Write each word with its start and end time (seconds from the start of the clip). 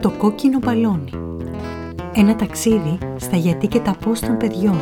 Το 0.00 0.10
κόκκινο 0.10 0.58
μπαλόνι. 0.58 1.10
Ένα 2.14 2.36
ταξίδι 2.36 2.98
στα 3.16 3.36
γιατί 3.36 3.66
και 3.66 3.80
τα 3.80 3.96
πώς 4.04 4.20
των 4.20 4.36
παιδιών, 4.36 4.76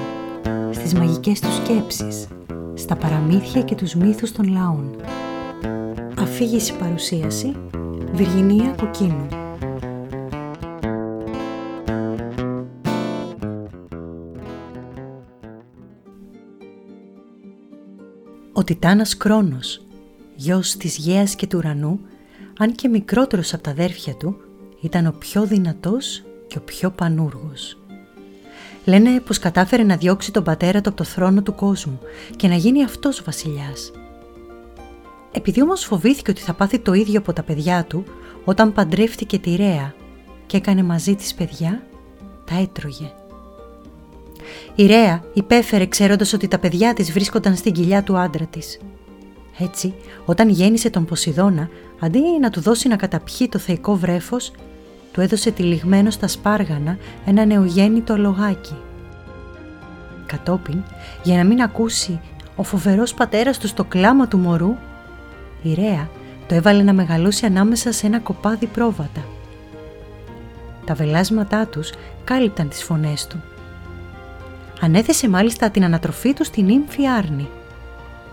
στις 0.70 0.94
μαγικές 0.94 1.40
τους 1.40 1.54
σκέψεις, 1.54 2.28
στα 2.74 2.96
παραμύθια 2.96 3.62
και 3.62 3.74
τους 3.74 3.94
μύθους 3.94 4.32
των 4.32 4.52
λαών. 4.52 4.96
Αφήγηση 6.18 6.76
παρουσίαση 6.76 7.56
Βιργινία 8.12 8.74
Κοκκίνου. 8.80 9.26
Ο 18.52 18.64
Τιτάνας 18.64 19.16
Κρόνος, 19.16 19.86
γιος 20.34 20.76
της 20.76 20.96
Γέας 20.96 21.34
και 21.34 21.46
του 21.46 21.58
Ουρανού, 21.58 22.00
αν 22.58 22.72
και 22.74 22.88
μικρότερος 22.88 23.54
από 23.54 23.62
τα 23.62 23.70
αδέρφια 23.70 24.14
του, 24.14 24.36
ήταν 24.80 25.06
ο 25.06 25.14
πιο 25.18 25.44
δυνατός 25.46 26.22
και 26.46 26.58
ο 26.58 26.60
πιο 26.60 26.90
πανούργος. 26.90 27.78
Λένε 28.84 29.20
πως 29.20 29.38
κατάφερε 29.38 29.82
να 29.82 29.96
διώξει 29.96 30.32
τον 30.32 30.44
πατέρα 30.44 30.80
του 30.80 30.88
από 30.88 30.98
το 30.98 31.04
θρόνο 31.04 31.42
του 31.42 31.54
κόσμου 31.54 31.98
και 32.36 32.48
να 32.48 32.54
γίνει 32.54 32.84
αυτός 32.84 33.22
βασιλιάς. 33.22 33.92
Επειδή 35.32 35.62
όμως 35.62 35.84
φοβήθηκε 35.84 36.30
ότι 36.30 36.40
θα 36.40 36.52
πάθει 36.52 36.78
το 36.78 36.92
ίδιο 36.92 37.18
από 37.18 37.32
τα 37.32 37.42
παιδιά 37.42 37.84
του, 37.84 38.04
όταν 38.44 38.72
παντρεύτηκε 38.72 39.38
τη 39.38 39.56
Ρέα 39.56 39.94
και 40.46 40.56
έκανε 40.56 40.82
μαζί 40.82 41.14
της 41.14 41.34
παιδιά, 41.34 41.82
τα 42.44 42.58
έτρωγε. 42.60 43.12
Η 44.74 44.86
Ρέα 44.86 45.22
υπέφερε 45.32 45.86
ξέροντας 45.86 46.32
ότι 46.32 46.48
τα 46.48 46.58
παιδιά 46.58 46.94
της 46.94 47.12
βρίσκονταν 47.12 47.56
στην 47.56 47.72
κοιλιά 47.72 48.02
του 48.02 48.18
άντρα 48.18 48.46
της. 48.46 48.78
Έτσι, 49.58 49.94
όταν 50.24 50.48
γέννησε 50.48 50.90
τον 50.90 51.04
Ποσειδώνα, 51.04 51.68
αντί 52.00 52.20
να 52.40 52.50
του 52.50 52.60
δώσει 52.60 52.88
να 52.88 52.96
καταπιεί 52.96 53.48
το 53.48 53.58
θεϊκό 53.58 53.96
βρέφος, 53.96 54.52
του 55.18 55.24
έδωσε 55.24 55.50
τυλιγμένο 55.50 56.10
στα 56.10 56.28
σπάργανα 56.28 56.98
ένα 57.26 57.44
νεογέννητο 57.44 58.16
λογάκι. 58.16 58.76
Κατόπιν, 60.26 60.82
για 61.22 61.36
να 61.36 61.44
μην 61.44 61.62
ακούσει 61.62 62.20
ο 62.56 62.62
φοβερός 62.62 63.14
πατέρας 63.14 63.58
του 63.58 63.66
στο 63.66 63.84
κλάμα 63.84 64.28
του 64.28 64.38
μωρού, 64.38 64.76
η 65.62 65.74
Ρέα 65.74 66.08
το 66.48 66.54
έβαλε 66.54 66.82
να 66.82 66.92
μεγαλώσει 66.92 67.46
ανάμεσα 67.46 67.92
σε 67.92 68.06
ένα 68.06 68.18
κοπάδι 68.18 68.66
πρόβατα. 68.66 69.24
Τα 70.84 70.94
βελάσματά 70.94 71.66
τους 71.66 71.92
κάλυπταν 72.24 72.68
τις 72.68 72.82
φωνές 72.82 73.26
του. 73.26 73.42
Ανέθεσε 74.80 75.28
μάλιστα 75.28 75.70
την 75.70 75.84
ανατροφή 75.84 76.32
του 76.34 76.44
στην 76.44 76.68
ύμφη 76.68 77.08
Άρνη. 77.08 77.48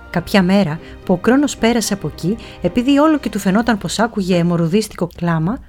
Κάποια 0.09 0.41
μέρα 0.43 0.79
που 1.05 1.13
ο 1.13 1.17
Κρόνος 1.17 1.57
πέρασε 1.57 1.93
από 1.93 2.07
εκεί, 2.07 2.37
επειδή 2.61 2.97
όλο 2.97 3.17
και 3.17 3.29
του 3.29 3.39
φαινόταν 3.39 3.77
πως 3.77 3.99
άκουγε 3.99 4.37
αιμορρουδίστικο 4.37 5.09
κλάμα, 5.15 5.59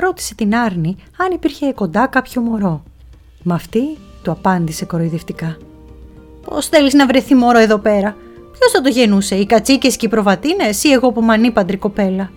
ρώτησε 0.00 0.34
την 0.34 0.54
Άρνη 0.54 0.96
αν 1.16 1.32
υπήρχε 1.32 1.72
κοντά 1.72 2.06
κάποιο 2.06 2.42
μωρό. 2.42 2.82
Μα 3.42 3.54
αυτή 3.54 3.80
του 4.22 4.30
απάντησε 4.30 4.84
κοροϊδευτικά. 4.84 5.56
«Πώς 6.44 6.66
θέλεις 6.66 6.94
να 6.94 7.06
βρεθεί 7.06 7.34
μωρό 7.34 7.58
εδώ 7.58 7.78
πέρα, 7.78 8.16
Ποιος 8.60 8.72
θα 8.72 8.80
το 8.80 8.88
γεννούσε, 8.88 9.34
οι 9.34 9.46
κατσίκες 9.46 9.96
και 9.96 10.06
οι 10.06 10.08
προβατίνες 10.08 10.84
ή 10.84 10.90
εγώ 10.90 11.12
που 11.12 11.20
μανίπαντρη 11.20 11.76
κοπέλα; 11.76 12.30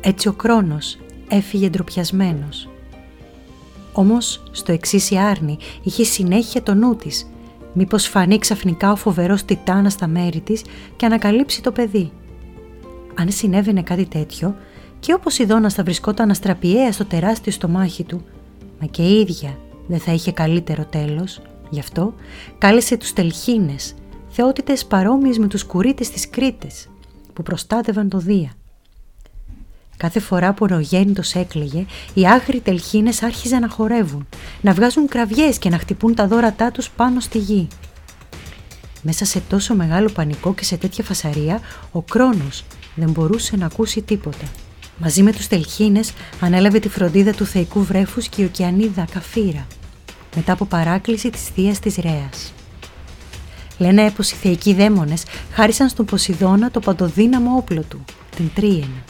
Έτσι 0.00 0.28
ο 0.28 0.32
Κρόνος 0.32 0.98
έφυγε 1.28 1.68
ντροπιασμένος. 1.68 2.68
Όμως 3.92 4.42
στο 4.50 4.72
εξής 4.72 5.10
η 5.10 5.16
Άρνη 5.16 5.58
είχε 5.82 6.04
συνέχεια 6.04 6.62
το 6.62 6.74
νου 6.74 6.96
της, 6.96 7.30
μήπως 7.72 8.06
φανεί 8.06 8.38
ξαφνικά 8.38 8.92
ο 8.92 8.96
φοβερός 8.96 9.44
Τιτάνας 9.44 9.92
στα 9.92 10.06
μέρη 10.06 10.40
της 10.40 10.62
και 10.96 11.06
ανακαλύψει 11.06 11.62
το 11.62 11.72
παιδί. 11.72 12.10
Αν 13.14 13.30
συνέβαινε 13.30 13.82
κάτι 13.82 14.06
τέτοιο, 14.06 14.54
και 15.00 15.12
όπως 15.12 15.38
η 15.38 15.44
Δόνας 15.44 15.74
θα 15.74 15.82
βρισκόταν 15.82 16.30
αστραπιαία 16.30 16.92
στο 16.92 17.04
τεράστιο 17.04 17.52
στομάχι 17.52 18.04
του, 18.04 18.24
μα 18.80 18.86
και 18.86 19.02
η 19.02 19.20
ίδια 19.20 19.58
δεν 19.86 19.98
θα 19.98 20.12
είχε 20.12 20.32
καλύτερο 20.32 20.84
τέλος, 20.84 21.40
γι' 21.70 21.80
αυτό 21.80 22.14
κάλεσε 22.58 22.96
τους 22.96 23.12
τελχίνες, 23.12 23.94
θεότητες 24.28 24.84
παρόμοιες 24.84 25.38
με 25.38 25.46
τους 25.46 25.64
κουρίτες 25.64 26.10
της 26.10 26.30
Κρήτης, 26.30 26.88
που 27.32 27.42
προστάτευαν 27.42 28.08
το 28.08 28.18
Δία. 28.18 28.52
Κάθε 29.96 30.20
φορά 30.20 30.52
που 30.52 30.64
ο 30.64 30.66
νεογέννητος 30.66 31.34
έκλαιγε, 31.34 31.86
οι 32.14 32.26
άγριοι 32.26 32.60
τελχίνες 32.60 33.22
άρχιζαν 33.22 33.60
να 33.60 33.68
χορεύουν, 33.68 34.26
να 34.60 34.72
βγάζουν 34.72 35.08
κραυγές 35.08 35.58
και 35.58 35.68
να 35.68 35.78
χτυπούν 35.78 36.14
τα 36.14 36.26
δώρατά 36.26 36.70
τους 36.70 36.90
πάνω 36.90 37.20
στη 37.20 37.38
γη. 37.38 37.68
Μέσα 39.02 39.24
σε 39.24 39.40
τόσο 39.40 39.74
μεγάλο 39.74 40.08
πανικό 40.10 40.54
και 40.54 40.64
σε 40.64 40.76
τέτοια 40.76 41.04
φασαρία, 41.04 41.60
ο 41.92 42.02
Κρόνος 42.02 42.64
δεν 42.94 43.10
μπορούσε 43.10 43.56
να 43.56 43.66
ακούσει 43.66 44.02
τίποτα. 44.02 44.46
Μαζί 45.00 45.22
με 45.22 45.32
τους 45.32 45.46
τελχίνες 45.46 46.12
ανέλαβε 46.40 46.78
τη 46.78 46.88
φροντίδα 46.88 47.32
του 47.32 47.44
θεϊκού 47.44 47.84
βρέφους 47.84 48.28
και 48.28 48.42
η 48.42 48.44
ωκεανίδα 48.44 49.06
Καφύρα, 49.12 49.66
μετά 50.36 50.52
από 50.52 50.64
παράκληση 50.64 51.30
της 51.30 51.42
θείας 51.42 51.78
της 51.78 51.96
Ρέας. 51.96 52.52
Λένε 53.78 54.10
πως 54.10 54.30
οι 54.30 54.34
θεϊκοί 54.34 54.74
δαίμονες 54.74 55.22
χάρισαν 55.52 55.88
στον 55.88 56.04
Ποσειδώνα 56.04 56.70
το 56.70 56.80
παντοδύναμο 56.80 57.56
όπλο 57.56 57.82
του, 57.82 58.04
την 58.36 58.50
Τρίαινα. 58.54 59.04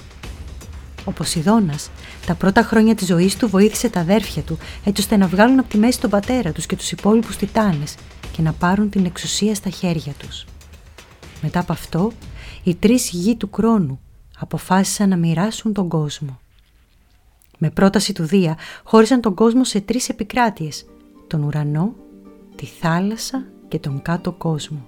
Ο 1.05 1.13
Ποσειδώνας 1.13 1.91
τα 2.27 2.35
πρώτα 2.35 2.63
χρόνια 2.63 2.95
της 2.95 3.07
ζωής 3.07 3.37
του 3.37 3.49
βοήθησε 3.49 3.89
τα 3.89 4.01
αδέρφια 4.01 4.43
του 4.43 4.59
έτσι 4.85 5.03
ώστε 5.03 5.17
να 5.17 5.27
βγάλουν 5.27 5.59
από 5.59 5.69
τη 5.69 5.79
μέση 5.79 6.01
τον 6.01 6.11
πατέρα 6.11 6.53
τους 6.53 6.67
και 6.67 6.77
τους 6.77 6.91
υπόλοιπους 6.91 7.37
τιτάνες 7.37 7.95
και 8.33 8.43
να 8.43 8.53
πάρουν 8.53 8.91
την 8.91 9.05
εξουσία 9.05 9.55
στα 9.55 9.71
χέρια 9.71 10.13
τους. 10.19 10.45
Μετά 11.43 11.61
από 11.61 11.73
αυτό, 11.73 12.13
οι 12.63 12.75
τρεις 12.75 13.09
γη 13.09 13.37
του 13.37 13.51
Κρόνου 13.51 14.01
αποφάσισαν 14.39 15.09
να 15.09 15.17
μοιράσουν 15.17 15.73
τον 15.73 15.89
κόσμο. 15.89 16.39
Με 17.59 17.71
πρόταση 17.71 18.13
του 18.13 18.25
Δία 18.25 18.57
χώρισαν 18.85 19.21
τον 19.21 19.35
κόσμο 19.35 19.65
σε 19.65 19.81
τρεις 19.81 20.09
επικράτειες, 20.09 20.87
τον 21.27 21.43
ουρανό, 21.43 21.95
τη 22.57 22.67
θάλασσα 22.67 23.45
και 23.69 23.79
τον 23.79 24.03
κάτω 24.03 24.33
κόσμο. 24.33 24.87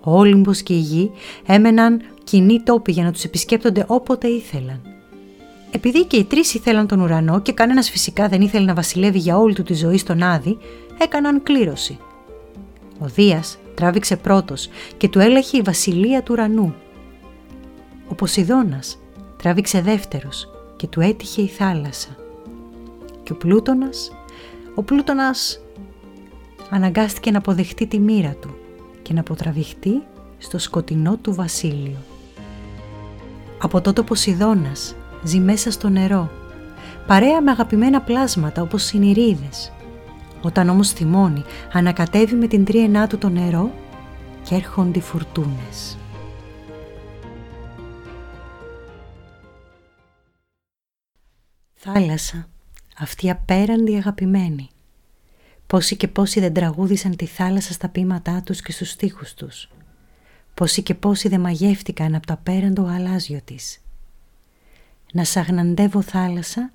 Ο 0.00 0.18
Όλυμπος 0.18 0.62
και 0.62 0.74
η 0.74 0.78
γη 0.78 1.10
έμεναν 1.46 2.00
κοινοί 2.24 2.62
τόποι 2.62 2.92
για 2.92 3.04
να 3.04 3.12
τους 3.12 3.24
επισκέπτονται 3.24 3.84
όποτε 3.86 4.28
ήθελαν. 4.28 4.80
Επειδή 5.70 6.04
και 6.04 6.16
οι 6.16 6.24
τρεις 6.24 6.54
ήθελαν 6.54 6.86
τον 6.86 7.00
ουρανό 7.00 7.40
και 7.40 7.52
κανένας 7.52 7.90
φυσικά 7.90 8.28
δεν 8.28 8.40
ήθελε 8.40 8.64
να 8.64 8.74
βασιλεύει 8.74 9.18
για 9.18 9.38
όλη 9.38 9.54
του 9.54 9.62
τη 9.62 9.74
ζωή 9.74 9.98
στον 9.98 10.22
Άδη, 10.22 10.58
έκαναν 10.98 11.42
κλήρωση. 11.42 11.98
Ο 12.98 13.06
Δίας 13.06 13.58
τράβηξε 13.74 14.16
πρώτος 14.16 14.68
και 14.96 15.08
του 15.08 15.18
έλαχε 15.18 15.56
η 15.56 15.62
βασιλεία 15.62 16.22
του 16.22 16.32
ουρανού. 16.32 16.74
Ο 18.12 18.14
Ποσειδώνας 18.14 18.98
τράβηξε 19.36 19.80
δεύτερος 19.80 20.48
και 20.76 20.86
του 20.86 21.00
έτυχε 21.00 21.42
η 21.42 21.46
θάλασσα. 21.46 22.08
Και 23.22 23.32
ο 23.32 23.36
Πλούτονας, 23.36 24.12
ο 24.74 24.82
Πλούτονας 24.82 25.60
αναγκάστηκε 26.70 27.30
να 27.30 27.38
αποδεχτεί 27.38 27.86
τη 27.86 27.98
μοίρα 27.98 28.36
του 28.40 28.54
και 29.02 29.12
να 29.12 29.20
αποτραβηχτεί 29.20 30.02
στο 30.38 30.58
σκοτεινό 30.58 31.16
του 31.16 31.34
βασίλειο. 31.34 31.96
Από 33.58 33.80
τότε 33.80 34.00
ο 34.00 34.04
Ποσειδώνας 34.04 34.94
ζει 35.24 35.38
μέσα 35.38 35.70
στο 35.70 35.88
νερό, 35.88 36.30
παρέα 37.06 37.40
με 37.42 37.50
αγαπημένα 37.50 38.00
πλάσματα 38.00 38.62
όπως 38.62 38.82
συνηρίδες. 38.82 39.72
Όταν 40.42 40.68
όμως 40.68 40.90
θυμώνει, 40.92 41.44
ανακατεύει 41.72 42.34
με 42.34 42.46
την 42.46 42.64
τρίενά 42.64 43.06
του 43.06 43.18
το 43.18 43.28
νερό 43.28 43.70
και 44.42 44.54
έρχονται 44.54 44.98
οι 44.98 45.02
φουρτούνες. 45.02 45.96
Θάλασσα, 51.84 52.48
αυτή 52.98 53.30
απέραντη 53.30 53.96
αγαπημένη, 53.96 54.68
Πόσοι 55.66 55.96
και 55.96 56.08
πόσοι 56.08 56.40
δεν 56.40 56.52
τραγούδισαν 56.52 57.16
τη 57.16 57.26
θάλασσα 57.26 57.72
στα 57.72 57.88
ποίηματά 57.88 58.42
τους 58.42 58.62
και 58.62 58.72
στους 58.72 58.90
στίχους 58.90 59.34
τους. 59.34 59.68
Πόσοι 60.54 60.82
και 60.82 60.94
πόσοι 60.94 61.28
δεν 61.28 61.40
μαγεύτηκαν 61.40 62.14
από 62.14 62.26
το 62.26 62.32
απέραντο 62.32 62.82
γαλάζιο 62.82 63.40
της. 63.44 63.80
Να 65.12 65.24
σαγναντεύω 65.24 66.02
θάλασσα, 66.02 66.72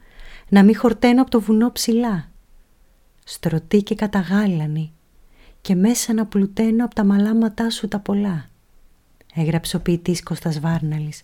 να 0.49 0.63
μη 0.63 0.73
χορταίνω 0.73 1.21
από 1.21 1.31
το 1.31 1.41
βουνό 1.41 1.71
ψηλά. 1.71 2.29
Στρωτή 3.23 3.83
και 3.83 3.95
καταγάλανη 3.95 4.93
και 5.61 5.75
μέσα 5.75 6.13
να 6.13 6.25
πλουταίνω 6.25 6.85
από 6.85 6.95
τα 6.95 7.03
μαλάματά 7.03 7.69
σου 7.69 7.87
τα 7.87 7.99
πολλά. 7.99 8.49
Έγραψε 9.35 9.75
ο 9.75 9.79
ποιητής 9.79 10.23
Κώστας 10.23 10.59
Βάρναλης, 10.59 11.23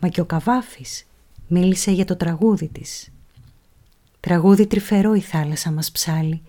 μα 0.00 0.08
και 0.08 0.20
ο 0.20 0.24
Καβάφης 0.24 1.06
μίλησε 1.52 1.90
για 1.90 2.04
το 2.04 2.16
τραγούδι 2.16 2.68
της. 2.68 3.08
Τραγούδι 4.20 4.66
τρυφερό 4.66 5.14
η 5.14 5.20
θάλασσα 5.20 5.70
μας 5.70 5.90
ψάλει 5.90 6.42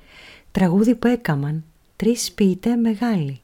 Τραγούδι 0.52 0.96
που 0.96 1.08
έκαμαν 1.08 1.64
τρεις 1.96 2.32
ποιητέ 2.32 2.76
μεγάλοι. 2.76 3.42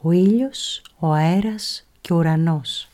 Ο 0.00 0.10
ήλιος, 0.10 0.82
ο 0.98 1.12
αέρας 1.12 1.86
και 2.00 2.12
ο 2.12 2.16
ουρανός. 2.16 2.88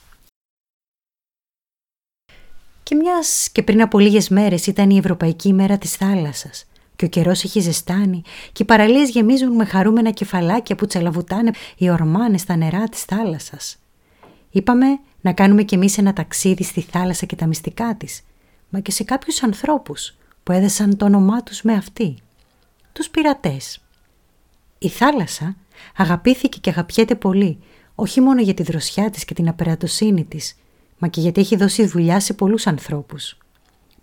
Και 2.82 2.94
μιας 2.94 3.48
και 3.52 3.62
πριν 3.62 3.82
από 3.82 3.98
λίγες 3.98 4.28
μέρες 4.28 4.66
ήταν 4.66 4.90
η 4.90 4.96
Ευρωπαϊκή 4.96 5.48
ημέρα 5.48 5.78
της 5.78 5.94
θάλασσας 5.96 6.64
και 6.96 7.04
ο 7.04 7.08
καιρός 7.08 7.44
έχει 7.44 7.60
ζεστάνει 7.60 8.22
και 8.52 8.62
οι 8.62 8.66
παραλίες 8.66 9.10
γεμίζουν 9.10 9.54
με 9.54 9.64
χαρούμενα 9.64 10.10
κεφαλάκια 10.10 10.76
που 10.76 10.86
τσαλαβουτάνε 10.86 11.50
οι 11.76 11.90
ορμάνες 11.90 12.40
στα 12.40 12.56
νερά 12.56 12.88
της 12.88 13.02
θάλασσας. 13.02 13.78
Είπαμε 14.50 14.86
να 15.26 15.32
κάνουμε 15.32 15.62
κι 15.62 15.74
εμείς 15.74 15.98
ένα 15.98 16.12
ταξίδι 16.12 16.62
στη 16.62 16.80
θάλασσα 16.80 17.26
και 17.26 17.36
τα 17.36 17.46
μυστικά 17.46 17.94
της, 17.94 18.22
μα 18.68 18.80
και 18.80 18.90
σε 18.90 19.04
κάποιους 19.04 19.42
ανθρώπους 19.42 20.16
που 20.42 20.52
έδεσαν 20.52 20.96
το 20.96 21.04
όνομά 21.04 21.42
τους 21.42 21.62
με 21.62 21.72
αυτή, 21.72 22.16
τους 22.92 23.08
πειρατές. 23.08 23.84
Η 24.78 24.88
θάλασσα 24.88 25.56
αγαπήθηκε 25.96 26.58
και 26.58 26.70
αγαπιέται 26.70 27.14
πολύ, 27.14 27.58
όχι 27.94 28.20
μόνο 28.20 28.40
για 28.40 28.54
τη 28.54 28.62
δροσιά 28.62 29.10
της 29.10 29.24
και 29.24 29.34
την 29.34 29.48
απερατοσύνη 29.48 30.24
της, 30.24 30.56
μα 30.98 31.08
και 31.08 31.20
γιατί 31.20 31.40
έχει 31.40 31.56
δώσει 31.56 31.86
δουλειά 31.86 32.20
σε 32.20 32.32
πολλούς 32.32 32.66
ανθρώπους. 32.66 33.38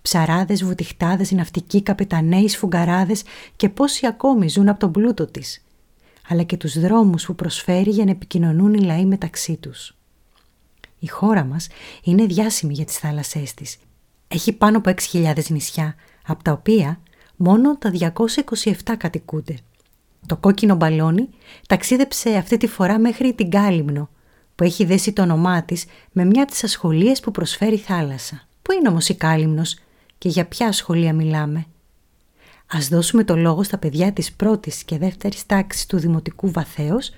Ψαράδες, 0.01 0.63
βουτυχτάδες, 0.63 1.31
ναυτικοί, 1.31 1.83
καπεταναίοι, 1.83 2.47
σφουγγαράδες 2.47 3.23
και 3.55 3.69
πόσοι 3.69 4.07
ακόμη 4.07 4.49
ζουν 4.49 4.69
από 4.69 4.79
τον 4.79 4.91
πλούτο 4.91 5.25
της, 5.25 5.65
αλλά 6.27 6.43
και 6.43 6.57
τους 6.57 6.79
δρόμους 6.79 7.25
που 7.25 7.35
προσφέρει 7.35 7.89
για 7.89 8.05
να 8.05 8.11
επικοινωνούν 8.11 8.73
οι 8.73 8.83
λαοί 8.83 9.05
μεταξύ 9.05 9.57
τους. 9.57 9.95
Η 11.03 11.07
χώρα 11.07 11.43
μας 11.43 11.67
είναι 12.03 12.25
διάσημη 12.25 12.73
για 12.73 12.85
τις 12.85 12.97
θάλασσές 12.97 13.53
της. 13.53 13.77
Έχει 14.27 14.53
πάνω 14.53 14.77
από 14.77 14.91
6.000 15.11 15.49
νησιά, 15.49 15.95
από 16.27 16.43
τα 16.43 16.51
οποία 16.51 16.99
μόνο 17.35 17.77
τα 17.77 17.91
227 17.91 18.73
κατοικούνται. 18.97 19.57
Το 20.25 20.37
κόκκινο 20.37 20.75
μπαλόνι 20.75 21.29
ταξίδεψε 21.67 22.35
αυτή 22.35 22.57
τη 22.57 22.67
φορά 22.67 22.99
μέχρι 22.99 23.33
την 23.33 23.49
Κάλυμνο, 23.49 24.09
που 24.55 24.63
έχει 24.63 24.85
δέσει 24.85 25.13
το 25.13 25.21
όνομά 25.21 25.63
της 25.63 25.85
με 26.11 26.25
μια 26.25 26.43
από 26.43 26.51
τις 26.51 26.63
ασχολίες 26.63 27.19
που 27.19 27.31
προσφέρει 27.31 27.75
η 27.75 27.77
θάλασσα. 27.77 28.47
Πού 28.61 28.71
είναι 28.71 28.89
όμως 28.89 29.09
η 29.09 29.15
Κάλυμνος 29.15 29.77
και 30.17 30.29
για 30.29 30.45
ποια 30.45 30.67
ασχολία 30.67 31.13
μιλάμε; 31.13 31.65
Ας 32.67 32.87
δώσουμε 32.87 33.23
το 33.23 33.35
λόγο 33.35 33.63
στα 33.63 33.77
παιδιά 33.77 34.11
της 34.11 34.33
πρώτης 34.33 34.83
και 34.83 34.97
δεύτερης 34.97 35.45
τάξης 35.45 35.85
του 35.85 35.97
Δημοτικού 35.97 36.51
Βαθέως, 36.51 37.11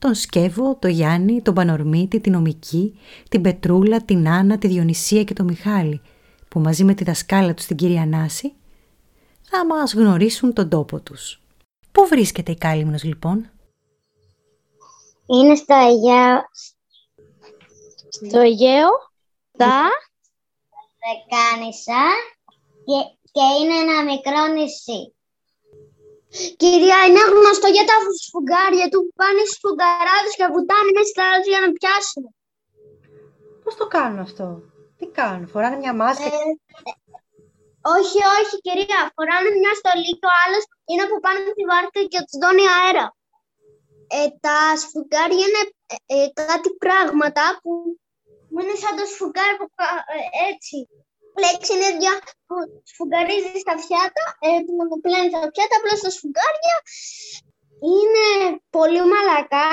τον 0.00 0.14
Σκεύο, 0.14 0.76
τον 0.76 0.90
Γιάννη, 0.90 1.42
τον 1.42 1.54
Πανορμίτη, 1.54 2.20
την 2.20 2.34
Ομική, 2.34 2.98
την 3.28 3.42
Πετρούλα, 3.42 4.04
την 4.04 4.28
Άννα, 4.28 4.58
τη 4.58 4.68
Διονυσία 4.68 5.24
και 5.24 5.34
τον 5.34 5.46
Μιχάλη, 5.46 6.00
που 6.48 6.60
μαζί 6.60 6.84
με 6.84 6.94
τη 6.94 7.04
δασκάλα 7.04 7.54
τους 7.54 7.66
την 7.66 7.76
κυρία 7.76 8.06
Νάση, 8.06 8.52
θα 9.42 9.66
μας 9.66 9.94
γνωρίσουν 9.94 10.52
τον 10.52 10.68
τόπο 10.68 11.00
τους. 11.00 11.42
Πού 11.92 12.06
βρίσκεται 12.06 12.52
η 12.52 12.56
Κάλυμνος 12.56 13.02
λοιπόν; 13.04 13.50
Είναι 15.26 15.54
στο 15.54 15.74
Αιγαίο. 15.74 16.40
Στο 18.10 18.38
Αιγαίο, 18.38 18.88
τα... 19.56 19.88
Δεκάνησα 21.02 22.02
και, 22.84 23.16
και 23.32 23.40
είναι 23.60 23.74
ένα 23.74 24.04
μικρό 24.04 24.46
νησί. 24.54 25.14
Κυρία, 26.62 26.98
είναι 27.06 27.24
γνωστό 27.30 27.68
για 27.76 27.86
τα 27.90 27.96
σφουγγάρια 28.24 28.86
του 28.90 29.00
που 29.04 29.12
πάνε 29.20 29.42
στους 29.44 29.56
σφουγγαράδες 29.58 30.34
και 30.38 30.46
βουτάνε 30.54 30.90
μέσα 30.94 31.08
στη 31.08 31.16
θάλασσα 31.20 31.50
για 31.52 31.62
να 31.64 31.68
πιάσουν. 31.76 32.24
Πώς 33.62 33.74
το 33.80 33.86
κάνουν 33.94 34.18
αυτό; 34.26 34.46
Τι 34.98 35.06
κάνουν, 35.18 35.48
φοράνε 35.52 35.76
μια 35.82 35.94
μάσκα; 36.00 36.24
Ε, 36.24 36.50
όχι, 37.96 38.18
όχι, 38.38 38.54
κυρία. 38.66 39.00
Φοράνε 39.16 39.50
μια 39.60 39.72
στολή 39.80 40.12
και 40.20 40.28
ο 40.32 40.34
άλλος 40.42 40.64
είναι 40.90 41.04
που 41.08 41.18
πάνε 41.24 41.40
στη 41.54 41.62
βάρκα 41.70 42.00
και 42.12 42.20
τους 42.26 42.36
δώνει 42.42 42.66
αέρα. 42.76 43.06
Ε, 44.18 44.26
τα 44.44 44.58
σφουγγάρια 44.82 45.44
είναι 45.46 45.62
ε, 45.94 45.96
ε, 46.14 46.26
κάτι 46.50 46.70
πράγματα 46.82 47.44
που 47.62 47.70
είναι 48.60 48.76
σαν 48.82 48.94
το 48.98 49.04
σφουγγάρι 49.12 49.54
που 49.60 49.66
ε, 50.16 50.24
έτσι. 50.50 50.76
Λέξη 51.44 51.70
είναι 51.74 51.90
δια, 51.98 52.14
που 52.46 52.56
σφουγγαρίζει 52.90 53.58
στα 53.64 53.74
πιάτα, 53.82 54.24
ε, 54.46 54.48
που 54.66 55.00
πλένει 55.04 55.28
στα 55.32 55.48
πιάτα, 55.52 55.74
απλώς 55.78 55.98
τα 56.04 56.10
σφουγγάρια 56.16 56.76
είναι 57.90 58.26
πολύ 58.76 59.02
μαλακά, 59.12 59.70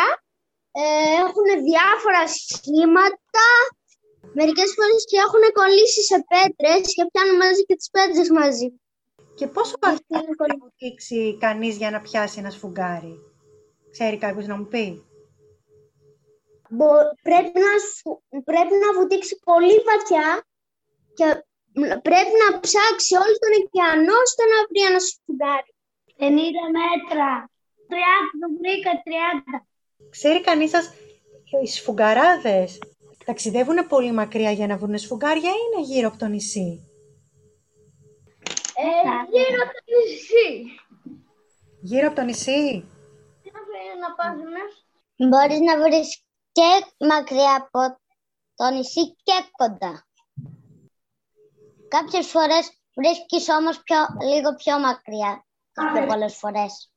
ε, 0.79 0.85
έχουν 1.23 1.47
διάφορα 1.69 2.23
σχήματα, 2.37 3.47
μερικές 4.37 4.69
φορές 4.77 5.01
και 5.09 5.17
έχουν 5.25 5.43
κολλήσει 5.57 6.01
σε 6.09 6.17
πέτρες 6.31 6.83
και 6.95 7.03
πιάνουν 7.11 7.37
μαζί 7.43 7.61
και 7.67 7.75
τις 7.79 7.89
πέτρες 7.95 8.29
μαζί. 8.39 8.67
Και 9.37 9.47
πόσο 9.47 9.75
βαθύ 9.81 10.05
μπορεί 10.37 10.51
να 10.55 10.63
βουτήξει 10.65 11.37
κανείς 11.43 11.73
για 11.77 11.89
να 11.91 11.99
πιάσει 12.01 12.39
ένα 12.39 12.51
σφουγγάρι; 12.55 13.13
Ξέρει 13.91 14.17
κάποιος 14.17 14.47
να 14.47 14.55
μου 14.57 14.67
πει; 14.67 14.85
πρέπει, 17.21 17.59
να, 17.65 17.73
πρέπει 18.49 18.75
να 18.83 18.99
βουτήξει 18.99 19.39
πολύ 19.43 19.75
βαθιά 19.89 20.27
και 21.13 21.45
πρέπει 22.07 22.33
να 22.43 22.49
ψάξει 22.59 23.11
όλος 23.23 23.37
τον 23.43 23.51
ωκεανό 23.59 24.15
ώστε 24.25 24.43
να 24.51 24.57
βρει 24.69 24.81
ένα 24.89 24.99
σφουγγάρι. 25.07 25.71
50 26.19 26.63
μέτρα. 26.79 27.29
30, 27.89 28.33
το 28.41 28.47
βρήκα 28.59 28.91
30. 29.05 29.65
Ξέρει 30.09 30.41
κανείς 30.41 30.69
σας, 30.69 30.93
οι 31.63 31.67
σφουγγαράδες 31.67 32.79
ταξιδεύουν 33.25 33.87
πολύ 33.87 34.11
μακριά 34.11 34.51
για 34.51 34.67
να 34.67 34.77
βρουν 34.77 34.97
σφουγγάρια 34.97 35.49
ή 35.49 35.53
είναι 35.65 35.85
γύρω 35.85 36.07
από 36.07 36.17
το 36.17 36.25
νησί; 36.25 36.89
Ε, 38.75 39.09
γύρω 39.31 39.61
από 39.63 39.73
το 39.73 39.81
νησί. 39.97 40.51
Γύρω 41.81 42.07
από 42.07 42.15
το 42.15 42.21
νησί; 42.21 42.85
Τι 43.43 43.49
να 43.99 44.15
πάθουμε. 44.15 44.59
Μπορείς 45.29 45.59
να 45.59 45.77
βρεις 45.77 46.21
και 46.51 47.05
μακριά 47.05 47.55
από 47.55 47.99
το 48.55 48.69
νησί 48.75 49.15
και 49.23 49.33
κοντά. 49.51 50.06
Κάποιες 51.87 52.27
φορές 52.27 52.71
βρίσκεις 52.95 53.49
όμως 53.49 53.81
πιο, 53.83 53.97
λίγο 54.31 54.55
πιο 54.55 54.79
μακριά. 54.79 55.45
Πιο 55.93 56.05
πολλές 56.05 56.35
φορές. 56.35 56.91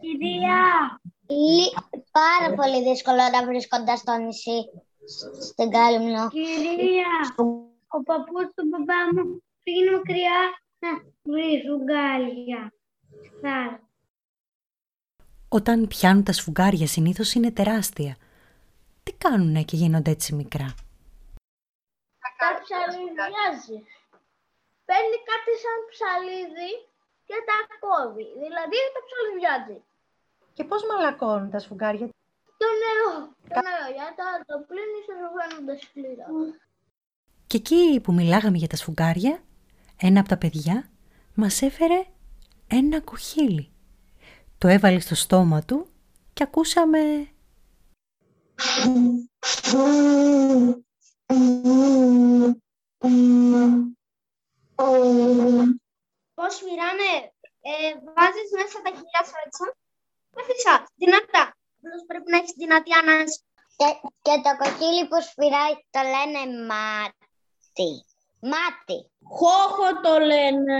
Κυρία! 0.00 0.60
Πάρα 2.10 2.54
πολύ 2.54 2.82
δύσκολο 2.82 3.22
να 3.32 3.44
βρεις 3.44 3.68
κοντά 3.68 3.96
στο 3.96 4.16
νησί, 4.16 4.60
στην 5.40 5.70
Κάλυμνο. 5.70 6.28
Κυρία! 6.28 7.34
Ο 7.88 8.02
παππούς 8.02 8.44
του 8.54 8.64
μπαμπά 8.68 9.00
μου 9.14 9.42
πήγαινε 9.62 9.90
μακριά 9.90 10.38
να 10.78 10.88
βρει 11.22 11.62
σφουγγάρια. 11.64 12.72
Όταν 15.48 15.86
πιάνουν 15.88 16.24
τα 16.24 16.32
σφουγγάρια 16.32 16.86
συνήθως 16.86 17.32
είναι 17.34 17.50
τεράστια. 17.50 18.16
Τι 19.02 19.12
κάνουνε 19.12 19.62
και 19.62 19.76
γίνονται 19.76 20.10
έτσι 20.10 20.34
μικρά; 20.34 20.74
Τα 22.38 22.60
ψαλιδιάζει 22.62 23.84
παίρνει 24.88 25.18
κάτι 25.30 25.52
σαν 25.62 25.78
ψαλίδι 25.90 26.72
και 27.28 27.36
τα 27.48 27.58
κόβει. 27.84 28.26
Δηλαδή 28.42 28.78
τα 28.94 29.00
ψαλιδιάζει. 29.06 29.78
Και 30.56 30.64
πώς 30.64 30.80
μαλακώνουν 30.88 31.50
τα 31.50 31.58
σφουγγάρια; 31.58 32.06
Το 32.62 32.68
νερό. 32.82 33.12
Το 33.54 33.60
νερό. 33.66 33.86
Για 33.96 34.08
τα 34.18 34.26
το 34.48 34.54
πλύνει 34.68 35.00
και 35.06 35.14
βγαίνουν 35.32 35.78
σκληρά. 35.82 36.26
Και 37.46 37.56
εκεί 37.56 38.00
που 38.02 38.12
μιλάγαμε 38.12 38.56
για 38.56 38.68
τα 38.68 38.76
σφουγγάρια, 38.76 39.42
ένα 40.00 40.20
από 40.20 40.28
τα 40.28 40.38
παιδιά 40.38 40.90
μας 41.34 41.62
έφερε 41.62 42.06
ένα 42.66 43.00
κουχίλι. 43.00 43.72
Το 44.58 44.68
έβαλε 44.68 45.00
στο 45.00 45.14
στόμα 45.14 45.62
του 45.62 45.86
και 46.32 46.42
ακούσαμε... 46.42 47.28
Πώς 56.34 56.54
σφυράνε, 56.54 57.12
ε, 57.70 57.74
βάζεις 58.14 58.50
μέσα 58.58 58.76
τα 58.84 58.90
χιλιά 58.96 59.22
σου 59.28 59.36
έτσι, 59.44 59.64
Μαθήσα, 60.36 60.74
δυνατά. 61.02 61.44
Απλώς 61.76 62.02
πρέπει 62.06 62.30
να 62.30 62.36
έχεις 62.40 62.54
δυνατή 62.62 62.92
ανάγκη. 63.02 63.36
Και, 63.78 63.88
και 64.24 64.34
το 64.44 64.50
κοκκίλι 64.60 65.04
που 65.08 65.18
σφυράει 65.28 65.74
το 65.94 66.00
λένε 66.14 66.40
μάτι. 66.70 67.90
Μάτι. 68.50 68.98
Χόχο 69.38 69.86
το 70.06 70.14
λένε. 70.30 70.76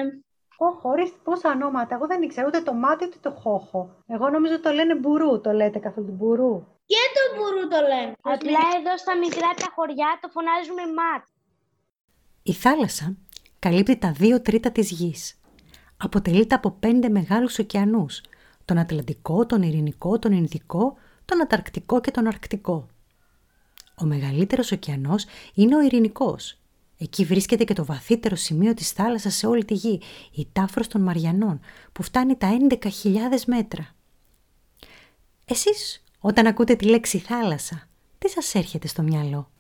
Χόχο, 0.56 0.88
ορίστε 0.88 1.18
πόσα 1.24 1.48
ονόματα. 1.50 1.94
Εγώ 1.94 2.06
δεν 2.06 2.22
ήξερα 2.22 2.46
ούτε 2.46 2.60
το 2.60 2.72
μάτι 2.72 3.04
ούτε 3.04 3.18
το 3.26 3.30
χόχο. 3.42 3.80
Εγώ 4.06 4.28
νομίζω 4.30 4.60
το 4.60 4.70
λένε 4.72 4.94
μπουρού, 4.94 5.40
το 5.40 5.52
λέτε 5.52 5.78
καθόλου 5.78 6.12
μπουρού. 6.12 6.54
Και 6.90 7.02
το 7.16 7.24
μπουρού 7.34 7.68
το 7.68 7.80
λένε. 7.80 8.14
Απλά 8.22 8.64
εδώ 8.78 8.98
στα 8.98 9.16
μικρά 9.16 9.50
τα 9.60 9.68
χωριά 9.74 10.18
το 10.20 10.28
φωνάζουμε 10.28 10.82
μάτι. 10.98 11.30
Η 12.42 12.52
θάλασσα 12.52 13.16
καλύπτει 13.64 13.96
τα 13.96 14.12
δύο 14.12 14.40
τρίτα 14.40 14.70
της 14.70 14.90
γης. 14.90 15.40
Αποτελείται 15.96 16.54
από 16.54 16.70
πέντε 16.70 17.08
μεγάλους 17.08 17.58
ωκεανούς, 17.58 18.20
τον 18.64 18.78
Ατλαντικό, 18.78 19.46
τον 19.46 19.62
Ειρηνικό, 19.62 20.18
τον 20.18 20.32
Ινδικό, 20.32 20.96
τον 21.24 21.40
Αταρκτικό 21.40 22.00
και 22.00 22.10
τον 22.10 22.26
Αρκτικό. 22.26 22.86
Ο 23.94 24.04
μεγαλύτερος 24.04 24.72
ωκεανός 24.72 25.24
είναι 25.54 25.76
ο 25.76 25.80
Ειρηνικός. 25.80 26.58
Εκεί 26.98 27.24
βρίσκεται 27.24 27.64
και 27.64 27.74
το 27.74 27.84
βαθύτερο 27.84 28.36
σημείο 28.36 28.74
της 28.74 28.90
θάλασσας 28.90 29.34
σε 29.34 29.46
όλη 29.46 29.64
τη 29.64 29.74
γη, 29.74 30.00
η 30.32 30.48
Τάφρος 30.52 30.88
των 30.88 31.00
Μαριανών, 31.02 31.60
που 31.92 32.02
φτάνει 32.02 32.36
τα 32.36 32.48
11.000 32.68 33.44
μέτρα. 33.46 33.94
Εσείς, 35.44 36.04
όταν 36.20 36.46
ακούτε 36.46 36.74
τη 36.74 36.84
λέξη 36.84 37.18
θάλασσα, 37.18 37.88
τι 38.18 38.28
σας 38.28 38.54
έρχεται 38.54 38.88
στο 38.88 39.02
μυαλό; 39.02 39.50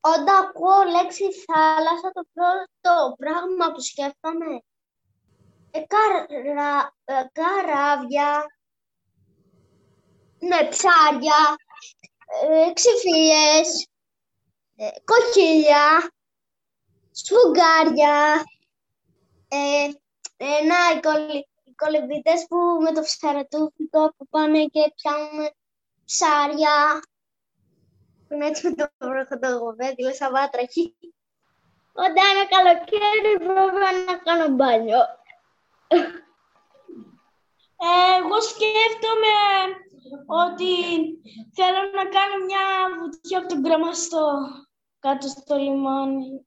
Όταν 0.00 0.36
ακούω 0.36 0.82
λέξη 0.82 1.24
θάλασσα, 1.32 2.10
το 2.12 2.22
πρώτο 2.32 3.14
πράγμα 3.16 3.72
που 3.72 3.80
σκέφτομαι 3.80 4.62
ε, 5.70 5.80
καρα, 5.80 6.94
ε, 7.04 7.24
καράβια, 7.32 8.46
ναι, 10.38 10.68
ψάρια, 10.68 11.56
ε, 12.48 12.72
ξυφίες, 12.72 13.88
ε, 14.76 14.88
κοχύλια, 15.04 16.12
σφουγγάρια, 17.10 18.44
ε, 19.48 19.90
ε, 20.36 20.64
να, 20.64 20.90
οι, 20.96 21.00
κολυ, 21.00 21.48
οι 21.64 21.74
κολυμπητές 21.74 22.46
που 22.48 22.56
με 22.80 22.92
το 22.92 23.00
ψαρατούφικο 23.00 24.14
που 24.16 24.28
πάνε 24.28 24.64
και 24.64 24.92
πιάνουν 24.94 25.50
ψάρια. 26.04 27.02
Που 28.30 28.36
είναι 28.36 28.46
έτσι 28.46 28.68
με 28.68 28.74
το 28.74 28.86
βροχοτογοβέδι, 28.98 30.02
λες 30.02 30.20
αβάτραχη. 30.20 30.96
Όταν 31.92 32.24
είναι 32.30 32.46
καλοκαίρι 32.54 33.32
πρέπει 33.38 34.06
να 34.06 34.16
κάνω 34.26 34.48
μπάνιο. 34.54 35.00
Εγώ 38.18 38.40
σκέφτομαι 38.40 39.34
ότι 40.44 40.72
θέλω 41.56 41.80
να 41.98 42.04
κάνω 42.16 42.36
μια 42.44 42.64
βουτιά 42.98 43.38
από 43.38 43.48
τον 43.48 43.62
κρεμαστό 43.62 44.26
κάτω 44.98 45.28
στο 45.28 45.56
λιμάνι. 45.56 46.46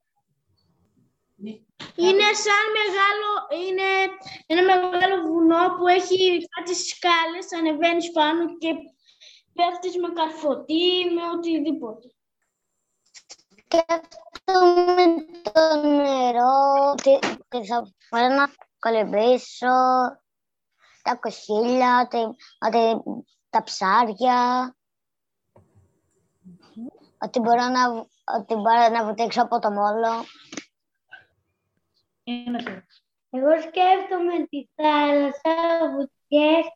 Είναι 2.04 2.28
σαν 2.44 2.64
μεγάλο, 2.78 3.30
είναι 3.62 3.88
ένα 4.46 4.62
μεγάλο 4.62 5.16
βουνό 5.26 5.74
που 5.76 5.86
έχει 5.86 6.48
κάτι 6.54 6.74
σκάλες, 6.74 7.52
ανεβαίνεις 7.58 8.10
πάνω 8.10 8.58
και 8.58 8.70
πέφτεις 9.54 9.96
με 9.96 10.08
καρφωτή, 10.14 11.04
με 11.14 11.22
οτιδήποτε. 11.36 12.08
Σκέφτομαι 13.48 15.04
το 15.42 15.86
νερό, 15.86 16.90
ότι 16.92 17.18
ότι 17.54 17.66
θα 17.66 17.92
μπορώ 18.10 18.28
να 18.28 18.50
κολυμπήσω, 18.78 19.76
τα 21.02 21.16
κοχύλια, 21.20 22.00
ότι, 22.04 22.18
ότι 22.58 23.02
τα 23.50 23.62
ψάρια, 23.62 24.74
ότι 27.18 27.40
μπορώ 27.40 27.68
να, 27.68 27.90
ότι 28.38 28.54
μπορώ 28.54 28.88
να 28.88 29.04
βουτήξω 29.04 29.42
από 29.42 29.58
το 29.58 29.70
μόλο. 29.70 30.24
Εγώ 33.30 33.60
σκέφτομαι 33.60 34.46
τη 34.48 34.68
θάλασσα, 34.74 35.90
βουτιές, 35.96 36.66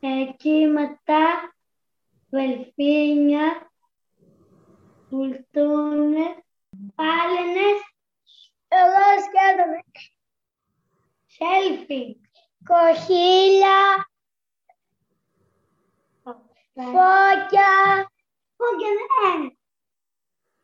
ε, 0.00 0.32
κύματα, 0.36 1.54
βελφίνια, 2.30 3.70
βουλτούνες, 5.10 6.36
πάλαινες. 6.94 7.80
Εγώ 8.68 9.22
σκέφτομαι. 9.24 9.80
Σέλφι, 11.26 12.20
κοχύλια, 12.64 14.08
φώκια, 16.74 18.10
φώκια 18.56 18.90
ναι, 18.90 19.48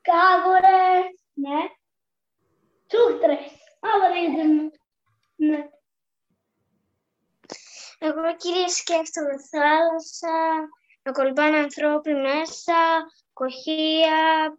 κάγουρες, 0.00 1.24
ναι, 1.34 1.68
τσούχτρες, 2.86 3.52
αβρίζουν, 3.80 4.72
ναι. 5.36 5.68
Εγώ 7.98 8.36
κυρίως 8.36 8.72
σκέφτομαι 8.72 9.34
θάλασσα, 9.50 10.68
να 11.04 11.12
κολυμπάνε 11.12 11.58
ανθρώποι 11.58 12.14
μέσα, 12.14 12.74
κοχεία, 13.32 14.58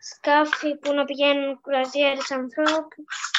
σκάφη 0.00 0.76
που 0.76 0.92
να 0.92 1.04
πηγαίνουν 1.04 1.60
κουραζιέρες 1.60 2.30
ανθρώπους, 2.30 3.32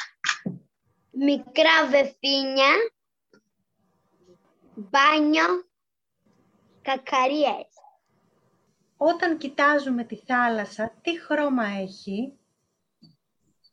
μικρά 1.12 1.88
βεφίνια, 1.90 2.74
μπάνιο, 4.74 5.68
κακαρίες. 6.82 7.68
Όταν 8.98 9.38
κοιτάζουμε 9.38 10.04
τη 10.04 10.16
θάλασσα, 10.16 10.94
τι 11.02 11.22
χρώμα 11.22 11.66
έχει; 11.66 12.34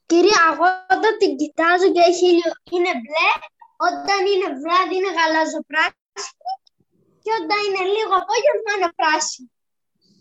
Κυρία, 0.06 0.40
εγώ 0.52 0.64
όταν 0.96 1.18
την 1.18 1.36
κοιτάζω 1.36 1.92
και 1.92 2.00
έχει 2.00 2.26
ήλιο 2.26 2.52
είναι 2.72 2.92
μπλε, 3.00 3.30
όταν 3.76 4.26
είναι 4.26 4.58
βράδυ 4.60 4.94
είναι 4.96 5.12
γαλάζο-πράσινη 5.16 6.55
και 7.26 7.37
όταν 7.40 7.59
είναι 7.64 7.85
λίγο 7.97 8.14
απόγευμα 8.23 8.71
είναι 8.75 8.92
πράσινη. 8.99 9.50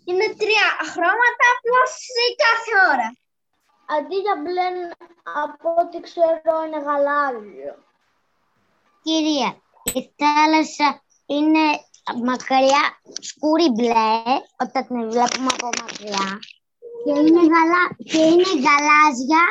Είναι 0.07 0.27
τρία 0.41 0.67
χρώματα 0.93 1.45
απλώς 1.53 1.91
κάθε 2.43 2.73
ώρα. 2.91 3.07
Αντί 3.95 4.17
για 4.25 4.35
μπλε, 4.41 4.67
από 5.43 5.67
ό,τι 5.81 5.97
ξέρω, 6.07 6.53
είναι 6.63 6.79
γαλάζιο. 6.87 7.73
Κυρία, 9.05 9.49
η 9.97 10.01
θάλασσα 10.19 10.87
είναι 11.35 11.65
μακριά, 12.29 12.83
σκούρι 13.29 13.69
μπλε, 13.75 14.11
όταν 14.63 14.81
την 14.87 14.99
βλέπουμε 15.11 15.49
από 15.55 15.69
μακριά. 15.81 16.27
Και 17.03 17.13
είναι, 17.25 17.43
γαλα... 17.53 17.83
και 18.11 18.21
είναι 18.31 18.51
γαλάζια 18.65 19.43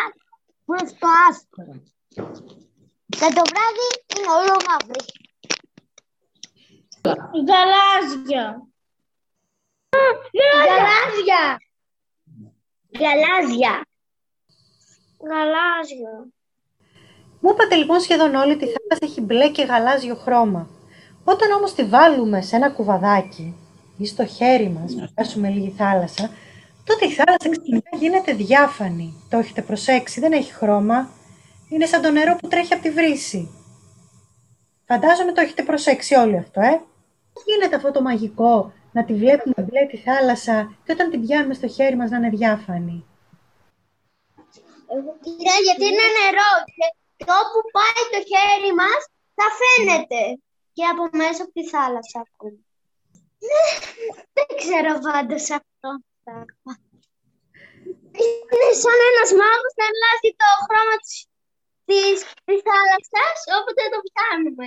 προς 0.66 0.88
το 1.00 1.08
άσπρο. 1.26 1.72
Και 3.18 3.28
το 3.36 3.42
βράδυ 3.50 3.88
είναι 4.12 4.30
όλο 4.38 4.54
μαύρη. 4.66 5.02
Γαλάζια. 7.04 8.66
Γαλάζια. 10.40 11.58
Γαλάζια. 13.00 13.80
Γαλάζιο. 15.28 16.32
Μου 17.40 17.50
είπατε 17.50 17.74
λοιπόν 17.74 18.00
σχεδόν 18.00 18.34
όλη 18.34 18.56
τη 18.56 18.64
θάλασσα 18.64 19.00
έχει 19.00 19.20
μπλε 19.20 19.50
και 19.50 19.62
γαλάζιο 19.62 20.14
χρώμα. 20.14 20.68
Όταν 21.24 21.50
όμως 21.50 21.74
τη 21.74 21.84
βάλουμε 21.84 22.40
σε 22.42 22.56
ένα 22.56 22.70
κουβαδάκι 22.70 23.54
ή 23.98 24.06
στο 24.06 24.26
χέρι 24.26 24.68
μας, 24.68 24.92
να 24.92 25.08
πέσουμε 25.14 25.48
λίγη 25.48 25.70
θάλασσα, 25.70 26.30
τότε 26.84 27.04
η 27.04 27.10
θάλασσα 27.10 27.48
ξαφνικά 27.50 27.96
γίνεται 27.96 28.32
διάφανη. 28.32 29.26
Το 29.30 29.38
έχετε 29.38 29.62
προσέξει, 29.62 30.20
δεν 30.20 30.32
έχει 30.32 30.52
χρώμα. 30.52 31.10
Είναι 31.68 31.86
σαν 31.86 32.02
το 32.02 32.10
νερό 32.10 32.36
που 32.36 32.48
τρέχει 32.48 32.72
από 32.72 32.82
τη 32.82 32.90
βρύση. 32.90 33.50
Φαντάζομαι 34.86 35.32
το 35.32 35.40
έχετε 35.40 35.62
προσέξει 35.62 36.14
όλοι 36.14 36.36
αυτό, 36.36 36.60
ε. 36.60 36.80
Πώς 37.34 37.44
γίνεται 37.46 37.76
αυτό 37.76 37.90
το 37.90 38.02
μαγικό 38.02 38.72
να 38.92 39.04
τη 39.04 39.14
βλέπουμε 39.14 39.60
μπλε 39.66 39.86
τη 39.86 39.98
θάλασσα 40.06 40.76
και 40.84 40.92
όταν 40.92 41.10
την 41.10 41.20
πιάνουμε 41.26 41.54
στο 41.54 41.68
χέρι 41.68 41.96
μας 41.96 42.10
να 42.10 42.16
είναι 42.16 42.28
διάφανη. 42.28 43.06
Κυρία, 45.24 45.56
γιατί 45.66 45.84
είναι 45.90 46.08
νερό 46.18 46.52
και 47.16 47.30
όπου 47.40 47.58
πάει 47.76 48.02
το 48.14 48.20
χέρι 48.30 48.72
μας 48.80 49.00
θα 49.38 49.46
φαίνεται 49.60 50.22
και 50.76 50.84
από 50.92 51.02
μέσα 51.20 51.40
από 51.44 51.52
τη 51.56 51.64
θάλασσα. 51.72 52.20
Ναι, 53.48 53.66
δεν 54.36 54.48
ξέρω 54.60 54.92
πάντως 55.06 55.44
αυτό. 55.58 55.90
Είναι 58.56 58.72
σαν 58.82 58.98
ένας 59.10 59.30
μάγος 59.40 59.74
να 59.80 59.86
αλλάζει 59.90 60.30
το 60.40 60.50
χρώμα 60.66 60.96
της, 61.02 61.16
της, 61.88 62.16
της 62.46 62.60
θάλασσας 62.68 63.36
όποτε 63.58 63.82
το 63.92 63.98
πιάνουμε. 64.06 64.66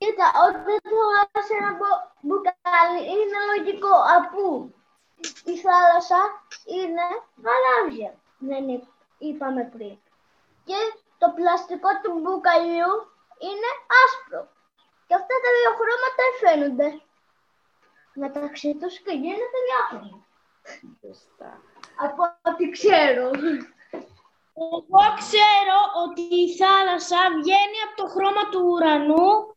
Κοίτα, 0.00 0.26
όταν 0.46 0.64
το 0.82 0.96
βάζω 1.10 1.40
σε 1.46 1.54
ένα 1.60 1.72
μπο- 1.78 2.02
μπουκάλι 2.26 3.00
είναι 3.12 3.38
λογικό, 3.50 3.94
αφού 4.18 4.44
η 5.52 5.54
θάλασσα 5.64 6.20
είναι 6.76 7.06
γαλάζια, 7.44 8.12
δεν 8.38 8.68
εί- 8.68 8.88
είπαμε 9.18 9.62
πριν. 9.74 9.96
Και 10.68 10.78
το 11.18 11.26
πλαστικό 11.36 11.88
του 12.02 12.12
μπουκαλιού 12.20 12.92
είναι 13.46 13.70
άσπρο. 14.02 14.42
Και 15.06 15.14
αυτά 15.20 15.34
τα 15.42 15.48
δύο 15.56 15.70
χρώματα 15.78 16.24
φαίνονται. 16.40 16.88
Μεταξύ 18.14 18.70
τους 18.80 18.94
και 19.04 19.12
γίνεται 19.12 19.58
διάφορα. 19.66 20.10
Από 21.96 22.22
ό,τι 22.50 22.70
ξέρω. 22.70 23.24
Εγώ 24.62 25.02
ξέρω 25.18 25.78
ότι 26.04 26.20
η 26.20 26.56
θάλασσα 26.56 27.16
βγαίνει 27.40 27.78
από 27.86 27.96
το 28.02 28.06
χρώμα 28.08 28.48
του 28.50 28.60
ουρανού 28.70 29.49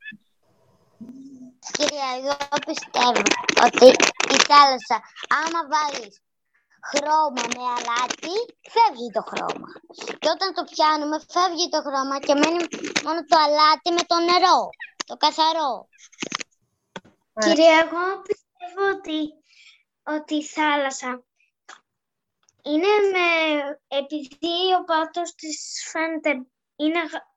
Κυρία, 1.72 2.08
εγώ 2.18 2.38
πιστεύω 2.66 3.22
ότι 3.66 3.86
η 4.36 4.38
θάλασσα, 4.48 5.02
άμα 5.28 5.68
βάλεις 5.74 6.22
χρώμα 6.90 7.44
με 7.56 7.64
αλάτι, 7.76 8.36
φεύγει 8.74 9.10
το 9.12 9.22
χρώμα. 9.22 9.68
Και 10.20 10.30
όταν 10.30 10.54
το 10.54 10.64
πιάνουμε, 10.64 11.20
φεύγει 11.30 11.70
το 11.70 11.82
χρώμα 11.82 12.20
και 12.20 12.34
μένει 12.34 12.66
μόνο 13.04 13.26
το 13.26 13.38
αλάτι 13.46 13.92
με 13.92 14.02
το 14.08 14.16
νερό, 14.20 14.70
το 15.06 15.16
καθαρό. 15.18 15.88
Κυρία, 17.40 17.78
εγώ 17.78 18.22
πιστεύω 18.22 18.98
ότι, 18.98 19.20
ότι 20.04 20.36
η 20.36 20.44
θάλασσα 20.44 21.24
είναι 22.64 22.88
με, 23.12 23.28
επειδή 23.88 24.74
ο 24.80 24.84
πάτος 24.84 25.36
της 25.36 25.88
φαίνεται, 25.92 26.30
είναι 26.76 27.00
γα- 27.00 27.32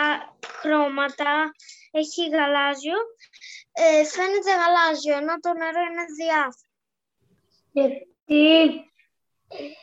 α, 0.00 0.32
χρώματα, 0.60 1.50
έχει 2.00 2.22
γαλάζιο, 2.28 2.98
ε, 3.72 4.04
φαίνεται 4.04 4.52
γαλάζιο, 4.60 5.14
ενώ 5.20 5.34
το 5.44 5.50
νερό 5.60 5.82
είναι 5.88 6.06
διάφορο. 6.20 6.72
Γιατί, 7.76 8.42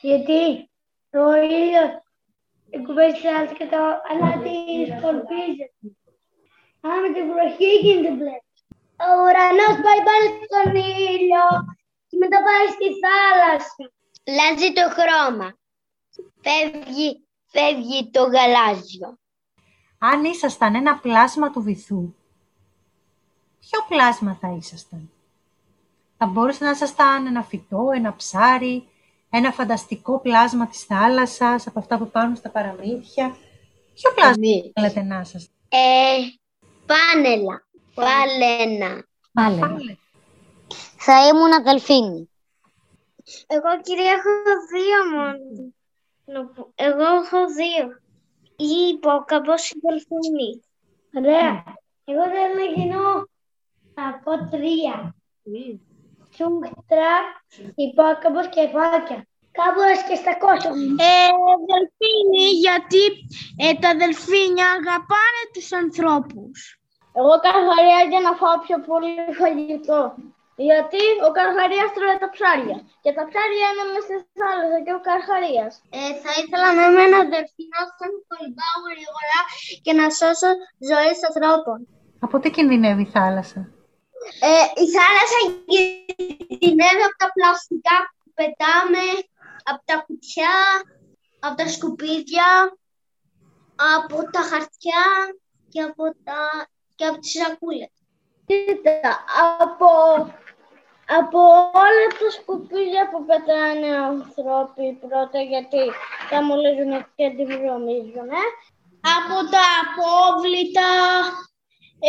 γιατί 0.00 0.70
το 1.10 1.22
ήλιο 1.58 1.84
εκπέμπει 2.70 3.20
θάλασσα 3.20 3.54
και 3.58 3.66
το 3.72 3.80
αλάτι 4.10 4.56
σκορπίζεται. 4.92 5.76
Α, 6.86 6.88
με 7.02 7.08
την 7.14 7.24
βροχή 7.30 7.70
γίνεται 7.82 8.14
μπλε. 8.16 8.36
Ο 9.06 9.08
ουρανός 9.22 9.76
πάει 9.84 10.02
πάνω 10.08 10.26
στον 10.44 10.74
ήλιο, 10.74 11.44
η 12.12 12.16
μετά 12.22 12.38
πάει 12.46 12.66
στη 12.76 12.88
θάλασσα. 13.02 13.84
Λάζει 14.36 14.72
το 14.72 14.84
χρώμα. 14.96 15.48
Φεύγει, 16.44 17.26
φεύγει 17.46 18.10
το 18.10 18.22
γαλάζιο. 18.22 19.21
Αν 20.04 20.24
ήσασταν 20.24 20.74
ένα 20.74 20.98
πλάσμα 20.98 21.50
του 21.50 21.62
βυθού, 21.62 22.14
ποιο 23.60 23.84
πλάσμα 23.88 24.38
θα 24.40 24.54
ήσασταν; 24.58 25.10
Θα 26.18 26.26
μπορούσε 26.26 26.64
να 26.64 26.70
ήσασταν 26.70 27.26
ένα 27.26 27.42
φυτό, 27.42 27.90
ένα 27.94 28.16
ψάρι, 28.16 28.88
ένα 29.30 29.52
φανταστικό 29.52 30.20
πλάσμα 30.20 30.66
της 30.66 30.84
θάλασσας, 30.84 31.66
από 31.66 31.78
αυτά 31.78 31.98
που 31.98 32.10
πάρουν 32.10 32.36
στα 32.36 32.50
παραμύθια. 32.50 33.36
Ποιο 33.94 34.12
πλάσμα 34.14 34.46
θέλετε 34.74 35.02
να 35.02 35.20
είσαστε. 35.20 35.52
Ε, 35.68 36.18
πάνελα. 36.86 37.66
Πάλαινα. 37.94 39.06
Πάλαινα. 39.32 39.98
Θα 40.96 41.26
ήμουν 41.26 41.52
αδελφίνη. 41.52 42.30
Εγώ 43.46 43.80
κυρία 43.82 44.12
έχω 44.12 44.30
δύο 44.72 45.18
μόνο. 45.18 45.72
Εγώ 46.74 47.14
έχω 47.14 47.46
δύο. 47.46 48.01
Ή 48.62 48.88
υπόκαμπος 48.94 49.70
ή 49.70 49.78
δελφίνη. 49.82 50.50
Ωραία. 51.18 51.62
Εγώ 52.04 52.22
θέλω 52.32 52.54
να 52.60 52.66
γίνω 52.74 53.28
από 54.10 54.30
τρία. 54.50 55.14
Τσούχτρα, 56.30 57.14
υπόκαμπος 57.74 58.48
και 58.48 58.68
φάκια. 58.74 59.26
Κάπου 59.58 59.80
και 60.08 60.16
στα 60.22 60.34
κόστα. 60.42 60.68
Ε, 61.10 61.28
δελφίνι, 61.70 62.46
γιατί 62.64 63.04
ε, 63.64 63.74
τα 63.82 63.90
δελφίνια 64.00 64.66
αγαπάνε 64.78 65.42
τους 65.52 65.72
ανθρώπους. 65.72 66.78
Εγώ 67.18 67.32
καρχαρία 67.44 68.02
για 68.10 68.20
να 68.20 68.32
φάω 68.40 68.58
πιο 68.66 68.78
πολύ 68.88 69.14
φαγητό. 69.40 70.14
Γιατί 70.68 71.02
ο 71.26 71.30
καρχαρίας 71.38 71.88
τρώει 71.94 72.18
τα 72.22 72.28
ψάρια. 72.34 72.78
Και 73.02 73.12
τα 73.16 73.24
ψάρια 73.28 73.66
είναι 73.70 73.86
μέσα 73.92 74.14
στη 74.22 74.32
θάλασσα 74.40 74.78
και 74.84 74.94
ο 74.98 75.00
καρχαρίας. 75.08 75.72
Ε, 75.98 76.00
θα 76.22 76.32
ήθελα 76.40 76.68
να 76.78 76.82
είμαι 76.86 77.02
ένα 77.10 77.20
δελφινό 77.32 77.82
σαν 77.98 78.12
κολυμπάω 78.28 78.78
γρήγορα 78.90 79.38
και 79.84 79.92
να 79.98 80.06
σώσω 80.18 80.50
ζωές 80.90 81.18
ανθρώπων. 81.28 81.78
Από 82.26 82.36
τι 82.40 82.48
κινδυνεύει 82.56 83.04
η 83.08 83.12
θάλασσα; 83.16 83.60
Ε, 84.50 84.64
η 84.84 84.86
θάλασσα 84.96 85.38
κινδυνεύει 85.70 87.04
από 87.08 87.18
τα 87.22 87.28
πλαστικά 87.36 87.96
που 88.18 88.28
πετάμε, 88.38 89.04
από 89.70 89.80
τα 89.88 89.96
κουτιά, 90.06 90.56
από 91.44 91.54
τα 91.60 91.66
σκουπίδια, 91.74 92.48
από 93.94 94.16
τα 94.34 94.42
χαρτιά 94.50 95.04
και 95.72 95.80
από 95.88 96.04
τα 96.26 96.40
και 96.94 97.04
από 97.06 97.18
τις 97.18 97.30
σακούλες. 97.30 97.92
Κοίτα, 98.46 99.24
από, 99.64 99.88
από 101.06 101.38
όλα 101.84 102.06
τα 102.18 102.30
σκουπίδια 102.36 103.08
που 103.10 103.24
πετάνε 103.24 103.90
άνθρωποι 104.10 104.86
πρώτα 105.04 105.40
γιατί 105.52 105.82
τα 106.30 106.42
μολύζουν 106.42 106.92
και 107.16 107.26
τη 107.36 107.44
βρωμίζουν. 107.44 108.30
Από 109.16 109.36
τα 109.52 109.66
απόβλητα, 109.82 110.90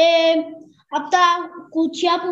ε, 0.02 0.34
από 0.96 1.10
τα 1.10 1.26
κουτσιά 1.70 2.16
που, 2.22 2.32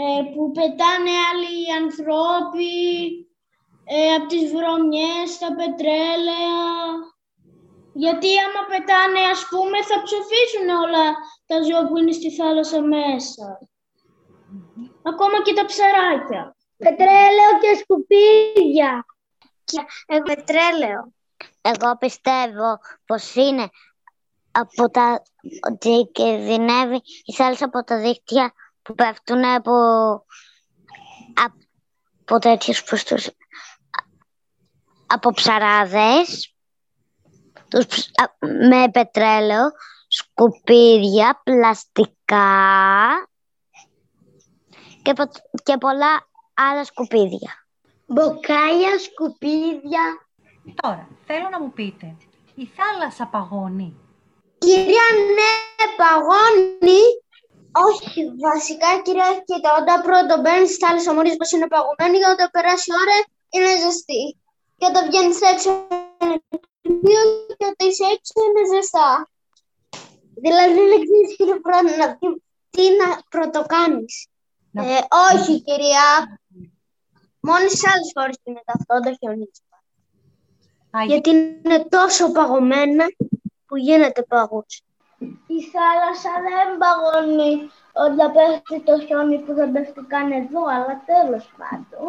ε, 0.00 0.22
που 0.32 0.50
πετάνε 0.56 1.12
άλλοι 1.28 1.56
ανθρώποι, 1.82 2.76
ε, 3.84 4.14
από 4.14 4.26
τις 4.26 4.52
βρωμιές, 4.52 5.28
τα 5.40 5.50
πετρέλαια. 5.58 6.60
Γιατί 8.02 8.28
άμα 8.44 8.62
πετάνε, 8.70 9.20
ας 9.34 9.42
πούμε, 9.50 9.78
θα 9.90 10.02
ψοφήσουν 10.06 10.68
όλα 10.84 11.06
τα 11.46 11.56
ζώα 11.66 11.86
που 11.86 11.96
είναι 11.98 12.12
στη 12.12 12.30
θάλασσα 12.30 12.80
μέσα. 12.80 13.67
Ακόμα 15.08 15.42
και 15.42 15.54
τα 15.54 15.64
ψαράκια. 15.64 16.56
Πετρέλαιο 16.76 17.58
και 17.60 17.74
σκουπίδια. 17.82 19.06
Εγώ 20.06 20.22
πετρέλαιο. 20.22 21.12
Εγώ 21.60 21.96
πιστεύω 21.96 22.78
πως 23.06 23.34
είναι 23.34 23.70
από 24.50 24.90
τα... 24.90 25.22
ότι 25.70 26.10
κινδυνεύει 26.12 27.00
η 27.24 27.32
θάλασσα 27.32 27.64
από 27.64 27.84
τα 27.84 27.98
δίκτυα 28.00 28.52
που 28.82 28.94
πέφτουν 28.94 29.44
από, 29.44 29.72
από 31.34 32.38
τέτοιους 32.38 32.82
τους... 32.82 33.30
από 35.06 35.30
ψαράδες 35.30 36.54
τους, 37.68 37.86
με 38.68 38.90
πετρέλαιο, 38.90 39.70
σκουπίδια, 40.08 41.40
πλαστικά 41.44 42.48
και, 45.02 45.12
και 45.62 45.76
πολλά 45.76 46.28
άλλα 46.54 46.84
σκουπίδια. 46.84 47.52
Μποκάλια, 48.06 48.98
σκουπίδια. 48.98 50.04
Τώρα, 50.82 51.08
θέλω 51.26 51.48
να 51.48 51.60
μου 51.60 51.72
πείτε, 51.72 52.16
η 52.54 52.64
θάλασσα 52.76 53.26
παγώνει; 53.26 53.96
Κυρία, 54.58 55.06
ναι, 55.36 55.52
παγώνει. 56.00 57.02
Όχι, 57.88 58.20
βασικά, 58.46 58.90
κυρία, 59.04 59.42
κοίτα, 59.48 59.70
όταν 59.80 60.02
πρώτο 60.06 60.40
μπαίνεις 60.40 60.70
στη 60.70 60.84
θάλασσα, 60.84 61.14
μόλις 61.14 61.36
πως 61.36 61.50
είναι 61.52 61.68
παγωμένη, 61.74 62.18
και 62.18 62.30
όταν 62.34 62.48
περάσει 62.50 62.90
ώρα, 63.02 63.16
είναι 63.54 63.72
ζεστή. 63.82 64.24
Και 64.78 64.86
όταν 64.90 65.02
βγαίνεις 65.08 65.40
έξω, 65.52 65.70
δύο 67.04 67.20
και 67.58 67.66
ότι 67.72 67.84
είσαι 67.88 68.06
έξω 68.14 68.36
είναι 68.46 68.62
ζεστά. 68.74 69.10
Δηλαδή 70.44 70.74
δεν 70.92 71.00
ξέρεις 71.04 71.30
τι 71.36 71.44
να, 72.00 72.18
τι 72.70 72.84
να 73.00 73.08
πρωτοκάνεις. 73.28 74.14
Ε, 74.72 74.98
όχι 75.32 75.62
κυρία. 75.62 76.40
Μόνο 77.40 77.68
σε 77.68 77.88
άλλες 77.92 78.10
χώρες 78.14 78.36
γίνεται 78.44 78.72
αυτό, 78.78 79.00
δεν 79.00 79.16
χιονίζει. 79.18 79.62
Γιατί 81.06 81.30
είναι 81.30 81.84
τόσο 81.88 82.32
παγωμένα 82.32 83.04
που 83.66 83.76
γίνεται 83.76 84.22
παγός. 84.22 84.82
Η 85.46 85.58
θάλασσα 85.72 86.32
δεν 86.46 86.68
παγώνει 86.82 87.70
όταν 87.92 88.32
πέφτει 88.32 88.80
το 88.80 89.00
χιόνι 89.06 89.38
που 89.38 89.54
δεν 89.54 89.72
πέφτει 89.72 90.04
καν 90.08 90.32
εδώ, 90.32 90.62
αλλά 90.74 91.02
τέλος 91.12 91.50
πάντων. 91.58 92.08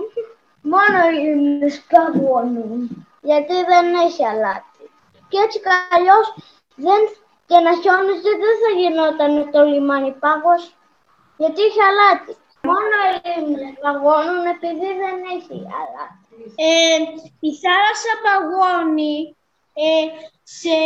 Μόνο 0.62 1.00
οι 1.10 1.82
παγώνουν, 1.90 3.08
γιατί 3.22 3.54
δεν 3.72 3.86
έχει 4.06 4.26
αλάτι. 4.26 4.84
Και 5.30 5.38
έτσι 5.46 5.60
καλλιώς 5.60 6.28
δεν, 6.76 7.02
και 7.46 7.60
να 7.66 7.72
χιόνιζε 7.82 8.32
δεν 8.44 8.56
θα 8.62 8.70
γινόταν 8.80 9.52
το 9.52 9.62
λιμάνι 9.64 10.12
πάγος, 10.12 10.76
γιατί 11.38 11.62
είχε 11.62 11.82
αλάτι. 11.90 12.34
Μόνο 12.70 12.98
οι 13.12 13.78
παγώνουν 13.84 14.46
επειδή 14.56 14.90
δεν 15.02 15.18
έχει 15.36 15.58
αλάτι. 15.80 16.20
Ε, 16.56 16.98
η 17.48 17.52
θάλασσα 17.62 18.14
παγώνει 18.26 19.36
ε, 19.74 20.06
σε, 20.44 20.78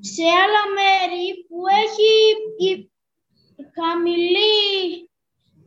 σε 0.00 0.24
άλλα 0.42 0.62
μέρη 0.78 1.26
που 1.48 1.58
έχει 1.82 2.10
η, 2.66 2.90
χαμηλή 3.76 5.10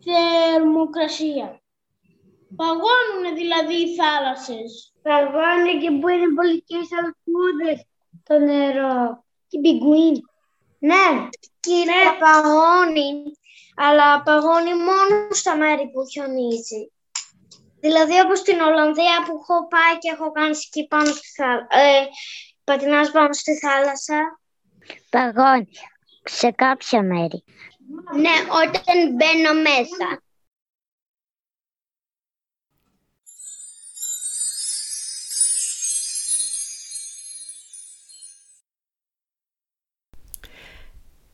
θερμοκρασία. 0.06 1.62
Παγώνουν 2.56 3.36
δηλαδή 3.36 3.74
οι 3.74 3.96
θάλασσες. 3.96 4.94
Παγώνει 5.02 5.80
και 5.82 5.92
που 6.00 6.08
είναι 6.08 6.34
πολιτικές 6.36 6.88
αλκούδες 7.00 7.86
το 8.24 8.38
νερό. 8.40 9.24
Και 9.48 9.60
πιγκουίν. 9.60 10.16
Ναι, 10.80 11.30
κύριε, 11.60 12.04
ναι. 12.04 12.18
παγώνει. 12.20 13.37
Αλλά 13.80 14.24
παγώνει 14.24 14.76
μόνο 14.76 15.28
στα 15.32 15.56
μέρη 15.56 15.90
που 15.92 16.08
χιονίζει. 16.12 16.92
Δηλαδή 17.80 18.20
όπως 18.20 18.40
στην 18.40 18.60
Ολλανδία 18.60 19.24
που 19.26 19.34
έχω 19.42 19.68
πάει 19.68 19.98
και 20.00 20.12
έχω 20.13 20.32
κάνει 20.32 20.56
σκι 20.56 20.88
πάνω 20.88 21.06
στη 21.06 21.28
θάλασσα. 21.36 21.68
Ε, 21.70 22.06
πατινάς 22.63 23.12
πάνω 23.12 23.34
στη 23.34 23.58
θάλασσα. 23.58 24.40
Παγώνει 25.10 25.68
σε 26.24 26.52
κάποια 26.52 27.04
μέρη. 27.04 27.44
Ναι, 28.16 28.36
όταν 28.52 29.16
μπαίνω 29.16 29.54
μέσα. 29.54 30.22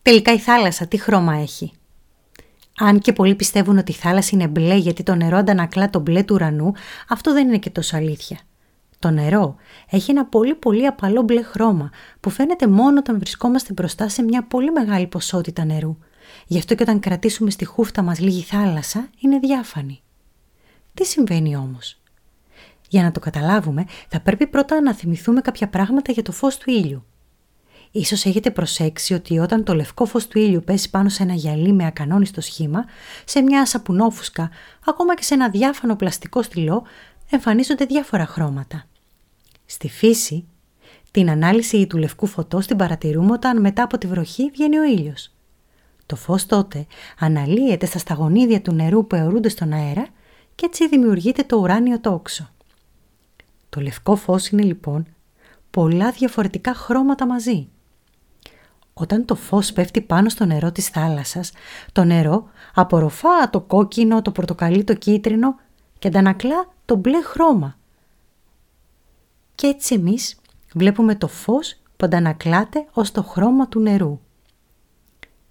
Τελικά 0.02 0.34
η 0.34 0.40
θάλασσα 0.40 0.88
τι 0.88 0.98
χρώμα 0.98 1.36
έχει; 1.36 1.83
Αν 2.86 3.00
και 3.00 3.14
πολλοί 3.14 3.36
πιστεύουν 3.36 3.78
ότι 3.78 3.92
η 3.92 3.96
θάλασσα 3.96 4.30
είναι 4.34 4.48
μπλε 4.48 4.76
γιατί 4.76 5.04
το 5.04 5.16
νερό 5.16 5.38
αντανακλά 5.38 5.90
το 5.90 6.00
μπλε 6.00 6.24
του 6.24 6.36
ουρανού, 6.36 6.72
αυτό 7.10 7.34
δεν 7.34 7.48
είναι 7.48 7.58
και 7.58 7.70
τόσο 7.70 7.98
αλήθεια. 7.98 8.40
Το 9.00 9.10
νερό 9.10 9.56
έχει 9.90 10.12
ένα 10.12 10.26
πολύ 10.26 10.56
πολύ 10.56 10.86
απαλό 10.88 11.22
μπλε 11.22 11.42
χρώμα 11.42 11.90
που 12.20 12.30
φαίνεται 12.30 12.68
μόνο 12.68 13.00
όταν 13.00 13.20
βρισκόμαστε 13.20 13.74
μπροστά 13.74 14.10
σε 14.10 14.24
μια 14.24 14.44
πολύ 14.44 14.72
μεγάλη 14.72 15.08
ποσότητα 15.08 15.66
νερού. 15.66 15.98
Γι' 16.48 16.58
αυτό 16.58 16.76
και 16.76 16.84
όταν 16.84 17.00
κρατήσουμε 17.00 17.50
στη 17.50 17.66
χούφτα 17.66 18.02
μας 18.02 18.20
λίγη 18.20 18.42
θάλασσα 18.42 19.10
είναι 19.20 19.40
διάφανη. 19.40 20.02
Τι 20.94 21.06
συμβαίνει 21.06 21.56
όμως; 21.56 22.02
Για 22.90 23.04
να 23.04 23.12
το 23.12 23.20
καταλάβουμε 23.20 23.86
θα 24.08 24.20
πρέπει 24.20 24.48
πρώτα 24.48 24.82
να 24.82 24.94
θυμηθούμε 24.94 25.42
κάποια 25.42 25.68
πράγματα 25.68 26.12
για 26.12 26.24
το 26.24 26.32
φως 26.32 26.58
του 26.58 26.70
ήλιου. 26.70 27.06
Ίσως 27.96 28.26
έχετε 28.26 28.52
προσέξει 28.52 29.14
ότι 29.14 29.40
όταν 29.40 29.64
το 29.64 29.74
λευκό 29.74 30.06
φως 30.06 30.28
του 30.28 30.40
ήλιου 30.40 30.64
πέσει 30.64 30.90
πάνω 30.90 31.10
σε 31.10 31.24
ένα 31.24 31.34
γυαλί 31.34 31.74
με 31.74 31.86
ακανόνιστο 31.86 32.42
σχήμα, 32.42 32.86
σε 33.26 33.42
μια 33.42 33.66
σαπουνόφουσκα, 33.66 34.50
ακόμα 34.86 35.16
και 35.16 35.24
σε 35.24 35.34
ένα 35.34 35.50
διάφανο 35.50 35.96
πλαστικό 35.96 36.42
στυλό, 36.42 36.84
εμφανίζονται 37.30 37.86
διάφορα 37.86 38.26
χρώματα. 38.26 38.86
Στη 39.66 39.90
φύση, 39.90 40.46
την 41.12 41.30
ανάλυση 41.30 41.88
του 41.88 41.98
λευκού 41.98 42.26
φωτός 42.26 42.68
την 42.68 42.78
παρατηρούμε 42.78 43.32
όταν 43.32 43.62
μετά 43.62 43.84
από 43.84 43.98
τη 43.98 44.08
βροχή 44.08 44.50
βγαίνει 44.50 44.78
ο 44.78 44.84
ήλιος. 44.84 45.32
Το 46.06 46.16
φως 46.16 46.46
τότε 46.46 46.86
αναλύεται 47.20 47.86
στα 47.86 47.98
σταγονίδια 47.98 48.62
του 48.62 48.74
νερού 48.74 49.08
που 49.08 49.16
αιωρούνται 49.16 49.50
στον 49.50 49.74
αέρα 49.74 50.08
και 50.56 50.66
έτσι 50.66 50.88
δημιουργείται 50.88 51.44
το 51.44 51.58
ουράνιο 51.58 52.00
τόξο. 52.00 52.50
Το 53.70 53.82
λευκό 53.82 54.16
φως 54.16 54.48
είναι 54.48 54.64
λοιπόν 54.64 55.06
πολλά 55.70 56.12
διαφορετικά 56.12 56.74
χρώματα 56.74 57.26
μαζί. 57.26 57.68
Όταν 58.94 59.26
το 59.26 59.36
φως 59.36 59.74
πέφτει 59.74 60.02
πάνω 60.02 60.30
στο 60.30 60.46
νερό 60.46 60.72
της 60.72 60.88
θάλασσας, 60.88 61.52
το 61.92 62.04
νερό 62.04 62.50
απορροφά 62.74 63.50
το 63.50 63.62
κόκκινο, 63.62 64.22
το 64.22 64.32
πορτοκαλί, 64.32 64.84
το 64.84 64.94
κίτρινο 64.94 65.56
και 66.00 66.08
αντανακλά 66.08 66.68
το 66.86 66.96
μπλε 66.96 67.22
χρώμα. 67.22 67.78
Και 69.56 69.68
έτσι 69.68 69.96
εμείς 69.96 70.36
βλέπουμε 70.74 71.16
το 71.16 71.28
φως 71.28 71.76
που 71.98 72.06
αντανακλάται 72.06 72.86
ως 72.94 73.12
το 73.12 73.24
χρώμα 73.24 73.68
του 73.68 73.80
νερού. 73.80 74.20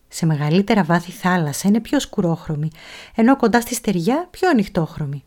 Σε 0.09 0.27
μεγαλύτερα 0.27 0.85
βάθη 0.85 1.11
θάλασσα 1.11 1.69
είναι 1.69 1.81
πιο 1.81 2.01
σκουρόχρωμη, 2.01 2.71
ενώ 3.15 3.37
κοντά 3.37 3.61
στη 3.61 3.75
στεριά 3.75 4.29
πιο 4.31 4.49
ανοιχτόχρωμη. 4.49 5.25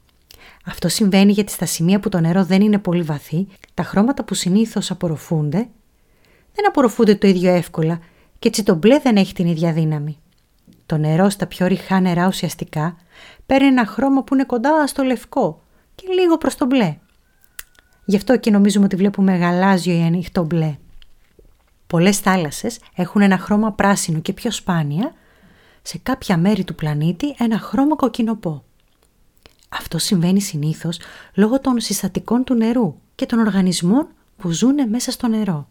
Αυτό 0.65 0.88
συμβαίνει 0.88 1.32
γιατί 1.32 1.51
στα 1.51 1.65
σημεία 1.65 1.99
που 1.99 2.10
το 2.10 2.19
νερό 2.19 2.45
δεν 2.45 2.62
είναι 2.62 2.80
πολύ 2.80 3.01
βαθύ, 3.01 3.47
τα 3.73 3.84
χρώματα 3.84 4.23
που 4.23 4.34
συνήθως 4.34 4.91
απορροφούνται 4.91 5.67
δεν 6.55 6.67
απορροφούνται 6.67 7.15
το 7.15 7.27
ίδιο 7.27 7.53
εύκολα 7.53 7.99
και 8.39 8.47
έτσι 8.47 8.63
το 8.63 8.75
μπλε 8.75 8.99
δεν 8.99 9.15
έχει 9.15 9.33
την 9.33 9.47
ίδια 9.47 9.73
δύναμη. 9.73 10.17
Το 10.85 10.97
νερό 10.97 11.29
στα 11.29 11.47
πιο 11.47 11.67
ρηχά 11.67 11.99
νερά 11.99 12.27
ουσιαστικά 12.27 12.97
παίρνει 13.45 13.67
ένα 13.67 13.85
χρώμα 13.85 14.23
που 14.23 14.33
είναι 14.33 14.43
κοντά 14.43 14.87
στο 14.87 15.03
λευκό 15.03 15.61
και 15.95 16.07
λίγο 16.21 16.37
προς 16.37 16.55
το 16.55 16.65
μπλε. 16.65 16.97
Γι' 18.05 18.15
αυτό 18.15 18.37
και 18.37 18.51
νομίζουμε 18.51 18.85
ότι 18.85 18.95
βλέπουμε 18.95 19.35
γαλάζιο 19.35 19.93
ή 19.93 20.01
ανοιχτό 20.01 20.43
μπλε. 20.43 20.77
Πολλές 21.87 22.19
θάλασσες 22.19 22.79
έχουν 22.95 23.21
ένα 23.21 23.37
χρώμα 23.37 23.71
πράσινο 23.71 24.19
και 24.19 24.33
πιο 24.33 24.51
σπάνια, 24.51 25.13
σε 25.81 25.97
κάποια 25.97 26.37
μέρη 26.37 26.63
του 26.63 26.75
πλανήτη 26.75 27.35
ένα 27.37 27.59
χρώμα 27.59 27.95
κοκκινοπό. 27.95 28.63
Αυτό 29.69 29.97
συμβαίνει 29.97 30.41
συνήθως 30.41 30.99
λόγω 31.35 31.59
των 31.59 31.79
συστατικών 31.79 32.43
του 32.43 32.53
νερού 32.53 32.95
και 33.15 33.25
των 33.25 33.39
οργανισμών 33.39 34.07
που 34.37 34.49
ζουν 34.51 34.89
μέσα 34.89 35.11
στο 35.11 35.27
νερό. 35.27 35.67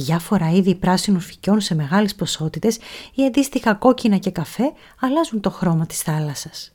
Διάφορα 0.00 0.50
είδη 0.50 0.74
πράσινων 0.74 1.20
φυκιών 1.20 1.60
σε 1.60 1.74
μεγάλες 1.74 2.14
ποσότητες 2.14 2.78
ή 3.14 3.24
αντίστοιχα 3.24 3.74
κόκκινα 3.74 4.16
και 4.16 4.30
καφέ 4.30 4.72
αλλάζουν 5.00 5.40
το 5.40 5.50
χρώμα 5.50 5.86
της 5.86 6.02
θάλασσας. 6.02 6.72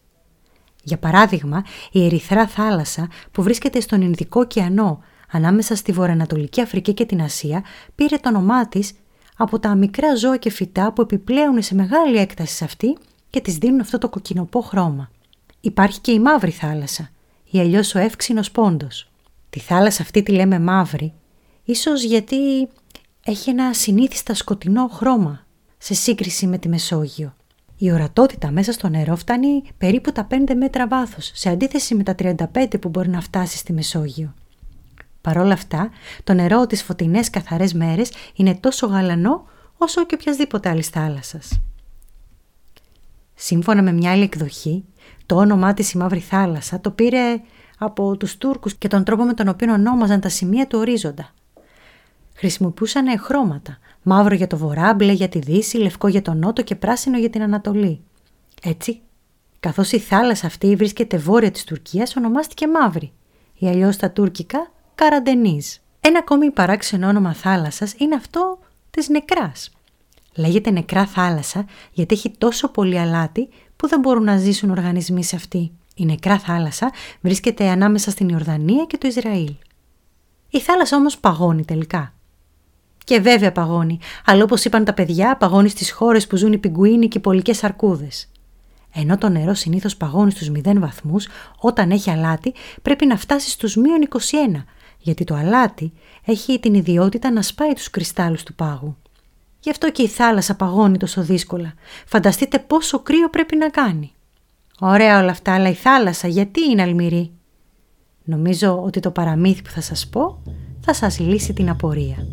Για 0.84 0.98
παράδειγμα, 0.98 1.64
η 1.92 2.06
Ερυθρά 2.06 2.48
θάλασσα 2.48 3.08
που 3.32 3.44
βρίσκεται 3.44 3.80
στον 3.80 4.02
Ινδικό 4.02 4.40
ωκεανό 4.40 5.00
ανάμεσα 5.32 5.76
στη 5.76 5.92
Βορειοανατολική 5.92 6.62
Αφρική 6.62 6.94
και 6.94 7.06
την 7.06 7.22
Ασία 7.22 7.64
πήρε 7.96 8.18
το 8.18 8.30
όνομά 8.30 8.68
της 8.68 8.94
από 9.38 9.60
τα 9.60 9.76
μικρά 9.76 10.16
ζώα 10.16 10.38
και 10.38 10.50
φυτά 10.50 10.94
που 10.94 11.02
επιπλέουν 11.02 11.62
σε 11.62 11.76
μεγάλη 11.76 12.18
έκταση 12.18 12.56
σε 12.56 12.64
αυτή 12.64 12.98
και 13.30 13.42
της 13.42 13.58
δίνουν 13.58 13.80
αυτό 13.80 13.98
το 13.98 14.10
κοκκινοπό 14.10 14.62
χρώμα. 14.62 15.10
Υπάρχει 15.62 16.00
και 16.00 16.12
η 16.12 16.20
μαύρη 16.20 16.52
θάλασσα, 16.52 17.10
ή 17.52 17.60
αλλιώς 17.60 17.96
ο 17.96 18.00
εύξηνος 18.00 18.52
πόντος. 18.52 19.10
Τη 19.50 19.60
θάλασσα 19.60 20.02
αυτή 20.02 20.24
τη 20.24 20.32
λέμε 20.32 20.60
μαύρη, 20.60 21.14
ίσως 21.64 22.04
γιατί 22.04 22.68
έχει 23.26 23.50
ένα 23.50 23.74
συνήθιστα 23.74 24.34
σκοτεινό 24.34 24.88
χρώμα 24.88 25.46
σε 25.78 25.94
σύγκριση 25.94 26.48
με 26.48 26.58
τη 26.58 26.70
Μεσόγειο. 26.70 27.36
Η 27.78 27.92
ορατότητα 27.92 28.52
μέσα 28.52 28.72
στο 28.72 28.90
νερό 28.90 29.16
φτάνει 29.16 29.64
περίπου 29.78 30.12
τα 30.12 30.28
5 30.30 30.56
μέτρα 30.56 30.88
βάθος, 30.88 31.32
σε 31.34 31.50
αντίθεση 31.50 31.96
με 31.96 32.04
τα 32.04 32.16
35 32.54 32.80
που 32.80 32.90
μπορεί 32.90 33.10
να 33.10 33.22
φτάσει 33.22 33.58
στη 33.58 33.74
Μεσόγειο. 33.74 34.34
Παρ' 35.22 35.38
όλα 35.38 35.54
αυτά, 35.54 35.90
το 36.24 36.34
νερό 36.34 36.68
τις 36.68 36.84
φωτεινές 36.84 37.30
καθαρές 37.30 37.74
μέρες 37.74 38.12
είναι 38.36 38.56
τόσο 38.56 38.88
γαλανό 38.88 39.46
όσο 39.78 40.06
και 40.06 40.16
οποιασδήποτε 40.16 40.70
άλλης 40.70 40.88
θάλασσας. 40.88 41.60
Σύμφωνα 43.34 43.82
με 43.82 43.92
μια 43.92 44.12
άλλη 44.12 44.24
εκδοχή, 44.24 44.86
το 45.26 45.36
όνομά 45.36 45.74
της 45.74 45.92
η 45.92 45.98
Μαύρη 45.98 46.20
Θάλασσα 46.20 46.80
το 46.80 46.92
πήρε 46.92 47.42
από 47.78 48.18
τους 48.18 48.38
Τούρκους 48.38 48.76
και 48.76 48.88
τον 48.88 49.04
τρόπο 49.04 49.24
με 49.24 49.34
τον 49.34 49.48
οποίο 49.48 49.74
ονόμαζαν 49.74 50.20
τα 50.20 50.30
σημεία 50.30 50.68
του 50.68 50.80
ορίζοντα. 50.80 51.34
Χρησιμοποιούσαν 52.34 53.20
χρώματα, 53.20 53.78
μαύρο 54.02 54.36
για 54.36 54.48
το 54.48 54.58
βορρά, 54.58 54.94
μπλε 54.94 55.12
για 55.12 55.30
τη 55.30 55.40
δύση, 55.40 55.78
λευκό 55.78 56.08
για 56.08 56.22
τον 56.22 56.38
νότο 56.38 56.62
και 56.62 56.76
πράσινο 56.76 57.18
για 57.18 57.30
την 57.30 57.42
Ανατολή. 57.42 58.02
Έτσι, 58.64 59.02
καθώς 59.60 59.92
η 59.92 60.00
θάλασσα 60.00 60.48
αυτή 60.48 60.76
βρίσκεται 60.76 61.18
βόρεια 61.18 61.52
της 61.52 61.64
Τουρκίας, 61.64 62.16
ονομάστηκε 62.16 62.68
Μαύρη, 62.68 63.12
ή 63.58 63.68
αλλιώς 63.68 63.98
τα 63.98 64.12
τουρκικά 64.12 64.72
Καραντενής. 64.96 65.82
Ένα 66.00 66.20
ακόμη 66.20 66.52
παράξενο 66.52 67.08
όνομα 67.08 67.34
θάλασσας 67.34 67.94
είναι 67.98 68.16
αυτό 68.16 68.60
της 68.90 69.10
νεκράς. 69.10 69.72
Λέγεται 70.36 70.72
νεκρά 70.72 71.06
θάλασσα 71.06 71.66
γιατί 71.92 72.16
έχει 72.16 72.30
τόσο 72.38 72.70
πολύ 72.70 73.00
αλάτι 73.00 73.50
που 73.76 73.88
δεν 73.88 74.00
μπορούν 74.00 74.24
να 74.24 74.38
ζήσουν 74.38 74.70
οργανισμοί 74.70 75.24
σε 75.24 75.36
αυτή. 75.36 75.72
Η 75.96 76.06
νεκρά 76.06 76.40
θάλασσα 76.40 76.92
βρίσκεται 77.22 77.70
ανάμεσα 77.70 78.12
στην 78.12 78.30
Ιορδανία 78.30 78.86
και 78.86 78.98
το 78.98 79.08
Ισραήλ. 79.08 79.56
Η 80.50 80.60
θάλασσα 80.60 80.98
όμως 80.98 81.18
παγώνει 81.18 81.66
τελικά. 81.66 82.14
Και 83.04 83.20
βέβαια 83.20 83.52
παγώνει, 83.52 84.00
αλλά 84.26 84.44
όπως 84.44 84.66
είπαν 84.66 84.84
τα 84.84 84.94
παιδιά, 84.94 85.38
παγώνει 85.38 85.70
στις 85.70 85.92
χώρες 85.92 86.28
που 86.28 86.36
ζουν 86.36 86.54
οι 86.54 86.58
πιγκουίνοι 86.58 87.08
και 87.08 87.18
οι 87.18 87.22
πολικές 87.22 87.64
αρκούδες. 87.64 88.28
Ενώ 88.94 89.18
το 89.18 89.30
νερό 89.30 89.54
συνήθως 89.54 89.98
παγώνει 89.98 90.32
στους 90.32 90.52
0 90.66 90.80
βαθμούς, 90.80 91.28
όταν 91.58 91.92
έχει 91.92 92.10
αλάτι 92.10 92.54
πρέπει 92.82 93.06
να 93.06 93.18
φτάσει 93.18 93.50
στους 93.50 93.76
μείον 93.76 94.02
21, 94.02 94.66
γιατί 94.98 95.24
το 95.24 95.36
αλάτι 95.36 95.94
έχει 96.26 96.60
την 96.60 96.74
ιδιότητα 96.74 97.32
να 97.32 97.42
σπάει 97.42 97.74
τους 97.74 97.90
κρυστάλλους 97.90 98.44
του 98.44 98.54
πάγου. 98.54 98.98
Γι' 99.60 99.70
αυτό 99.70 99.92
και 99.92 100.02
η 100.02 100.08
θάλασσα 100.08 100.56
παγώνει 100.56 100.98
τόσο 100.98 101.22
δύσκολα. 101.22 101.74
Φανταστείτε 102.06 102.60
πόσο 102.60 103.00
κρύο 103.00 103.30
πρέπει 103.30 103.56
να 103.56 103.70
κάνει. 103.70 104.12
Ωραία 104.80 105.20
όλα 105.20 105.32
αυτά, 105.32 105.54
αλλά 105.54 105.70
η 105.70 105.74
θάλασσα 105.74 106.28
γιατί 106.28 106.62
είναι 106.70 106.82
αλμυρή; 106.82 107.32
Νομίζω 108.24 108.82
ότι 108.84 109.00
το 109.00 109.12
παραμύθι 109.12 109.62
που 109.62 109.70
θα 109.70 109.82
σας 109.82 110.08
πω 110.08 110.42
θα 110.82 110.94
σας 110.94 111.20
λύσει 111.20 111.54
την 111.54 111.70
απορία. 111.70 112.28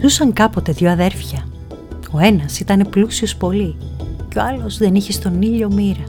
Ζούσαν 0.00 0.32
κάποτε 0.32 0.72
δύο 0.72 0.90
αδέρφια. 0.90 1.44
Ο 2.12 2.18
ένας 2.18 2.60
ήταν 2.60 2.86
πλούσιος 2.90 3.36
πολύ 3.36 3.76
και 4.28 4.38
ο 4.38 4.42
άλλος 4.42 4.78
δεν 4.78 4.94
είχε 4.94 5.12
στον 5.12 5.42
ήλιο 5.42 5.70
μοίρα. 5.72 6.04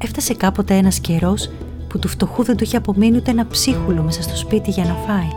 Έφτασε 0.00 0.34
κάποτε 0.34 0.74
ένας 0.74 0.98
καιρός 0.98 1.50
που 1.88 1.98
του 1.98 2.08
φτωχού 2.08 2.42
δεν 2.44 2.56
του 2.56 2.64
είχε 2.64 2.76
απομείνει 2.76 3.16
ούτε 3.16 3.30
ένα 3.30 3.46
ψίχουλο 3.46 4.02
μέσα 4.02 4.22
στο 4.22 4.36
σπίτι 4.36 4.70
για 4.70 4.84
να 4.84 4.94
φάει 5.06 5.28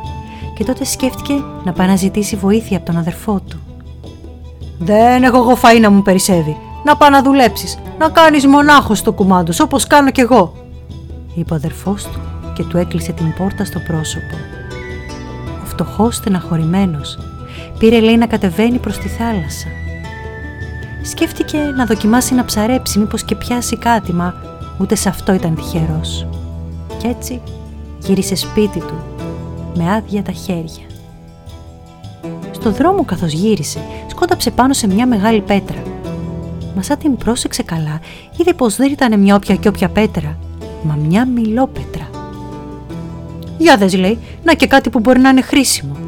και 0.58 0.64
τότε 0.64 0.86
σκέφτηκε 0.86 1.34
να 1.64 1.74
πάει 1.74 1.88
να 1.88 1.96
ζητήσει 1.96 2.36
βοήθεια 2.36 2.78
από 2.78 2.86
τον 2.86 2.98
αδερφό 2.98 3.42
του. 3.50 3.60
«Δεν 4.80 5.24
έχω 5.24 5.38
εγώ 5.38 5.58
φαΐ 5.62 5.80
να 5.82 5.90
μου 5.90 6.02
περισσεύει. 6.02 6.58
Να 6.86 6.98
πάει 6.98 7.10
να 7.10 7.24
δουλέψεις, 7.24 7.78
να 8.00 8.10
κάνεις 8.10 8.46
μονάχος 8.46 9.02
το 9.02 9.12
κουμάντος 9.14 9.60
όπως 9.60 9.88
κάνω 9.88 10.12
κι 10.12 10.22
εγώ», 10.22 10.54
είπε 11.36 11.54
ο 11.54 11.56
αδερφός 11.56 12.04
του 12.04 12.20
και 12.56 12.64
του 12.64 12.78
έκλεισε 12.78 13.12
την 13.12 13.34
πόρτα 13.38 13.66
στο 13.66 13.80
πρόσωπο. 13.80 14.36
Ο 15.64 15.66
φτωχός 15.66 16.16
στεναχωρημένος 16.16 17.20
πήρε 17.80 18.00
λέει 18.00 18.18
να 18.18 18.28
κατεβαίνει 18.28 18.78
προς 18.78 18.98
τη 18.98 19.08
θάλασσα. 19.08 19.68
Σκέφτηκε 21.04 21.58
να 21.58 21.86
δοκιμάσει 21.86 22.34
να 22.34 22.46
ψαρέψει 22.46 23.00
μήπως 23.00 23.24
και 23.24 23.36
πιάσει 23.36 23.78
κάτι 23.78 24.14
μα 24.14 24.34
ούτε 24.80 24.96
σε 24.96 25.10
αυτό 25.10 25.34
ήταν 25.34 25.56
τυχερός. 25.56 26.28
Κι 26.98 27.08
έτσι 27.08 27.42
γύρισε 28.00 28.36
σπίτι 28.36 28.80
του 28.80 29.04
με 29.76 29.92
άδεια 29.92 30.24
τα 30.24 30.32
χέρια. 30.32 30.86
Στο 32.52 32.72
δρόμο 32.72 33.06
καθώς 33.06 33.32
γύρισε 33.32 33.80
σκόταψε 34.10 34.52
πάνω 34.52 34.74
σε 34.74 34.88
μια 34.88 35.08
μεγάλη 35.08 35.42
πέτρα. 35.42 35.82
Μα 36.76 36.82
σαν 36.82 36.98
την 36.98 37.18
πρόσεξε 37.18 37.64
καλά 37.64 38.00
είδε 38.38 38.54
πως 38.54 38.76
δεν 38.76 38.92
ήταν 38.92 39.20
μια 39.20 39.36
όποια 39.36 39.56
και 39.56 39.68
όποια 39.68 39.90
πέτρα 39.90 40.38
μα 40.84 40.96
μια 40.96 41.26
μιλόπέτρα. 41.26 42.10
«Για 43.58 43.78
δες» 43.78 43.96
λέει, 43.96 44.20
«να 44.44 44.54
και 44.54 44.68
κάτι 44.68 44.90
που 44.90 45.00
μπορεί 45.00 45.20
να 45.20 45.30
είναι 45.30 45.42
χρήσιμο». 45.42 46.05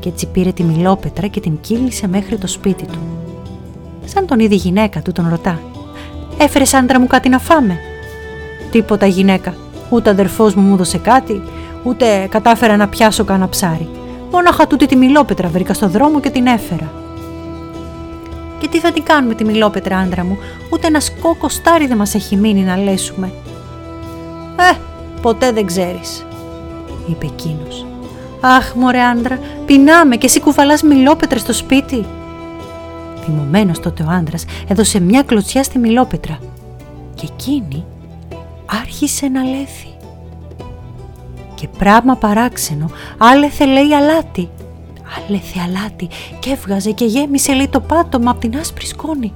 Και 0.00 0.08
έτσι 0.08 0.26
πήρε 0.26 0.52
τη 0.52 0.62
μιλόπετρα 0.62 1.26
και 1.26 1.40
την 1.40 1.60
κύλησε 1.60 2.08
μέχρι 2.08 2.38
το 2.38 2.46
σπίτι 2.46 2.86
του. 2.86 2.98
Σαν 4.04 4.26
τον 4.26 4.38
είδε 4.38 4.54
η 4.54 4.58
γυναίκα 4.58 5.02
του 5.02 5.12
τον 5.12 5.28
ρωτά 5.28 5.60
Έφερε 6.38 6.64
άντρα 6.72 7.00
μου 7.00 7.06
κάτι 7.06 7.28
να 7.28 7.38
φάμε; 7.38 7.78
Τίποτα 8.70 9.06
γυναίκα. 9.06 9.54
Ούτε 9.90 10.10
αδερφός 10.10 10.54
μου 10.54 10.62
μου 10.62 10.74
έδωσε 10.74 10.98
κάτι, 10.98 11.42
ούτε 11.84 12.26
κατάφερα 12.30 12.76
να 12.76 12.88
πιάσω 12.88 13.24
κανένα 13.24 13.48
ψάρι. 13.48 13.88
Μόναχα 14.30 14.66
τούτη 14.66 14.86
τη 14.86 14.96
μιλόπετρα 14.96 15.48
βρήκα 15.48 15.74
στο 15.74 15.88
δρόμο 15.88 16.20
και 16.20 16.30
την 16.30 16.46
έφερα. 16.46 16.92
Και 18.58 18.68
τι 18.68 18.78
θα 18.78 18.92
την 18.92 19.02
κάνουμε 19.02 19.34
τη 19.34 19.44
μιλόπετρα, 19.44 19.98
άντρα 19.98 20.24
μου, 20.24 20.38
ούτε 20.70 20.86
ένα 20.86 21.00
σκόκο 21.00 21.48
στάρι 21.48 21.86
δεν 21.86 21.96
μας 21.96 22.14
έχει 22.14 22.36
μείνει 22.36 22.60
να 22.60 22.76
λέσουμε. 22.76 23.32
Ε, 24.56 24.76
ποτέ 25.22 25.52
δεν 25.52 25.66
ξέρεις. 25.66 26.26
είπε 27.08 27.26
εκείνος. 27.26 27.87
Αχ, 28.40 28.74
μωρέ 28.74 29.02
άντρα, 29.02 29.38
πεινάμε 29.66 30.16
και 30.16 30.26
εσύ 30.26 30.40
κουβαλάς 30.40 30.82
μιλόπετρα 30.82 31.38
στο 31.38 31.52
σπίτι. 31.52 32.06
Θυμωμένος 33.24 33.80
τότε 33.80 34.02
ο 34.02 34.10
άντρας 34.10 34.44
έδωσε 34.68 35.00
μια 35.00 35.22
κλωτσιά 35.22 35.62
στη 35.62 35.78
μιλόπετρα 35.78 36.38
και 37.14 37.28
εκείνη 37.32 37.84
άρχισε 38.66 39.28
να 39.28 39.42
λέθει. 39.42 39.88
Και 41.54 41.68
πράγμα 41.78 42.16
παράξενο, 42.16 42.90
άλεθε 43.18 43.66
λέει 43.66 43.94
αλάτι. 43.94 44.48
Άλεθε 45.16 45.58
αλάτι 45.66 46.08
και 46.38 46.50
έβγαζε 46.50 46.90
και 46.90 47.04
γέμισε 47.04 47.52
λέει 47.52 47.68
το 47.68 47.80
πάτωμα 47.80 48.30
από 48.30 48.40
την 48.40 48.56
άσπρη 48.56 48.86
σκόνη. 48.86 49.32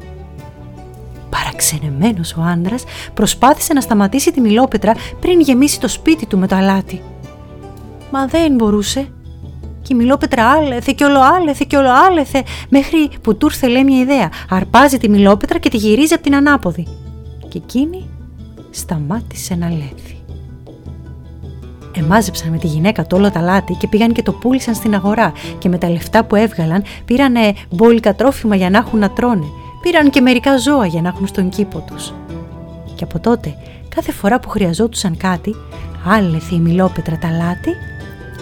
Παραξενεμένος 1.30 2.32
ο 2.32 2.42
άντρας 2.42 2.84
προσπάθησε 3.14 3.72
να 3.72 3.80
σταματήσει 3.80 4.32
τη 4.32 4.40
μιλόπετρα 4.40 4.94
πριν 5.20 5.40
γεμίσει 5.40 5.80
το 5.80 5.88
σπίτι 5.88 6.26
του 6.26 6.38
με 6.38 6.46
το 6.46 6.56
αλάτι. 6.56 7.02
Μα 8.14 8.26
δεν 8.26 8.54
μπορούσε. 8.54 9.08
Και 9.82 9.92
η 9.92 9.96
μιλόπετρα 9.96 10.50
άλεθε 10.50 10.92
και 10.96 11.04
όλο 11.04 11.20
άλεθε 11.20 11.64
και 11.68 11.76
όλο 11.76 11.90
άλεθε 12.08 12.42
μέχρι 12.68 13.10
που 13.22 13.36
του 13.36 13.46
ήρθε 13.46 13.66
λέει 13.68 13.84
μια 13.84 14.00
ιδέα. 14.00 14.30
Αρπάζει 14.48 14.98
τη 14.98 15.08
μιλόπετρα 15.08 15.58
και 15.58 15.68
τη 15.68 15.76
γυρίζει 15.76 16.14
από 16.14 16.22
την 16.22 16.34
ανάποδη. 16.34 16.86
Και 17.48 17.58
εκείνη 17.58 18.08
σταμάτησε 18.70 19.54
να 19.54 19.68
λέθει. 19.68 20.16
Εμάζεψαν 21.92 22.50
με 22.50 22.58
τη 22.58 22.66
γυναίκα 22.66 23.06
το 23.06 23.16
όλο 23.16 23.30
τα 23.30 23.40
λάτι 23.40 23.74
και 23.74 23.88
πήγαν 23.88 24.12
και 24.12 24.22
το 24.22 24.32
πούλησαν 24.32 24.74
στην 24.74 24.94
αγορά 24.94 25.32
και 25.58 25.68
με 25.68 25.78
τα 25.78 25.90
λεφτά 25.90 26.24
που 26.24 26.36
έβγαλαν 26.36 26.82
πήραν 27.04 27.34
μπόλικα 27.70 28.14
τρόφιμα 28.14 28.56
για 28.56 28.70
να 28.70 28.78
έχουν 28.78 28.98
να 28.98 29.10
τρώνε. 29.10 29.46
Πήραν 29.82 30.10
και 30.10 30.20
μερικά 30.20 30.56
ζώα 30.56 30.86
για 30.86 31.02
να 31.02 31.08
έχουν 31.08 31.26
στον 31.26 31.48
κήπο 31.48 31.84
τους. 31.90 32.12
Και 32.94 33.04
από 33.04 33.18
τότε 33.18 33.56
κάθε 33.88 34.12
φορά 34.12 34.40
που 34.40 34.48
χρειαζόντουσαν 34.48 35.16
κάτι 35.16 35.54
άλεθε 36.04 36.54
η 36.54 36.58
μιλόπετρα 36.58 37.18
τα 37.18 37.30
λάτι 37.30 37.70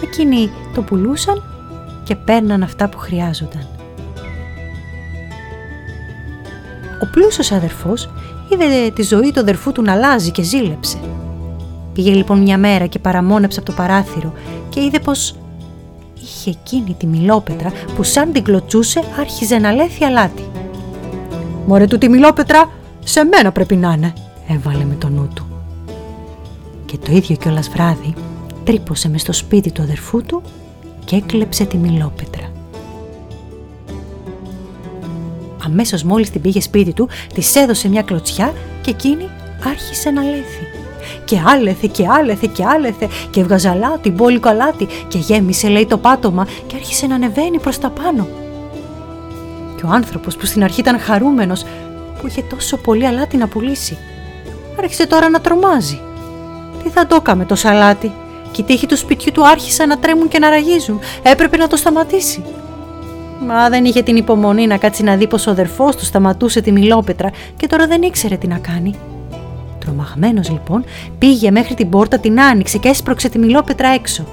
εκείνοι 0.03 0.51
το 0.73 0.81
πουλούσαν 0.81 1.43
και 2.03 2.15
παίρναν 2.15 2.63
αυτά 2.63 2.89
που 2.89 2.97
χρειάζονταν. 2.97 3.67
Ο 7.01 7.05
πλούσιος 7.11 7.51
αδερφός 7.51 8.09
είδε 8.49 8.91
τη 8.95 9.03
ζωή 9.03 9.31
του 9.31 9.39
αδερφού 9.39 9.71
του 9.71 9.81
να 9.81 9.91
αλλάζει 9.91 10.31
και 10.31 10.41
ζήλεψε. 10.41 10.97
Πήγε 11.93 12.13
λοιπόν 12.13 12.41
μια 12.41 12.57
μέρα 12.57 12.85
και 12.85 12.99
παραμόνεψε 12.99 13.59
από 13.59 13.69
το 13.69 13.75
παράθυρο 13.75 14.33
και 14.69 14.81
είδε 14.83 14.99
πως 14.99 15.35
είχε 16.21 16.49
εκείνη 16.49 16.95
τη 16.99 17.05
μιλόπετρα 17.05 17.71
που 17.95 18.03
σαν 18.03 18.31
την 18.31 18.43
κλωτσούσε 18.43 19.03
άρχιζε 19.19 19.57
να 19.57 19.71
λέθει 19.71 20.03
αλάτι. 20.03 20.43
«Μωρέ 21.65 21.85
του 21.87 21.97
τη 21.97 22.09
μιλόπετρα, 22.09 22.71
σε 23.03 23.23
μένα 23.23 23.51
πρέπει 23.51 23.75
να 23.75 23.91
είναι», 23.91 24.13
έβαλε 24.47 24.83
με 24.83 24.95
το 24.99 25.09
νου 25.09 25.29
του. 25.33 25.45
Και 26.85 26.97
το 26.97 27.11
ίδιο 27.11 27.35
κιόλας 27.35 27.69
βράδυ 27.69 28.13
τρύπωσε 28.63 29.09
μες 29.09 29.21
στο 29.21 29.33
σπίτι 29.33 29.71
του 29.71 29.81
αδερφού 29.81 30.21
του 30.21 30.41
και 31.05 31.15
έκλεψε 31.15 31.65
τη 31.65 31.77
μιλόπετρα. 31.77 32.51
Αμέσως 35.65 36.03
μόλις 36.03 36.29
την 36.29 36.41
πήγε 36.41 36.61
σπίτι 36.61 36.93
του, 36.93 37.09
της 37.33 37.55
έδωσε 37.55 37.89
μια 37.89 38.01
κλωτσιά 38.01 38.53
και 38.81 38.89
εκείνη 38.89 39.29
άρχισε 39.65 40.09
να 40.09 40.21
λέθει. 40.21 40.65
Και 41.25 41.39
άλεθε 41.45 41.87
και 41.91 42.07
άλεθε 42.07 42.49
και 42.53 42.65
άλεθε 42.65 43.09
και 43.29 43.39
έβγαζε 43.39 43.69
αλάτι, 43.69 44.09
μπόλικο 44.09 44.49
αλάτι 44.49 44.87
και 45.07 45.17
γέμισε 45.17 45.67
λέει 45.67 45.85
το 45.85 45.97
πάτωμα 45.97 46.47
και 46.67 46.75
άρχισε 46.75 47.07
να 47.07 47.15
ανεβαίνει 47.15 47.59
προς 47.59 47.79
τα 47.79 47.89
πάνω. 47.89 48.27
Και 49.77 49.85
ο 49.85 49.89
άνθρωπος 49.89 50.35
που 50.35 50.45
στην 50.45 50.63
αρχή 50.63 50.79
ήταν 50.79 50.99
χαρούμενος 50.99 51.65
που 52.21 52.27
είχε 52.27 52.41
τόσο 52.41 52.77
πολύ 52.77 53.07
αλάτι 53.07 53.37
να 53.37 53.47
πουλήσει, 53.47 53.97
άρχισε 54.79 55.07
τώρα 55.07 55.29
να 55.29 55.41
τρομάζει. 55.41 55.99
Τι 56.83 56.89
θα 56.89 57.07
το 57.07 57.15
έκαμε 57.15 57.45
το 57.45 57.55
σαλάτι; 57.55 58.11
Και 58.51 58.61
οι 58.61 58.63
τείχοι 58.63 58.85
του 58.85 58.97
σπιτιού 58.97 59.31
του 59.31 59.47
άρχισαν 59.47 59.87
να 59.87 59.97
τρέμουν 59.97 60.27
και 60.27 60.39
να 60.39 60.49
ραγίζουν. 60.49 60.99
Έπρεπε 61.23 61.57
να 61.57 61.67
το 61.67 61.75
σταματήσει. 61.75 62.43
Μα 63.45 63.69
δεν 63.69 63.85
είχε 63.85 64.01
την 64.01 64.15
υπομονή 64.15 64.67
να 64.67 64.77
κάτσει 64.77 65.03
να 65.03 65.15
δει 65.15 65.27
πως 65.27 65.47
ο 65.47 65.51
αδερφός 65.51 65.95
του 65.95 66.05
σταματούσε 66.05 66.61
τη 66.61 66.71
μιλόπετρα 66.71 67.31
και 67.57 67.67
τώρα 67.67 67.87
δεν 67.87 68.01
ήξερε 68.01 68.35
τι 68.35 68.47
να 68.47 68.57
κάνει. 68.57 68.95
Τρομαγμένος 69.79 70.49
λοιπόν 70.49 70.83
πήγε 71.17 71.51
μέχρι 71.51 71.73
την 71.73 71.89
πόρτα, 71.89 72.19
την 72.19 72.41
άνοιξε 72.41 72.77
και 72.77 72.89
έσπρωξε 72.89 73.29
τη 73.29 73.37
μιλόπετρα 73.39 73.89
έξω. 73.89 74.25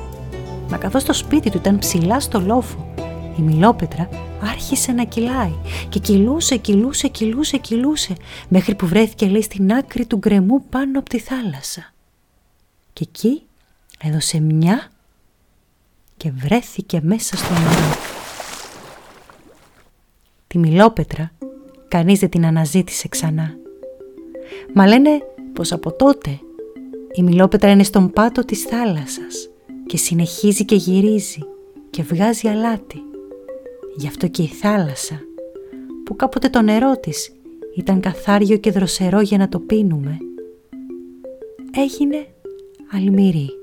Μα 0.71 0.77
καθώς 0.77 1.05
το 1.05 1.13
σπίτι 1.13 1.51
του 1.51 1.57
ήταν 1.57 1.79
ψηλά 1.79 2.21
στο 2.21 2.41
λόφο, 2.47 2.93
η 3.39 3.43
μιλόπετρα 3.43 4.09
άρχισε 4.51 4.93
να 4.93 5.05
κυλάει 5.05 5.55
και 5.89 5.99
κυλούσε, 5.99 6.57
κυλούσε, 6.57 7.09
κυλούσε, 7.09 7.57
κυλούσε 7.57 8.13
μέχρι 8.49 8.75
που 8.75 8.87
βρέθηκε 8.87 9.27
λέει 9.27 9.43
στην 9.43 9.73
άκρη 9.73 10.07
του 10.07 10.17
γκρεμού 10.17 10.65
πάνω 10.69 10.99
από 10.99 11.09
τη 11.09 11.19
θάλασσα. 11.19 11.93
Και 12.93 13.07
εκεί 13.09 13.43
έδωσε 13.99 14.41
μια 14.41 14.91
και 16.17 16.31
βρέθηκε 16.31 17.01
μέσα 17.03 17.37
στο 17.37 17.53
νερό. 17.53 17.97
Τη 20.47 20.59
μιλόπετρα 20.59 21.33
κανείς 21.89 22.19
δεν 22.19 22.31
την 22.31 22.47
αναζήτησε 22.47 23.09
ξανά. 23.09 23.57
Μα 24.75 24.87
λένε 24.87 25.11
πως 25.53 25.73
από 25.73 25.93
τότε 25.93 26.41
η 27.13 27.23
μιλόπετρα 27.23 27.71
είναι 27.71 27.83
στον 27.83 28.11
πάτο 28.11 28.45
της 28.45 28.63
θάλασσας 28.63 29.49
και 29.87 29.97
συνεχίζει 29.97 30.65
και 30.65 30.75
γυρίζει 30.75 31.41
και 31.91 32.03
βγάζει 32.03 32.49
αλάτι. 32.49 33.03
Γι' 33.97 34.07
αυτό 34.07 34.29
και 34.29 34.43
η 34.43 34.47
θάλασσα 34.47 35.21
που 36.05 36.17
κάποτε 36.17 36.49
το 36.49 36.63
νερό 36.63 36.97
της 36.97 37.33
ήταν 37.77 38.01
καθάριο 38.01 38.57
και 38.57 38.71
δροσερό 38.71 39.21
για 39.21 39.39
να 39.39 39.49
το 39.49 39.59
πίνουμε 39.59 40.19
έγινε 41.71 42.27
αλμυρή. 42.93 43.58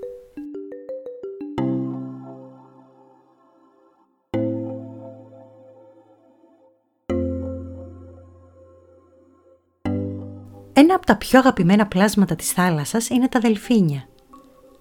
Ένα 10.77 10.95
από 10.95 11.05
τα 11.05 11.15
πιο 11.15 11.39
αγαπημένα 11.39 11.87
πλάσματα 11.87 12.35
της 12.35 12.51
θάλασσας 12.51 13.09
είναι 13.09 13.27
τα 13.27 13.39
δελφίνια. 13.39 14.07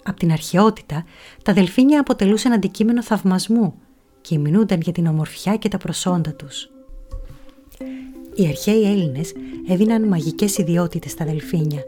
Από 0.03 0.19
την 0.19 0.31
αρχαιότητα, 0.31 1.05
τα 1.43 1.53
δελφίνια 1.53 1.99
αποτελούσαν 1.99 2.51
αντικείμενο 2.51 3.03
θαυμασμού 3.03 3.73
και 4.21 4.35
ημινούνταν 4.35 4.81
για 4.81 4.91
την 4.91 5.07
ομορφιά 5.07 5.55
και 5.55 5.69
τα 5.69 5.77
προσόντα 5.77 6.33
τους. 6.33 6.69
Οι 8.35 8.47
αρχαίοι 8.47 8.83
Έλληνες 8.83 9.33
έδιναν 9.67 10.07
μαγικές 10.07 10.57
ιδιότητες 10.57 11.11
στα 11.11 11.25
δελφίνια. 11.25 11.81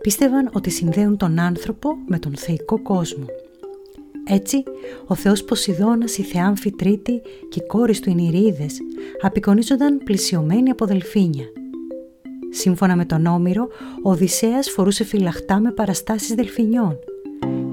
Πίστευαν 0.00 0.50
ότι 0.52 0.70
συνδέουν 0.70 1.16
τον 1.16 1.38
άνθρωπο 1.38 1.96
με 2.06 2.18
τον 2.18 2.36
θεϊκό 2.36 2.82
κόσμο. 2.82 3.24
Έτσι, 4.24 4.62
ο 5.06 5.14
θεός 5.14 5.44
Ποσειδώνας, 5.44 6.18
η 6.18 6.22
θεά 6.22 6.46
Αμφιτρίτη 6.46 7.20
και 7.48 7.60
οι 7.60 7.66
κόρες 7.66 8.00
του 8.00 8.10
Ινηρίδες 8.10 8.78
απεικονίζονταν 9.20 9.98
πλησιωμένοι 10.04 10.70
από 10.70 10.86
δελφίνια– 10.86 11.44
Σύμφωνα 12.50 12.96
με 12.96 13.04
τον 13.04 13.26
Όμηρο, 13.26 13.68
ο 14.02 14.10
Οδυσσέας 14.10 14.70
φορούσε 14.70 15.04
φυλαχτά 15.04 15.60
με 15.60 15.72
παραστάσεις 15.72 16.34
δελφινιών, 16.34 16.98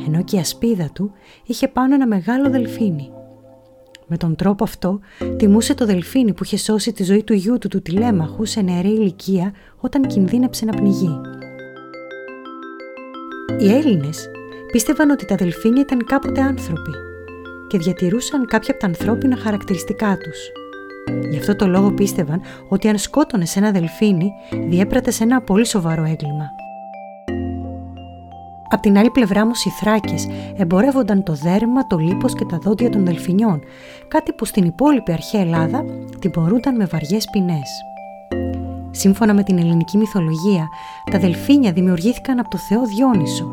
ενώ 0.08 0.24
και 0.24 0.36
η 0.36 0.40
ασπίδα 0.40 0.90
του 0.94 1.12
είχε 1.46 1.68
πάνω 1.68 1.94
ένα 1.94 2.08
μεγάλο 2.08 2.50
δελφίνι. 2.50 3.12
Με 4.08 4.18
τον 4.18 4.36
τρόπο 4.36 4.64
αυτό 4.64 5.00
τιμούσε 5.38 5.74
το 5.74 5.86
δελφίνι 5.86 6.34
που 6.34 6.44
είχε 6.44 6.58
σώσει 6.58 6.92
τη 6.92 7.04
ζωή 7.04 7.24
του 7.24 7.34
γιού 7.34 7.58
του 7.58 7.68
του 7.68 7.82
τηλέμαχου 7.82 8.46
σε 8.46 8.62
νεαρή 8.62 8.90
ηλικία 8.90 9.54
όταν 9.78 10.08
κινδύνεψε 10.08 10.66
να 10.66 10.72
πνιγεί. 10.72 11.22
Οι 13.60 13.72
Έλληνες 13.74 14.30
πίστευαν 14.72 15.10
ότι 15.10 15.26
τα 15.26 15.36
δελφίνια 15.36 15.82
ήταν 15.82 16.06
κάποτε 16.06 16.42
άνθρωποι 16.42 16.92
και 17.68 17.78
διατηρούσαν 17.78 18.46
κάποια 18.46 18.72
από 18.72 18.80
τα 18.82 18.88
ανθρώπινα 18.88 19.38
χαρακτηριστικά 19.38 20.18
τους– 20.18 20.40
Γι' 21.30 21.38
αυτό 21.38 21.56
το 21.56 21.68
λόγο 21.68 21.92
πίστευαν 21.92 22.42
ότι 22.70 22.88
αν 22.88 22.98
σκότωνες 22.98 23.56
ένα 23.56 23.72
δελφίνι, 23.72 24.32
διέπρατες 24.68 25.16
σε 25.16 25.24
ένα 25.24 25.42
πολύ 25.42 25.66
σοβαρό 25.66 26.04
έγκλημα. 26.04 26.52
Απ' 28.70 28.82
την 28.82 28.98
άλλη 28.98 29.10
πλευρά 29.10 29.42
όμως 29.42 29.66
οι 29.66 29.70
Θράκες 29.70 30.28
εμπορεύονταν 30.58 31.24
το 31.24 31.34
δέρμα, 31.34 31.88
το 31.88 31.98
λίπος 31.98 32.34
και 32.34 32.46
τα 32.46 32.58
δόντια 32.58 32.90
των 32.90 33.06
δελφινιών, 33.06 33.62
κάτι 34.08 34.34
που 34.34 34.46
στην 34.46 34.64
υπόλοιπη 34.64 35.12
αρχαία 35.12 35.42
Ελλάδα 35.42 35.86
τιμωρούνταν 36.20 36.76
με 36.76 36.86
βαριές 36.86 37.26
ποινές. 37.32 37.70
Σύμφωνα 38.92 39.34
με 39.34 39.44
την 39.44 39.58
ελληνική 39.58 39.98
μυθολογία, 39.98 40.68
τα 41.12 41.20
δελφίνια 41.20 41.72
δημιουργήθηκαν 41.72 42.40
από 42.40 42.50
το 42.50 42.58
θεό 42.58 42.86
Διόνυσο, 42.86 43.46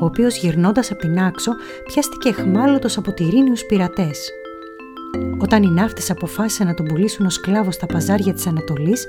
ο 0.00 0.04
οποίος 0.04 0.38
γυρνώντας 0.38 0.90
από 0.90 1.00
την 1.00 1.18
Άξο 1.18 1.52
πιάστηκε 1.86 2.28
εχμάλωτος 2.28 2.96
από 2.96 3.12
τυρίνιους 3.12 3.64
πειρατές. 3.64 4.30
Όταν 5.38 5.62
οι 5.62 5.68
ναύτες 5.70 6.10
αποφάσισαν 6.10 6.66
να 6.66 6.74
τον 6.74 6.86
πουλήσουν 6.86 7.26
ως 7.26 7.34
σκλάβος 7.34 7.74
στα 7.74 7.86
παζάρια 7.86 8.32
της 8.32 8.46
Ανατολής, 8.46 9.06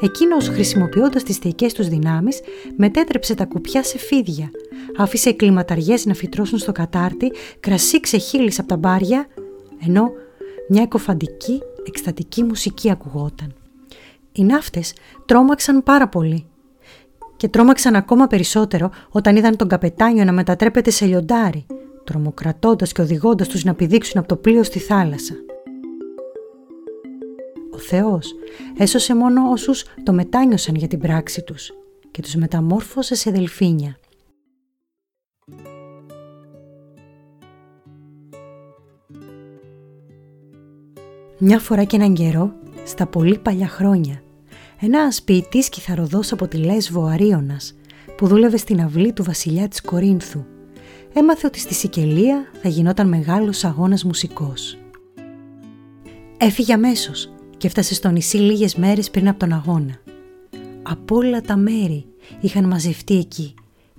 εκείνος 0.00 0.48
χρησιμοποιώντας 0.48 1.22
τις 1.22 1.36
θεϊκές 1.36 1.72
τους 1.72 1.88
δυνάμεις, 1.88 2.40
μετέτρεψε 2.76 3.34
τα 3.34 3.44
κουπιά 3.44 3.82
σε 3.82 3.98
φίδια, 3.98 4.50
άφησε 4.96 5.32
κλιματαριές 5.32 6.06
να 6.06 6.14
φυτρώσουν 6.14 6.58
στο 6.58 6.72
κατάρτι, 6.72 7.32
κρασί 7.60 8.00
ξεχύλει 8.00 8.52
από 8.58 8.68
τα 8.68 8.76
μπάρια, 8.76 9.26
ενώ 9.86 10.10
μια 10.68 10.82
εκοφαντική, 10.82 11.62
εκστατική 11.86 12.42
μουσική 12.42 12.90
ακουγόταν. 12.90 13.54
Οι 14.32 14.44
ναύτες 14.44 14.94
τρόμαξαν 15.26 15.82
πάρα 15.82 16.08
πολύ 16.08 16.46
και 17.36 17.48
τρόμαξαν 17.48 17.94
ακόμα 17.94 18.26
περισσότερο 18.26 18.90
όταν 19.10 19.36
είδαν 19.36 19.56
τον 19.56 19.68
καπετάνιο 19.68 20.24
να 20.24 20.32
μετατρέπεται 20.32 20.90
σε 20.90 21.04
λιοντάρι, 21.04 21.66
τρομοκρατώντας 22.04 22.92
και 22.92 23.02
οδηγώντας 23.02 23.48
τους 23.48 23.64
να 23.64 23.74
πηδήξουν 23.74 24.18
από 24.18 24.28
το 24.28 24.36
πλοίο 24.36 24.62
στη 24.62 24.78
θάλασσα. 24.78 25.34
Ο 27.70 27.78
Θεός 27.78 28.34
έσωσε 28.78 29.14
μόνο 29.14 29.50
όσους 29.50 29.84
το 30.02 30.12
μετάνιωσαν 30.12 30.74
για 30.74 30.88
την 30.88 30.98
πράξη 30.98 31.42
τους 31.42 31.72
και 32.10 32.22
τους 32.22 32.34
μεταμόρφωσε 32.34 33.14
σε 33.14 33.30
δελφίνια. 33.30 33.96
Μια 41.42 41.58
φορά 41.58 41.84
και 41.84 41.96
έναν 41.96 42.14
καιρό, 42.14 42.52
στα 42.84 43.06
πολύ 43.06 43.38
παλιά 43.38 43.68
χρόνια, 43.68 44.22
ένα 44.80 45.12
ποιητής 45.24 45.68
κιθαροδός 45.68 46.32
από 46.32 46.48
τη 46.48 46.56
Λέσβο 46.56 47.04
Αρίωνας, 47.04 47.74
που 48.16 48.26
δούλευε 48.26 48.56
στην 48.56 48.80
αυλή 48.80 49.12
του 49.12 49.22
βασιλιά 49.22 49.68
της 49.68 49.80
Κορίνθου, 49.80 50.44
έμαθε 51.12 51.46
ότι 51.46 51.58
στη 51.58 51.74
Σικελία 51.74 52.44
θα 52.62 52.68
γινόταν 52.68 53.08
μεγάλος 53.08 53.64
αγώνας 53.64 54.04
μουσικός. 54.04 54.78
Έφυγε 56.36 56.72
αμέσως 56.72 57.32
και 57.56 57.66
έφτασε 57.66 57.94
στο 57.94 58.08
νησί 58.08 58.36
λίγες 58.36 58.74
μέρες 58.74 59.10
πριν 59.10 59.28
από 59.28 59.38
τον 59.38 59.52
αγώνα. 59.52 59.94
Από 60.82 61.16
όλα 61.16 61.40
τα 61.40 61.56
μέρη 61.56 62.06
είχαν 62.40 62.64
μαζευτεί 62.64 63.18
εκεί. 63.18 63.54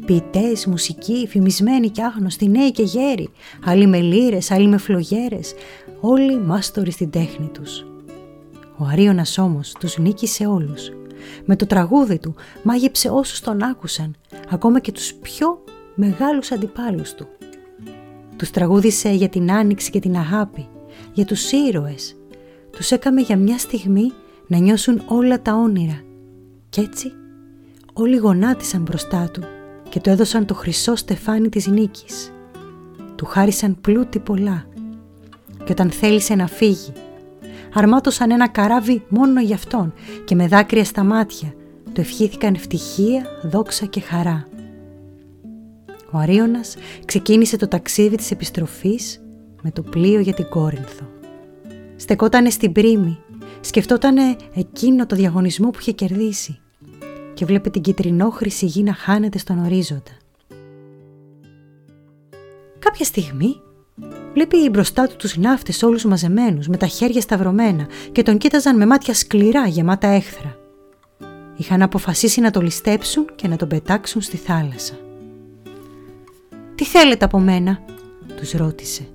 Ποιητές, 0.05 0.65
μουσικοί, 0.65 1.27
φημισμένοι 1.27 1.89
και 1.89 2.03
άγνωστοι, 2.03 2.47
νέοι 2.47 2.71
και 2.71 2.83
γέροι, 2.83 3.29
άλλοι 3.65 3.87
με 3.87 3.99
λύρες, 3.99 4.51
άλλοι 4.51 4.67
με 4.67 4.77
φλογέρες, 4.77 5.53
όλοι 5.99 6.39
μάστοροι 6.39 6.91
στην 6.91 7.09
τέχνη 7.09 7.49
τους. 7.53 7.85
Ο 8.77 8.85
Αρίωνας 8.85 9.37
όμως 9.37 9.75
τους 9.79 9.97
νίκησε 9.97 10.45
όλους. 10.45 10.91
Με 11.45 11.55
το 11.55 11.65
τραγούδι 11.65 12.19
του 12.19 12.35
μάγεψε 12.63 13.09
όσους 13.09 13.39
τον 13.39 13.63
άκουσαν, 13.63 14.15
ακόμα 14.49 14.79
και 14.79 14.91
τους 14.91 15.13
πιο 15.13 15.63
μεγάλους 15.95 16.51
αντιπάλους 16.51 17.13
του. 17.13 17.27
Τους 18.35 18.49
τραγούδισε 18.49 19.09
για 19.09 19.29
την 19.29 19.51
άνοιξη 19.51 19.91
και 19.91 19.99
την 19.99 20.17
αγάπη, 20.17 20.67
για 21.13 21.25
τους 21.25 21.51
ήρωες. 21.51 22.15
Τους 22.71 22.91
έκαμε 22.91 23.21
για 23.21 23.37
μια 23.37 23.57
στιγμή 23.57 24.11
να 24.47 24.57
νιώσουν 24.57 25.01
όλα 25.07 25.41
τα 25.41 25.53
όνειρα. 25.53 26.01
Κι 26.69 26.79
έτσι 26.79 27.11
όλοι 27.93 28.17
γονάτισαν 28.17 28.81
μπροστά 28.81 29.29
του 29.33 29.43
και 29.89 29.99
του 29.99 30.09
έδωσαν 30.09 30.45
το 30.45 30.53
χρυσό 30.53 30.95
στεφάνι 30.95 31.49
της 31.49 31.67
νίκης. 31.67 32.31
Του 33.15 33.25
χάρισαν 33.25 33.77
πλούτη 33.81 34.19
πολλά 34.19 34.65
και 35.63 35.71
όταν 35.71 35.91
θέλησε 35.91 36.35
να 36.35 36.47
φύγει 36.47 36.93
αρμάτωσαν 37.73 38.31
ένα 38.31 38.47
καράβι 38.47 39.03
μόνο 39.09 39.41
για 39.41 39.55
αυτόν 39.55 39.93
και 40.25 40.35
με 40.35 40.47
δάκρυα 40.47 40.83
στα 40.83 41.03
μάτια 41.03 41.53
του 41.93 42.01
ευχήθηκαν 42.01 42.53
ευτυχία, 42.53 43.25
δόξα 43.43 43.85
και 43.85 43.99
χαρά. 43.99 44.47
Ο 46.11 46.17
Αρίωνας 46.17 46.75
ξεκίνησε 47.05 47.57
το 47.57 47.67
ταξίδι 47.67 48.15
της 48.15 48.31
επιστροφής 48.31 49.21
με 49.61 49.71
το 49.71 49.81
πλοίο 49.81 50.19
για 50.19 50.33
την 50.33 50.49
Κόρινθο. 50.49 51.09
Στεκότανε 51.95 52.49
στην 52.49 52.71
πρίμη, 52.71 53.17
σκεφτότανε 53.61 54.35
εκείνο 54.53 55.05
το 55.05 55.15
διαγωνισμό 55.15 55.69
που 55.69 55.77
είχε 55.79 55.91
κερδίσει 55.91 56.59
και 57.33 57.45
βλέπε 57.45 57.69
την 57.69 57.81
κυτρινόχρηση 57.81 58.65
γη 58.65 58.83
να 58.83 58.93
χάνεται 58.93 59.37
στον 59.37 59.65
ορίζοντα. 59.65 60.11
Κάποια 62.79 63.05
στιγμή 63.05 63.61
βλέπει 64.33 64.69
μπροστά 64.69 65.07
του 65.07 65.15
τους 65.15 65.37
ναύτες 65.37 65.83
όλους 65.83 66.05
μαζεμένους 66.05 66.67
με 66.67 66.77
τα 66.77 66.87
χέρια 66.87 67.21
σταυρωμένα 67.21 67.87
και 68.11 68.23
τον 68.23 68.37
κοίταζαν 68.37 68.77
με 68.77 68.85
μάτια 68.85 69.13
σκληρά 69.13 69.67
γεμάτα 69.67 70.07
έχθρα. 70.07 70.55
Είχαν 71.55 71.81
αποφασίσει 71.81 72.41
να 72.41 72.51
το 72.51 72.61
ληστέψουν 72.61 73.25
και 73.35 73.47
να 73.47 73.55
τον 73.55 73.67
πετάξουν 73.67 74.21
στη 74.21 74.37
θάλασσα. 74.37 74.93
«Τι 76.81 76.87
θέλετε 76.87 77.25
από 77.25 77.39
μένα» 77.39 77.79
τους 78.37 78.51
ρώτησε. 78.51 79.07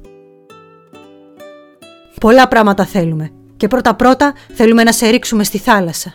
«Πολλά 2.21 2.49
πράγματα 2.49 2.85
θέλουμε 2.85 3.31
και 3.57 3.69
πρώτα-πρώτα 3.69 4.35
θέλουμε 4.55 4.83
να 4.83 4.93
σε 4.93 5.09
ρίξουμε 5.09 5.45
στη 5.45 5.59
θάλασσα». 5.59 6.15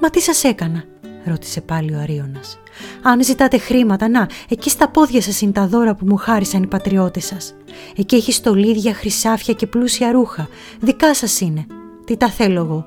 «Μα 0.00 0.10
τι 0.10 0.20
σας 0.20 0.44
έκανα» 0.44 0.84
ρώτησε 1.24 1.60
πάλι 1.60 1.94
ο 1.94 1.98
Αρίωνας. 2.00 2.58
«Αν 3.02 3.24
ζητάτε 3.24 3.58
χρήματα, 3.58 4.08
να, 4.08 4.28
εκεί 4.48 4.70
στα 4.70 4.88
πόδια 4.88 5.22
σας 5.22 5.40
είναι 5.40 5.52
τα 5.52 5.66
δώρα 5.66 5.94
που 5.94 6.06
μου 6.06 6.16
χάρισαν 6.16 6.62
οι 6.62 6.66
πατριώτες 6.66 7.24
σας. 7.24 7.54
Εκεί 7.96 8.16
έχει 8.16 8.32
στολίδια, 8.32 8.94
χρυσάφια 8.94 9.54
και 9.54 9.66
πλούσια 9.66 10.12
ρούχα. 10.12 10.48
Δικά 10.80 11.14
σας 11.14 11.40
είναι. 11.40 11.66
Τι 12.04 12.16
τα 12.16 12.30
θέλω 12.30 12.60
εγώ; 12.60 12.84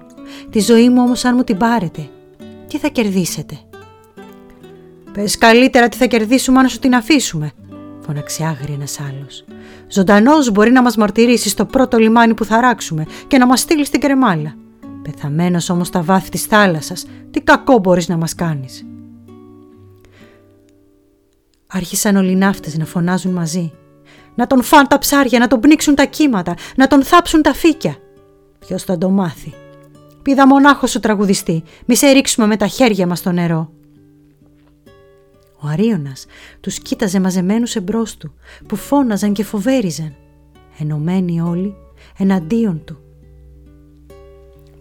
Τη 0.50 0.60
ζωή 0.60 0.90
μου 0.90 1.02
όμως 1.02 1.26
αν 1.26 1.36
μου 1.36 1.44
την 1.44 1.58
πάρετε. 1.58 2.10
Τι 2.68 2.78
θα 2.78 2.88
κερδίσετε». 2.88 3.60
«Πες 5.12 5.38
καλύτερα 5.38 5.90
τι 5.90 5.98
θα 5.98 6.06
κερδίσουμε 6.06 6.60
αν 6.60 6.70
σου 6.70 6.80
την 6.80 6.96
αφήσουμε», 6.96 7.52
φώναξε 8.08 8.44
άγρια 8.44 8.74
ένας 8.76 9.00
άλλος. 9.00 9.46
«Ζωντανός 9.88 10.52
μπορεί 10.52 10.72
να 10.72 10.82
μας 10.82 10.96
μαρτυρήσει 10.96 11.50
στο 11.50 11.66
πρώτο 11.66 11.98
λιμάνι 11.98 12.34
που 12.34 12.46
θα 12.46 12.62
ράξουμε 12.62 13.06
και 13.28 13.38
να 13.38 13.46
μας 13.46 13.60
στείλει 13.60 13.86
στην 13.86 14.00
κρεμάλα. 14.00 14.56
Πεθαμένος 15.02 15.70
όμως 15.70 15.88
στα 15.88 16.02
βάθη 16.02 16.30
της 16.30 16.44
θάλασσας, 16.44 17.06
τι 17.32 17.42
κακό 17.42 17.78
μπορείς 17.80 18.08
να 18.08 18.18
μας 18.18 18.36
κάνεις». 18.36 18.86
Άρχισαν 21.68 22.16
όλοι 22.16 22.32
οι 22.32 22.36
ναύτες 22.36 22.78
να 22.78 22.86
φωνάζουν 22.86 23.34
μαζί. 23.34 23.72
Να 24.36 24.48
τον 24.48 24.64
φάν 24.64 24.88
τα 24.88 24.98
ψάρια, 24.98 25.40
να 25.40 25.48
τον 25.48 25.60
πνίξουν 25.60 25.96
τα 25.96 26.06
κύματα, 26.06 26.56
να 26.76 26.88
τον 26.88 27.04
θάψουν 27.04 27.42
τα 27.42 27.54
φύκια. 27.54 27.96
Ποιος 28.60 28.84
θα 28.84 28.98
το 28.98 29.10
μάθει; 29.10 29.54
Πήδα 30.22 30.48
μονάχος 30.48 30.92
σου 30.92 31.00
τραγουδιστή, 31.00 31.64
μη 31.86 31.96
σε 31.96 32.12
ρίξουμε 32.12 32.48
με 32.48 32.58
τα 32.58 32.68
χέρια 32.68 33.08
μας 33.08 33.20
στο 33.20 33.32
νερό. 33.32 33.70
Ο 35.62 35.68
Αρίωνας 35.68 36.26
τους 36.60 36.80
κοίταζε 36.80 37.20
μαζεμένους 37.20 37.76
εμπρός 37.76 38.18
του, 38.18 38.34
που 38.68 38.76
φώναζαν 38.76 39.34
και 39.34 39.44
φοβέριζαν, 39.44 40.16
ενωμένοι 40.80 41.42
όλοι 41.42 41.76
εναντίον 42.18 42.84
του. 42.84 42.98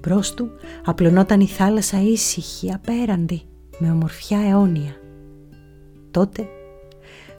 Μπρος 0.00 0.34
του 0.34 0.50
απλωνόταν 0.84 1.40
η 1.40 1.46
θάλασσα 1.46 2.02
ήσυχη, 2.02 2.72
απέραντη, 2.72 3.42
με 3.78 3.90
ομορφιά 3.90 4.38
αιώνια. 4.38 4.96
Τότε, 6.10 6.48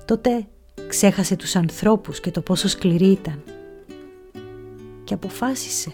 τότε 0.06 0.47
ξέχασε 0.88 1.36
τους 1.36 1.56
ανθρώπους 1.56 2.19
και 2.19 2.32
το 2.32 2.41
πόσο 2.41 2.67
σκληρή 2.67 3.08
ήταν. 3.08 3.43
Και 5.04 5.13
αποφάσισε, 5.13 5.93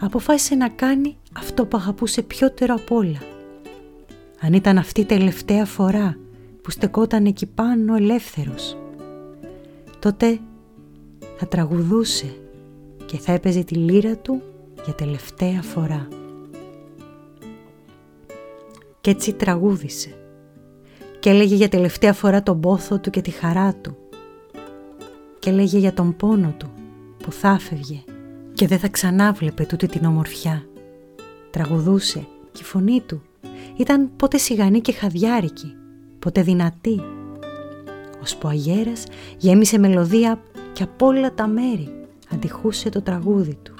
αποφάσισε 0.00 0.54
να 0.54 0.68
κάνει 0.68 1.16
αυτό 1.36 1.66
που 1.66 1.76
αγαπούσε 1.76 2.22
πιότερο 2.22 2.74
απ' 2.74 2.92
όλα. 2.92 3.18
Αν 4.40 4.52
ήταν 4.52 4.78
αυτή 4.78 5.00
η 5.00 5.04
τελευταία 5.04 5.64
φορά 5.64 6.16
που 6.62 6.70
στεκόταν 6.70 7.26
εκεί 7.26 7.46
πάνω 7.46 7.94
ελεύθερος. 7.94 8.76
Τότε 9.98 10.38
θα 11.36 11.46
τραγουδούσε 11.46 12.34
και 13.06 13.18
θα 13.18 13.32
έπαιζε 13.32 13.62
τη 13.62 13.74
λύρα 13.74 14.16
του 14.16 14.42
για 14.84 14.94
τελευταία 14.94 15.62
φορά. 15.62 16.08
Κι 19.00 19.10
έτσι 19.10 19.32
τραγούδισε 19.32 20.14
και 21.18 21.30
έλεγε 21.30 21.54
για 21.54 21.68
τελευταία 21.68 22.12
φορά 22.12 22.42
τον 22.42 22.60
πόθο 22.60 22.98
του 22.98 23.10
και 23.10 23.20
τη 23.20 23.30
χαρά 23.30 23.74
του 23.74 23.96
και 25.38 25.50
έλεγε 25.50 25.78
για 25.78 25.92
τον 25.92 26.16
πόνο 26.16 26.54
του 26.58 26.70
που 27.22 27.32
θα 27.32 27.58
φεύγε 27.58 28.02
και 28.52 28.66
δεν 28.66 28.78
θα 28.78 28.88
ξανάβλεπε 28.88 29.64
τούτη 29.64 29.86
την 29.86 30.04
ομορφιά. 30.04 30.64
Τραγουδούσε 31.50 32.26
και 32.52 32.60
η 32.60 32.64
φωνή 32.64 33.00
του 33.00 33.22
ήταν 33.76 34.10
πότε 34.16 34.38
σιγανή 34.38 34.80
και 34.80 34.92
χαδιάρικη, 34.92 35.74
πότε 36.20 36.42
δυνατή. 36.42 37.02
Ώσπου 38.22 38.46
ο 38.46 38.48
αγέρας 38.48 39.04
γέμισε 39.38 39.78
μελωδία 39.78 40.40
και 40.72 40.82
από 40.82 41.06
όλα 41.06 41.34
τα 41.34 41.46
μέρη 41.46 41.88
αντιχούσε 42.32 42.88
το 42.88 43.02
τραγούδι 43.02 43.58
του 43.62 43.74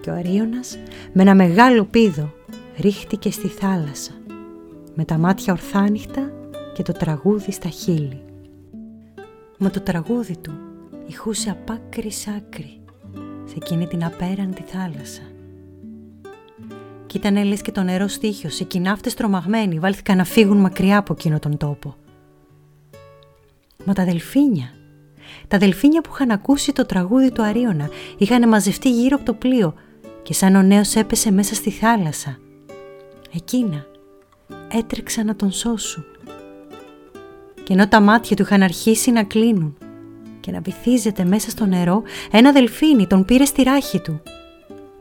και 0.00 0.10
ο 0.10 0.14
Αρίωνας 0.14 0.78
με 1.12 1.22
ένα 1.22 1.34
μεγάλο 1.34 1.84
πίδο 1.84 2.32
ρίχτηκε 2.76 3.30
στη 3.30 3.48
θάλασσα 3.48 4.12
με 4.94 5.04
τα 5.04 5.18
μάτια 5.18 5.52
ορθάνυχτα 5.52 6.32
και 6.74 6.82
το 6.82 6.92
τραγούδι 6.92 7.52
στα 7.52 7.68
χείλη. 7.68 8.22
Μα 9.58 9.70
το 9.70 9.80
τραγούδι 9.80 10.36
του 10.36 10.52
ηχούσε 11.06 11.50
απ' 11.50 11.70
άκρη 11.70 12.10
σ' 12.10 12.28
άκρη 12.28 12.80
σε 13.44 13.54
εκείνη 13.56 13.86
την 13.86 14.04
απέραντη 14.04 14.62
θάλασσα. 14.62 15.22
Κι 17.14 17.20
ήταν 17.20 17.44
λες 17.44 17.62
και 17.62 17.72
το 17.72 17.82
νερό 17.82 18.08
στήχιος, 18.08 18.60
οι 18.60 18.64
κοινάφτες 18.64 19.14
τρομαγμένοι 19.14 19.78
βάλθηκαν 19.78 20.16
να 20.16 20.24
φύγουν 20.24 20.56
μακριά 20.56 20.98
από 20.98 21.12
εκείνο 21.12 21.38
τον 21.38 21.56
τόπο. 21.56 21.94
Μα 23.84 23.92
τα 23.92 24.04
δελφίνια 24.04 24.72
τα 25.48 25.58
δελφίνια 25.58 26.00
που 26.00 26.10
είχαν 26.12 26.30
ακούσει 26.30 26.72
το 26.72 26.86
τραγούδι 26.86 27.30
του 27.30 27.42
Αρίωνα 27.42 27.88
είχαν 28.18 28.48
μαζευτεί 28.48 28.90
γύρω 28.90 29.16
από 29.16 29.24
το 29.24 29.34
πλοίο 29.34 29.74
και 30.22 30.32
σαν 30.32 30.54
ο 30.54 30.62
νέος 30.62 30.94
έπεσε 30.94 31.32
μέσα 31.32 31.54
στη 31.54 31.70
θάλασσα. 31.70 32.38
Εκείνα 33.34 33.86
έτρεξαν 34.68 35.26
να 35.26 35.36
τον 35.36 35.50
σώσουν. 35.50 36.04
Και 37.64 37.72
ενώ 37.72 37.88
τα 37.88 38.00
μάτια 38.00 38.36
του 38.36 38.42
είχαν 38.42 38.62
αρχίσει 38.62 39.10
να 39.10 39.24
κλείνουν 39.24 39.76
και 40.40 40.50
να 40.50 40.60
βυθίζεται 40.60 41.24
μέσα 41.24 41.50
στο 41.50 41.66
νερό, 41.66 42.02
ένα 42.30 42.52
δελφίνι 42.52 43.06
τον 43.06 43.24
πήρε 43.24 43.44
στη 43.44 43.62
ράχη 43.62 44.00
του 44.00 44.20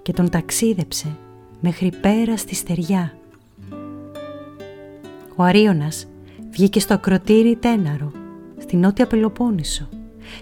και 0.01 0.13
τον 0.13 0.29
ταξίδεψε 0.29 1.17
μέχρι 1.65 1.91
πέρα 2.01 2.37
στη 2.37 2.55
στεριά. 2.55 3.17
Ο 5.35 5.43
Αρίωνας 5.43 6.07
βγήκε 6.51 6.79
στο 6.79 6.93
ακροτήρι 6.93 7.55
Τέναρο, 7.55 8.11
στη 8.57 8.75
νότια 8.75 9.07
Πελοπόννησο 9.07 9.89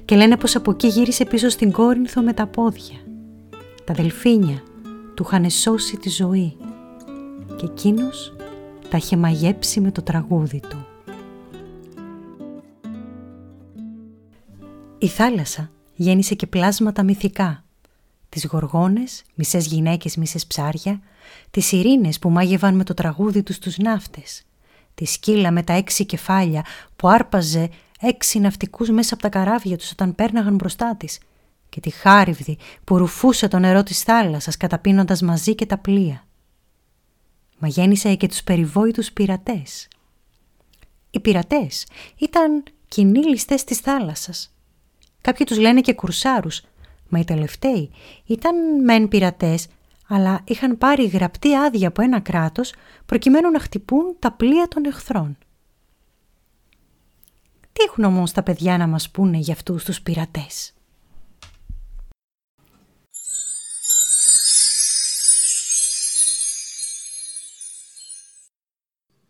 και 0.06 0.16
λένε 0.16 0.38
πως 0.38 0.56
από 0.56 0.72
εκεί 0.72 0.88
γύρισε 0.88 1.26
πίσω 1.26 1.50
στην 1.50 1.72
Κόρινθο 1.72 2.22
με 2.22 2.34
τα 2.34 2.48
πόδια. 2.48 2.98
Τα 3.84 3.94
δελφίνια 3.94 4.64
του 5.14 5.24
είχαν 5.28 5.50
σώσει 5.50 5.98
τη 5.98 6.10
ζωή 6.10 6.58
και 7.56 7.66
εκείνος 7.66 8.36
τα 8.90 8.98
είχε 8.98 9.18
μαγέψει 9.18 9.80
με 9.80 9.92
το 9.92 10.02
τραγούδι 10.02 10.62
του. 10.70 10.86
Η 14.98 15.08
θάλασσα 15.08 15.72
γέννησε 15.96 16.36
και 16.36 16.48
πλάσματα 16.48 17.04
μυθικά. 17.04 17.64
Τις 18.30 18.46
γοργόνες, 18.46 19.24
μισές 19.36 19.66
γυναίκες, 19.66 20.18
μισές 20.18 20.46
ψάρια, 20.46 21.02
τις 21.52 21.72
ειρήνες 21.72 22.20
που 22.20 22.30
μάγευαν 22.30 22.76
με 22.76 22.84
το 22.84 22.94
τραγούδι 22.94 23.44
τους 23.44 23.60
τους 23.60 23.78
ναύτες, 23.78 24.44
τη 24.96 25.06
σκύλα 25.06 25.52
με 25.52 25.64
τα 25.64 25.74
έξι 25.74 26.06
κεφάλια 26.06 26.66
που 26.96 27.08
άρπαζε 27.08 27.70
έξι 28.00 28.40
ναυτικούς 28.40 28.90
μέσα 28.90 29.14
από 29.14 29.24
τα 29.24 29.30
καράβια 29.30 29.78
τους 29.78 29.92
όταν 29.92 30.16
πέρναγαν 30.16 30.56
μπροστά 30.56 30.96
της 30.96 31.20
και 31.70 31.80
τη 31.80 31.90
χάριβδη 31.90 32.58
που 32.84 32.98
ρουφούσε 32.98 33.48
το 33.48 33.60
νερό 33.60 33.84
της 33.84 34.04
θάλασσας 34.04 34.58
καταπίνοντας 34.58 35.22
μαζί 35.22 35.56
και 35.56 35.66
τα 35.66 35.78
πλοία. 35.78 36.26
Μα 37.58 37.68
γέννησε 37.68 38.16
και 38.16 38.28
τους 38.28 38.44
περιβόητους 38.44 39.12
πειρατές. 39.12 39.88
Οι 41.12 41.20
πειρατές 41.20 41.86
ήταν 42.18 42.64
κοινοί 42.88 43.20
ληστές 43.20 43.64
της 43.64 43.78
θάλασσας. 43.78 44.54
Κάποιοι 45.22 45.46
τους 45.46 45.58
λένε 45.58 45.82
και 45.82 45.94
κουρσάρους, 45.94 46.62
μα 47.10 47.20
οι 47.20 47.24
τελευταίοι 47.24 47.92
ήταν 48.26 48.84
μεν 48.84 49.08
πειρατές, 49.08 49.68
αλλά 50.14 50.42
είχαν 50.46 50.78
πάρει 50.78 51.06
γραπτή 51.06 51.56
άδεια 51.56 51.88
από 51.88 52.02
ένα 52.02 52.20
κράτος 52.20 52.74
προκειμένου 53.06 53.52
να 53.52 53.60
χτυπούν 53.60 54.16
τα 54.20 54.32
πλοία 54.32 54.68
των 54.68 54.86
εχθρών. 54.86 55.38
Τι 57.74 57.84
έχουν 57.88 58.04
όμως 58.04 58.32
τα 58.32 58.44
παιδιά 58.44 58.78
να 58.78 58.88
μας 58.88 59.12
πούνε 59.12 59.38
για 59.38 59.54
αυτούς 59.54 59.84
τους 59.84 60.02
πειρατές; 60.02 60.74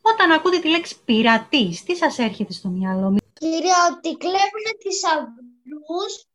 Όταν 0.02 0.32
ακούτε 0.32 0.60
τη 0.60 0.70
λέξη 0.70 1.04
πειρατής, 1.06 1.84
τι 1.84 1.96
σας 1.96 2.18
έρχεται 2.18 2.54
στο 2.54 2.70
μυαλό; 2.70 3.18
Κυρία, 3.34 3.76
ότι 3.92 4.18
κλέβουν 4.18 4.68
τις 4.84 5.06
αυρούς 5.06 6.26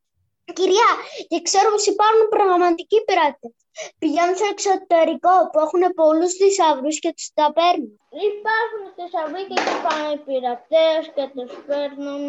Κυρία, 0.53 0.91
και 1.29 1.39
ξέρουμε 1.47 1.77
ότι 1.79 1.91
υπάρχουν 1.95 2.25
πραγματικοί 2.37 2.99
πειράτες. 3.07 3.55
Πηγαίνουν 3.99 4.37
στο 4.37 4.49
εξωτερικό 4.55 5.35
που 5.51 5.59
έχουν 5.65 5.83
πολλούς 6.01 6.33
θησαυρούς 6.39 6.97
και 7.03 7.13
τους 7.17 7.27
τα 7.39 7.47
παίρνουν. 7.57 7.93
Υπάρχουν 8.31 8.85
θησαυροί 8.97 9.43
και 9.49 9.59
τους 9.65 9.79
πάνε 9.85 10.09
οι 10.15 10.21
πειρατές 10.27 11.01
και 11.15 11.25
τους 11.35 11.53
παίρνουν. 11.69 12.25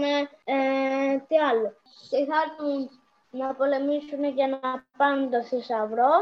Ε, 0.56 0.58
τι 1.28 1.36
άλλο. 1.50 1.70
Συγχάρτουν 2.10 2.80
να 3.40 3.48
πολεμήσουν 3.60 4.24
για 4.38 4.48
να 4.54 4.60
πάνε 5.00 5.26
το 5.34 5.40
θησαυρό. 5.50 6.14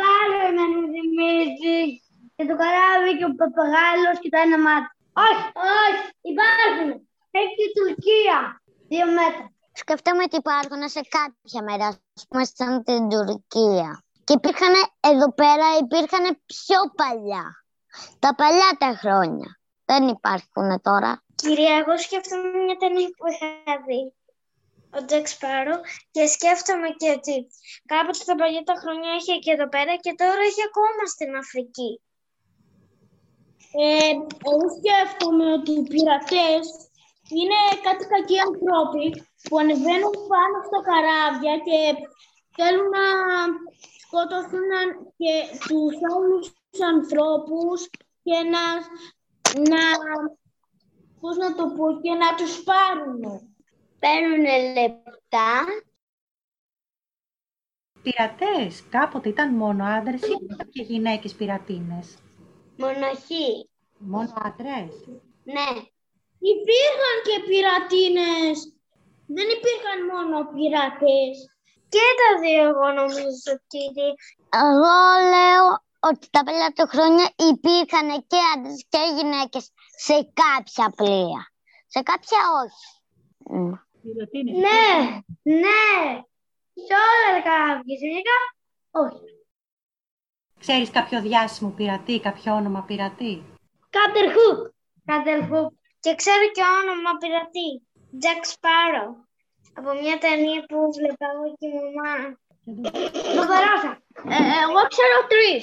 Πάλι 0.00 0.36
με 0.56 0.64
θυμίζει. 0.94 1.80
Και 2.36 2.44
το 2.50 2.54
καράβι 2.60 3.12
και 3.18 3.28
ο 3.30 3.34
παπαγάλος 3.40 4.16
και 4.22 4.30
τα 4.34 4.40
ένα 4.46 4.58
μάτι. 4.66 4.88
Όχι, 5.26 5.46
όχι, 5.84 6.04
υπάρχουν. 6.32 6.90
Έχει 7.42 7.60
η 7.68 7.72
Τουρκία. 7.78 8.38
Δύο 8.88 9.06
μέτρα 9.18 9.55
σκεφτόμαι 9.82 10.22
ότι 10.22 10.36
υπάρχουν 10.36 10.88
σε 10.88 11.00
κάποια 11.16 11.62
μέρα, 11.68 11.86
ας 11.86 12.24
πούμε, 12.28 12.44
σαν 12.44 12.84
την 12.84 13.08
Τουρκία. 13.08 14.04
Και 14.24 14.32
υπήρχαν 14.32 14.74
εδώ 15.00 15.32
πέρα, 15.32 15.66
υπήρχαν 15.82 16.24
πιο 16.52 16.78
παλιά. 17.00 17.44
Τα 18.18 18.34
παλιά 18.34 18.70
τα 18.78 18.90
χρόνια. 19.02 19.60
Δεν 19.84 20.08
υπάρχουν 20.08 20.80
τώρα. 20.82 21.22
Κυρία, 21.34 21.74
εγώ 21.76 21.98
σκέφτομαι 21.98 22.48
μια 22.64 22.76
ταινία 22.76 23.08
που 23.16 23.24
είχα 23.30 23.48
δει. 23.86 24.02
Ο 24.96 25.04
Τζεκ 25.04 25.26
Σπάρο 25.28 25.76
και 26.10 26.26
σκέφτομαι 26.26 26.88
και 27.00 27.10
ότι 27.10 27.46
κάποτε 27.86 28.22
τα 28.24 28.34
παλιά 28.34 28.62
τα 28.62 28.74
χρόνια 28.82 29.10
είχε 29.18 29.34
και 29.44 29.50
εδώ 29.56 29.68
πέρα 29.68 29.92
και 30.04 30.14
τώρα 30.20 30.40
έχει 30.48 30.62
ακόμα 30.70 31.02
στην 31.14 31.36
Αφρική. 31.36 32.00
Ε, 33.84 34.12
εγώ 34.48 34.66
σκέφτομαι 34.76 35.52
ότι 35.52 35.72
οι 35.72 35.82
πειρατές 35.90 36.64
είναι 37.38 37.60
κάτι 37.86 38.04
κακοί 38.12 38.38
ανθρώποι 38.48 39.06
που 39.48 39.58
ανεβαίνουν 39.58 40.16
πάνω 40.32 40.56
στο 40.68 40.78
καράβια 40.88 41.54
και 41.66 41.78
θέλουν 42.56 42.88
να 42.98 43.06
σκοτωθούν 44.02 44.70
και 45.20 45.34
τους 45.68 45.94
άλλους 46.12 46.46
ανθρώπους 46.92 47.78
και 48.26 48.36
να, 48.52 48.64
να, 49.70 49.82
πώς 51.20 51.36
να 51.36 51.54
το 51.54 51.64
πω, 51.76 52.00
και 52.02 52.12
να 52.22 52.34
τους 52.34 52.62
πάρουν. 52.62 53.20
Παίρνουν 53.98 54.44
λεπτά. 54.78 55.52
Πειρατές, 58.02 58.84
κάποτε 58.90 59.28
ήταν 59.28 59.54
μόνο 59.54 59.84
άντρες 59.84 60.22
ή 60.22 60.36
και 60.70 60.82
γυναίκες 60.82 61.34
πειρατίνες. 61.34 62.18
Μοναχοί. 62.76 63.68
Μόνο 63.98 64.32
άντρες. 64.34 65.08
Ναι. 65.44 65.82
Υπήρχαν 66.38 67.16
και 67.26 67.36
πειρατίνες. 67.48 68.56
Δεν 69.26 69.48
υπήρχαν 69.56 69.98
μόνο 70.12 70.36
πειρατές. 70.52 71.34
Και 71.88 72.06
τα 72.20 72.30
δύο 72.40 72.62
εγώ 72.70 72.88
νομίζω, 73.00 73.52
κύριε. 73.66 74.10
Εγώ 74.64 74.98
λέω 75.32 75.64
ότι 76.08 76.26
τα 76.30 76.42
παλιά 76.44 76.72
του 76.74 76.86
χρόνια 76.86 77.26
υπήρχαν 77.50 78.08
και 78.30 78.38
άντρες 78.54 78.84
και 78.88 78.98
γυναίκες 79.16 79.64
σε 80.06 80.16
κάποια 80.42 80.86
πλοία. 80.96 81.40
Σε 81.86 82.00
κάποια 82.02 82.38
όχι. 82.62 82.86
Ναι, 84.64 85.20
ναι. 85.42 85.84
Σε 86.86 86.94
όλα 87.06 87.26
τα 87.34 87.42
καράβια. 87.48 87.98
Σε 87.98 88.06
όχι. 88.90 89.24
Ξέρεις 90.60 90.90
κάποιο 90.90 91.20
διάσημο 91.20 91.70
πειρατή, 91.70 92.20
κάποιο 92.20 92.54
όνομα 92.54 92.82
πειρατή; 92.82 93.44
Κάτερχουπ. 93.90 94.74
Κάτερχουπ. 95.04 95.72
Και 96.06 96.14
ξέρω 96.14 96.44
και 96.56 96.64
όνομα 96.80 97.12
πειρατή. 97.20 97.70
Jack 98.22 98.42
Sparrow. 98.54 99.10
Από 99.78 99.90
μια 100.00 100.18
ταινία 100.18 100.60
που 100.68 100.78
βλέπα 100.96 101.26
εγώ 101.32 101.46
και 101.58 101.66
η 101.66 101.78
μαμά. 101.96 102.16
Το 103.36 103.42
περάσα. 103.50 103.92
Ε, 104.36 104.38
εγώ 104.64 104.80
ξέρω 104.92 105.18
τρεις. 105.32 105.62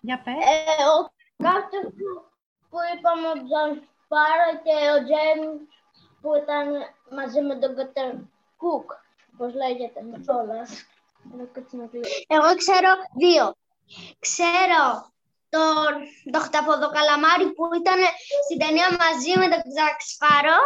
Για 0.00 0.18
πες. 0.24 0.34
Ε, 0.34 0.82
ο 0.94 0.96
κάθε 1.46 1.78
που 2.68 2.78
είπαμε 2.90 3.26
ο 3.34 3.36
Jack 3.50 3.74
Sparrow 4.02 4.52
και 4.64 4.76
ο 4.94 4.98
James 5.10 5.58
που 6.20 6.30
ήταν 6.42 6.66
μαζί 7.18 7.40
με 7.48 7.54
τον 7.62 7.76
Κατέρ 7.76 8.12
Κουκ. 8.56 8.90
Πώς 9.36 9.54
λέγεται, 9.54 10.00
με 10.02 10.18
κιόλας. 10.24 10.70
Εγώ 12.26 12.50
ξέρω 12.62 12.90
δύο. 13.22 13.54
Ξέρω 14.18 14.82
τον 15.54 15.90
το 16.32 16.38
χταποδο 16.46 16.88
καλαμάρι 16.96 17.46
που 17.54 17.64
ήταν 17.80 17.98
στην 18.44 18.58
ταινία 18.62 18.88
μαζί 19.02 19.32
με 19.40 19.46
τον 19.52 19.62
Τζακ 19.70 19.98
Σπάρο 20.12 20.60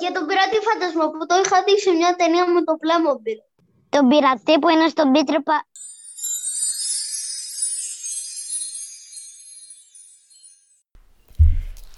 και 0.00 0.08
τον 0.14 0.24
πειρατή 0.26 0.58
φαντασμό 0.66 1.06
που 1.14 1.24
το 1.30 1.34
είχα 1.42 1.58
δει 1.66 1.74
σε 1.84 1.90
μια 1.98 2.10
ταινία 2.20 2.44
με 2.54 2.60
το 2.68 2.74
Playmobil. 2.82 3.38
Τον 3.94 4.08
πειρατή 4.08 4.54
που 4.58 4.68
είναι 4.68 4.88
στον 4.88 5.12
Πίτροπα. 5.12 5.56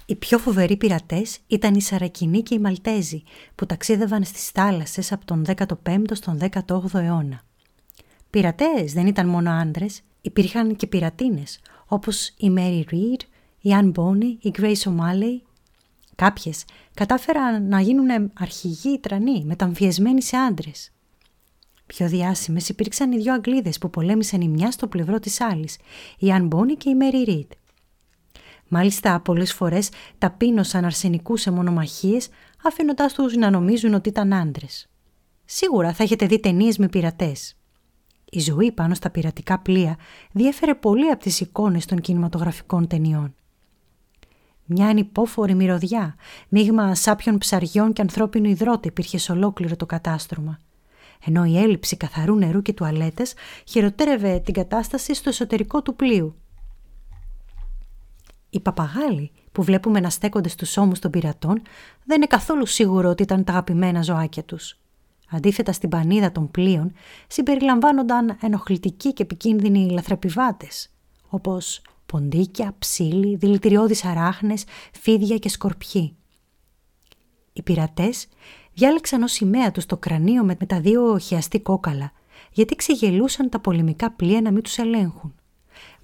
Οι 0.05 0.15
πιο 0.15 0.37
φοβεροί 0.37 0.77
πειρατές 0.77 1.39
ήταν 1.47 1.73
οι 1.73 1.81
Σαρακινοί 1.81 2.41
και 2.41 2.55
οι 2.55 2.59
Μαλτέζοι 2.59 3.23
που 3.55 3.65
ταξίδευαν 3.65 4.23
στις 4.23 4.49
θάλασσες 4.49 5.11
από 5.11 5.25
τον 5.25 5.45
15ο 5.57 6.11
στον 6.11 6.39
18ο 6.51 6.93
αιώνα. 6.93 7.41
Πειρατές 8.29 8.93
δεν 8.93 9.07
ήταν 9.07 9.27
μόνο 9.27 9.51
άντρες, 9.51 10.01
υπήρχαν 10.21 10.75
και 10.75 10.87
πειρατίνες 10.87 11.59
όπως 11.87 12.27
η 12.27 12.53
Mary 12.57 12.83
Reed, 12.91 13.21
η 13.61 13.69
Anne 13.73 13.91
Bonny, 13.91 14.37
η 14.39 14.51
Grace 14.57 14.83
O'Malley. 14.83 15.41
Κάποιες 16.15 16.65
κατάφεραν 16.93 17.67
να 17.67 17.81
γίνουν 17.81 18.31
αρχηγοί 18.33 18.99
τρανοί, 18.99 19.43
μεταμφιεσμένοι 19.45 20.21
σε 20.21 20.37
άντρες. 20.37 20.91
Πιο 21.85 22.07
διάσημες 22.07 22.69
υπήρξαν 22.69 23.11
οι 23.11 23.17
δυο 23.17 23.33
Αγγλίδες 23.33 23.77
που 23.77 23.89
πολέμησαν 23.89 24.41
η 24.41 24.47
μια 24.47 24.71
στο 24.71 24.87
πλευρό 24.87 25.19
της 25.19 25.41
άλλης, 25.41 25.77
η 26.17 26.27
Anne 26.29 26.47
Bonny 26.49 26.77
και 26.77 26.89
η 26.89 26.95
Mary 26.99 27.29
Reed. 27.29 27.47
Μάλιστα, 28.67 29.19
πολλές 29.19 29.53
φορές 29.53 29.89
ταπείνωσαν 30.17 30.85
αρσενικούς 30.85 31.41
σε 31.41 31.51
μονομαχίε, 31.51 32.19
αφήνοντάς 32.63 33.13
τους 33.13 33.35
να 33.35 33.49
νομίζουν 33.49 33.93
ότι 33.93 34.09
ήταν 34.09 34.33
άντρες. 34.33 34.89
Σίγουρα 35.45 35.93
θα 35.93 36.03
έχετε 36.03 36.25
δει 36.25 36.39
ταινίες 36.39 36.77
με 36.77 36.87
πειρατές. 36.87 37.55
Η 38.33 38.39
ζωή 38.39 38.71
πάνω 38.71 38.93
στα 38.93 39.09
πειρατικά 39.09 39.59
πλοία 39.59 39.97
διέφερε 40.31 40.75
πολύ 40.75 41.09
από 41.09 41.23
τις 41.23 41.39
εικόνες 41.39 41.85
των 41.85 42.01
κινηματογραφικών 42.01 42.87
ταινιών. 42.87 43.35
Μια 44.65 44.87
ανυπόφορη 44.87 45.53
μυρωδιά, 45.53 46.15
μείγμα 46.49 46.95
σάπιων 46.95 47.37
ψαριών 47.37 47.93
και 47.93 48.01
ανθρώπινου 48.01 48.49
υδρότη 48.49 48.87
υπήρχε 48.87 49.17
σε 49.17 49.31
ολόκληρο 49.31 49.75
το 49.75 49.85
κατάστρωμα. 49.85 50.59
Ενώ 51.25 51.45
η 51.45 51.57
έλλειψη 51.57 51.97
καθαρού 51.97 52.35
νερού 52.35 52.61
και 52.61 52.73
τουαλέτες 52.73 53.33
χειροτέρευε 53.67 54.39
την 54.39 54.53
κατάσταση 54.53 55.13
στο 55.13 55.29
εσωτερικό 55.29 55.81
του 55.81 55.95
πλοίου. 55.95 56.35
Οι 58.49 58.59
παπαγάλοι 58.59 59.31
που 59.51 59.63
βλέπουμε 59.63 59.99
να 59.99 60.09
στέκονται 60.09 60.49
στους 60.49 60.77
ώμους 60.77 60.99
των 60.99 61.11
πειρατών 61.11 61.61
δεν 62.05 62.17
είναι 62.17 62.25
καθόλου 62.25 62.65
σίγουρο 62.65 63.09
ότι 63.09 63.23
ήταν 63.23 63.43
τα 63.43 63.51
αγαπημένα 63.51 64.01
ζωάκια 64.01 64.43
τους. 64.43 64.80
Αντίθετα 65.33 65.71
στην 65.71 65.89
πανίδα 65.89 66.31
των 66.31 66.51
πλοίων 66.51 66.93
συμπεριλαμβάνονταν 67.27 68.37
ενοχλητικοί 68.41 69.13
και 69.13 69.23
επικίνδυνοι 69.23 69.89
λαθρεπιβάτες, 69.89 70.91
όπως 71.29 71.81
ποντίκια, 72.05 72.75
ψήλοι, 72.79 73.35
δηλητηριώδεις 73.35 74.05
αράχνες, 74.05 74.63
φίδια 74.91 75.37
και 75.37 75.49
σκορπιοί. 75.49 76.15
Οι 77.53 77.61
πειρατές 77.61 78.27
διάλεξαν 78.73 79.23
ως 79.23 79.31
σημαία 79.31 79.71
τους 79.71 79.85
το 79.85 79.97
κρανίο 79.97 80.43
με 80.43 80.55
τα 80.55 80.79
δύο 80.79 81.17
χιαστή 81.17 81.59
κόκαλα, 81.59 82.11
γιατί 82.51 82.75
ξεγελούσαν 82.75 83.49
τα 83.49 83.59
πολεμικά 83.59 84.11
πλοία 84.11 84.41
να 84.41 84.51
μην 84.51 84.63
τους 84.63 84.77
ελέγχουν. 84.77 85.35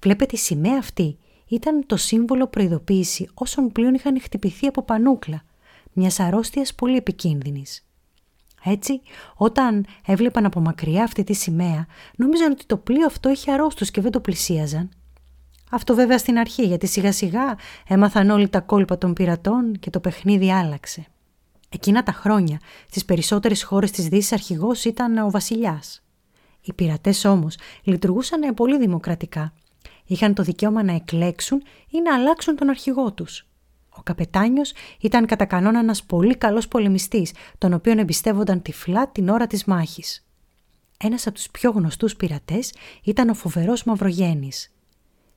Βλέπετε 0.00 0.36
η 0.36 0.38
σημαία 0.38 0.78
αυτή 0.78 1.18
ήταν 1.48 1.86
το 1.86 1.96
σύμβολο 1.96 2.46
προειδοποίηση 2.46 3.28
όσων 3.34 3.72
πλοίων 3.72 3.94
είχαν 3.94 4.20
χτυπηθεί 4.20 4.66
από 4.66 4.82
πανούκλα, 4.82 5.42
μιας 5.92 6.20
αρρώστιας 6.20 6.74
πολύ 6.74 6.96
επικίνδυνης. 6.96 7.87
Έτσι, 8.64 9.00
όταν 9.34 9.86
έβλεπαν 10.06 10.44
από 10.44 10.60
μακριά 10.60 11.02
αυτή 11.02 11.24
τη 11.24 11.32
σημαία, 11.32 11.86
νόμιζαν 12.16 12.50
ότι 12.50 12.66
το 12.66 12.76
πλοίο 12.76 13.06
αυτό 13.06 13.30
είχε 13.30 13.52
αρρώστους 13.52 13.90
και 13.90 14.00
δεν 14.00 14.10
το 14.10 14.20
πλησίαζαν. 14.20 14.88
Αυτό 15.70 15.94
βέβαια 15.94 16.18
στην 16.18 16.38
αρχή, 16.38 16.66
γιατί 16.66 16.86
σιγά 16.86 17.12
σιγά 17.12 17.56
έμαθαν 17.88 18.30
όλοι 18.30 18.48
τα 18.48 18.60
κόλπα 18.60 18.98
των 18.98 19.12
πειρατών 19.12 19.78
και 19.78 19.90
το 19.90 20.00
παιχνίδι 20.00 20.52
άλλαξε. 20.52 21.06
Εκείνα 21.68 22.02
τα 22.02 22.12
χρόνια, 22.12 22.60
στις 22.90 23.04
περισσότερες 23.04 23.62
χώρες 23.62 23.90
της 23.90 24.08
Δύσης 24.08 24.32
αρχηγός 24.32 24.84
ήταν 24.84 25.18
ο 25.18 25.30
βασιλιάς. 25.30 26.02
Οι 26.60 26.72
πειρατές 26.72 27.24
όμως 27.24 27.56
λειτουργούσαν 27.82 28.54
πολύ 28.54 28.78
δημοκρατικά. 28.78 29.52
Είχαν 30.06 30.34
το 30.34 30.42
δικαίωμα 30.42 30.82
να 30.82 30.92
εκλέξουν 30.92 31.62
ή 31.90 32.00
να 32.00 32.14
αλλάξουν 32.14 32.56
τον 32.56 32.68
αρχηγό 32.68 33.12
τους. 33.12 33.47
Ο 33.98 34.00
καπετάνιος 34.02 34.72
ήταν 35.00 35.26
κατά 35.26 35.44
κανόνα 35.44 35.78
ένας 35.78 36.02
πολύ 36.04 36.36
καλός 36.36 36.68
πολεμιστής, 36.68 37.32
τον 37.58 37.72
οποίον 37.72 37.98
εμπιστεύονταν 37.98 38.62
τυφλά 38.62 39.08
την 39.08 39.28
ώρα 39.28 39.46
της 39.46 39.64
μάχης. 39.64 40.26
Ένας 40.98 41.26
από 41.26 41.34
τους 41.34 41.50
πιο 41.50 41.70
γνωστούς 41.70 42.16
πειρατές 42.16 42.74
ήταν 43.04 43.28
ο 43.28 43.34
φοβερός 43.34 43.84
Μαυρογέννης. 43.84 44.72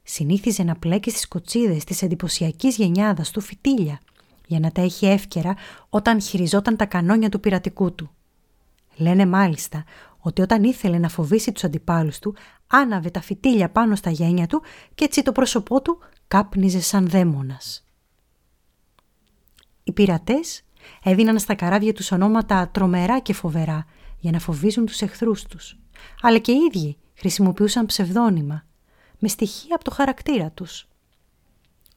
Συνήθιζε 0.04 0.64
να 0.64 0.76
πλέκει 0.76 1.10
στις 1.10 1.28
κοτσίδες 1.28 1.84
της 1.84 2.02
εντυπωσιακής 2.02 2.76
γενιάδας 2.76 3.32
του 3.32 3.42
φυτίλια, 3.42 4.00
για 4.48 4.60
να 4.60 4.72
τα 4.72 4.82
έχει 4.82 5.06
εύκαιρα 5.06 5.56
όταν 5.90 6.22
χειριζόταν 6.22 6.76
τα 6.76 6.86
κανόνια 6.86 7.30
του 7.30 7.40
πειρατικού 7.40 7.96
του. 7.96 8.12
Λένε 8.96 9.26
μάλιστα 9.26 9.84
ότι 10.20 10.42
όταν 10.42 10.64
ήθελε 10.64 10.98
να 10.98 11.10
φοβήσει 11.10 11.52
τους 11.52 11.64
αντιπάλους 11.64 12.20
του, 12.20 12.36
άναβε 12.68 13.10
τα 13.10 13.22
φυτίλια 13.22 13.70
πάνω 13.70 13.96
στα 13.96 14.10
γένια 14.10 14.48
του 14.48 14.62
και 14.96 15.06
έτσι 15.06 15.24
το 15.24 15.32
πρόσωπό 15.32 15.82
του 15.82 16.00
κάπνιζε 16.28 16.82
σαν 16.82 17.10
δαίμονας. 17.10 17.86
Οι 19.84 19.92
πειρατές 19.92 20.62
έδιναν 21.04 21.40
στα 21.40 21.56
καράβια 21.56 21.94
τους 21.94 22.12
ονόματα 22.12 22.70
τρομερά 22.70 23.20
και 23.20 23.34
φοβερά 23.34 23.86
για 24.18 24.32
να 24.32 24.40
φοβίζουν 24.40 24.86
τους 24.86 25.02
εχθρούς 25.02 25.44
τους. 25.44 25.80
Αλλά 26.22 26.38
και 26.38 26.52
οι 26.52 26.58
ίδιοι 26.74 26.98
χρησιμοποιούσαν 27.14 27.86
ψευδόνυμα, 27.86 28.66
με 29.20 29.28
στοιχεία 29.28 29.76
από 29.76 29.84
το 29.84 29.92
χαρακτήρα 29.92 30.52
τους. 30.52 30.88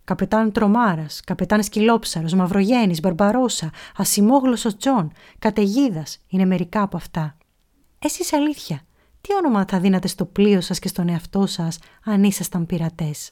Καπετάν 0.05 0.53
Τρομάρας, 0.53 1.21
Καπετάν 1.21 1.63
Σκυλόψαρος, 1.63 2.35
Μαυρογέννης, 2.35 3.01
Μπαρμπαρόσα, 3.01 3.71
Ασημόγλωσσος 3.97 4.77
Τζον, 4.77 5.13
Καταιγίδας 5.39 6.19
είναι 6.29 6.45
μερικά 6.45 6.83
από 6.83 6.97
αυτά. 6.97 7.37
Εσείς 7.99 8.33
αλήθεια, 8.33 8.81
τι 9.21 9.35
όνομα 9.35 9.65
θα 9.69 9.81
δίνατε 9.81 10.09
στο 10.09 10.25
πλοίο 10.25 10.61
σας 10.61 10.79
και 10.79 10.89
στον 10.89 11.09
εαυτό 11.09 11.47
σας 11.47 11.79
αν 12.05 12.25
ήσασταν 12.25 12.67
πειρατές; 12.67 13.31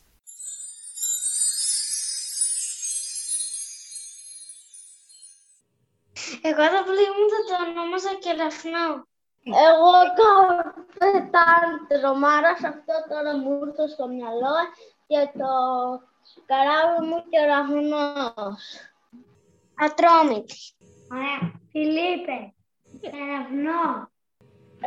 Εγώ 6.44 6.64
το 6.74 6.80
πλοίο 6.88 7.12
μου 7.16 7.26
θα 7.32 7.40
το 7.48 7.54
ονόμαζα 7.64 8.14
κεραυνό. 8.24 8.88
Εγώ 9.66 9.92
καπετάν 10.18 11.68
τρομάρας, 11.88 12.60
αυτό 12.72 12.94
τώρα 13.08 13.36
μου 13.36 13.64
ήρθε 13.64 13.86
στο 13.88 14.08
μυαλό 14.08 14.56
και 15.06 15.20
το 15.38 15.50
καράβι 16.46 17.00
μου 17.06 17.18
κεραυνός. 17.30 18.62
Ατρόμητη. 19.74 20.56
Ωραία. 21.12 21.40
Φιλίππε. 21.70 22.54
Κεραυνό. 23.00 24.10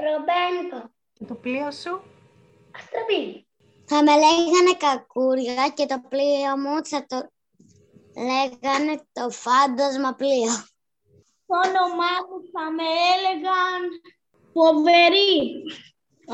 Ρομπένικο. 0.06 0.90
Και 1.14 1.26
το 1.26 1.36
πλοίο 1.36 1.72
σου; 1.72 2.02
Αστραπή. 2.76 3.48
Θα 3.86 4.04
με 4.04 4.12
λέγανε 4.12 4.74
κακούρια 4.78 5.70
και 5.74 5.86
το 5.86 6.02
πλοίο 6.10 6.58
μου 6.58 6.86
θα 6.86 7.06
το 7.06 7.30
λέγανε 8.16 9.02
το 9.14 9.30
φάντασμα 9.30 10.14
πλοίο. 10.14 10.54
Το 11.48 11.56
όνομά 11.68 12.14
μου 12.28 12.38
θα 12.54 12.64
με 12.78 12.88
έλεγαν 13.14 13.82
φοβερή. 14.56 15.36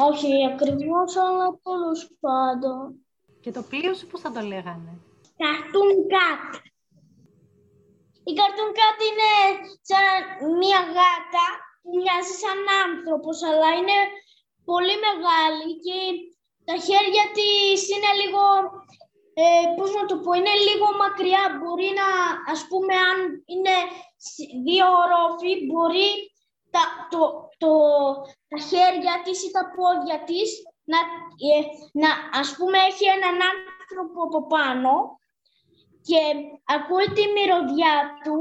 Όχι 0.07 0.31
ακριβώς, 0.51 1.11
αλλά 1.23 1.47
τέλο 1.67 1.93
πάντων. 2.23 2.83
Και 3.43 3.51
το 3.51 3.61
πλοίο 3.69 3.93
σου 3.93 4.07
πώς 4.07 4.21
θα 4.21 4.31
το 4.31 4.41
λέγανε; 4.51 4.91
Cartoon 5.41 5.97
Cat. 6.13 6.49
Η 8.29 8.31
Cartoon 8.39 8.71
Cat 8.79 8.97
είναι 9.09 9.31
σαν 9.89 10.13
μια 10.61 10.81
γάτα 10.95 11.47
που 11.81 11.91
μοιάζει 12.01 12.35
σαν 12.43 12.59
άνθρωπος, 12.85 13.37
αλλά 13.49 13.69
είναι 13.79 13.97
πολύ 14.69 14.95
μεγάλη 15.05 15.69
και 15.85 15.99
τα 16.67 16.75
χέρια 16.87 17.25
της 17.35 17.79
είναι 17.93 18.11
λίγο, 18.21 18.43
ε, 19.41 19.65
πώς 19.77 19.89
να 19.97 20.03
το 20.09 20.15
πω, 20.23 20.31
είναι 20.39 20.55
λίγο 20.67 20.87
μακριά. 21.03 21.43
Μπορεί 21.59 21.89
να, 21.99 22.07
ας 22.53 22.61
πούμε, 22.69 22.93
αν 23.09 23.17
είναι 23.53 23.75
δύο 24.65 24.85
ορόφοι, 25.03 25.51
μπορεί 25.67 26.09
τα, 26.73 26.83
το, 27.11 27.21
το, 27.61 27.71
τα 28.51 28.59
χέρια 28.69 29.15
της 29.23 29.37
ή 29.47 29.49
τα 29.57 29.63
πόδια 29.75 30.17
της 30.29 30.49
να, 30.91 30.99
ε, 31.49 31.59
να, 32.01 32.09
ας 32.41 32.49
πούμε, 32.57 32.77
έχει 32.89 33.05
έναν 33.17 33.37
άνθρωπο 33.81 34.19
από 34.27 34.39
πάνω 34.53 34.93
και 36.07 36.21
ακούει 36.75 37.07
τη 37.15 37.23
μυρωδιά 37.35 37.95
του 38.23 38.39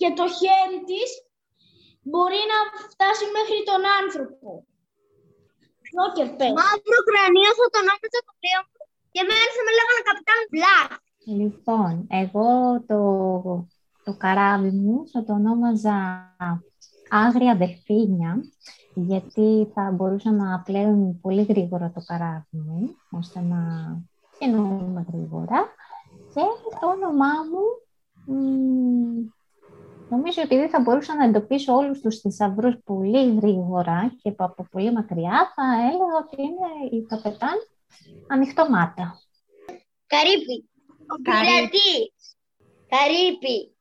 και 0.00 0.08
το 0.18 0.24
χέρι 0.38 0.80
της 0.90 1.10
μπορεί 2.10 2.42
να 2.52 2.58
φτάσει 2.92 3.24
μέχρι 3.36 3.58
τον 3.70 3.82
άνθρωπο. 4.00 4.50
Μαύρο 6.58 6.98
κρανίο 7.08 7.52
θα 7.58 7.66
τον 7.74 7.84
όνομαζα 7.84 8.20
το 8.26 8.32
πλοίο 8.40 8.60
μου 8.68 8.82
και 9.12 9.20
εμένα 9.24 9.48
θα 9.56 9.62
με 9.66 9.72
λέγανε 9.76 10.02
καπιτάν 10.08 10.40
Μπλακ. 10.50 10.90
Λοιπόν, 11.40 11.92
εγώ 12.22 12.48
το, 12.90 12.98
το 14.04 14.16
καράβι 14.16 14.70
μου 14.70 15.08
θα 15.12 15.24
το 15.24 15.32
ονόμαζα 15.32 16.28
Άγρια 17.08 17.56
Δελφίνια, 17.56 18.44
γιατί 18.94 19.70
θα 19.74 19.90
μπορούσα 19.90 20.30
να 20.30 20.60
πλέον 20.60 21.20
πολύ 21.20 21.42
γρήγορα 21.42 21.92
το 21.94 22.02
καράβι 22.06 22.46
μου, 22.50 22.96
ώστε 23.10 23.40
να 23.40 23.58
κινούμε 24.38 25.06
γρήγορα. 25.12 25.64
Και 26.34 26.40
το 26.80 26.86
όνομά 26.86 27.32
μου, 27.50 27.64
νομίζω 30.08 30.42
ότι 30.44 30.68
θα 30.68 30.80
μπορούσα 30.80 31.14
να 31.14 31.24
εντοπίσω 31.24 31.74
όλους 31.74 32.00
τους 32.00 32.18
θησαυρούς 32.20 32.76
πολύ 32.84 33.34
γρήγορα 33.34 34.12
και 34.22 34.34
από 34.36 34.66
πολύ 34.70 34.92
μακριά 34.92 35.52
θα 35.54 35.62
έλεγα 35.88 36.16
ότι 36.22 36.42
είναι 36.42 36.96
η 36.96 37.06
καπετάν 37.06 37.54
ανοιχτομάτα. 38.28 39.20
Καρύπη. 40.06 40.68
Ο 40.86 41.22
πειρατής. 41.22 42.36
Καρύπη. 42.88 43.71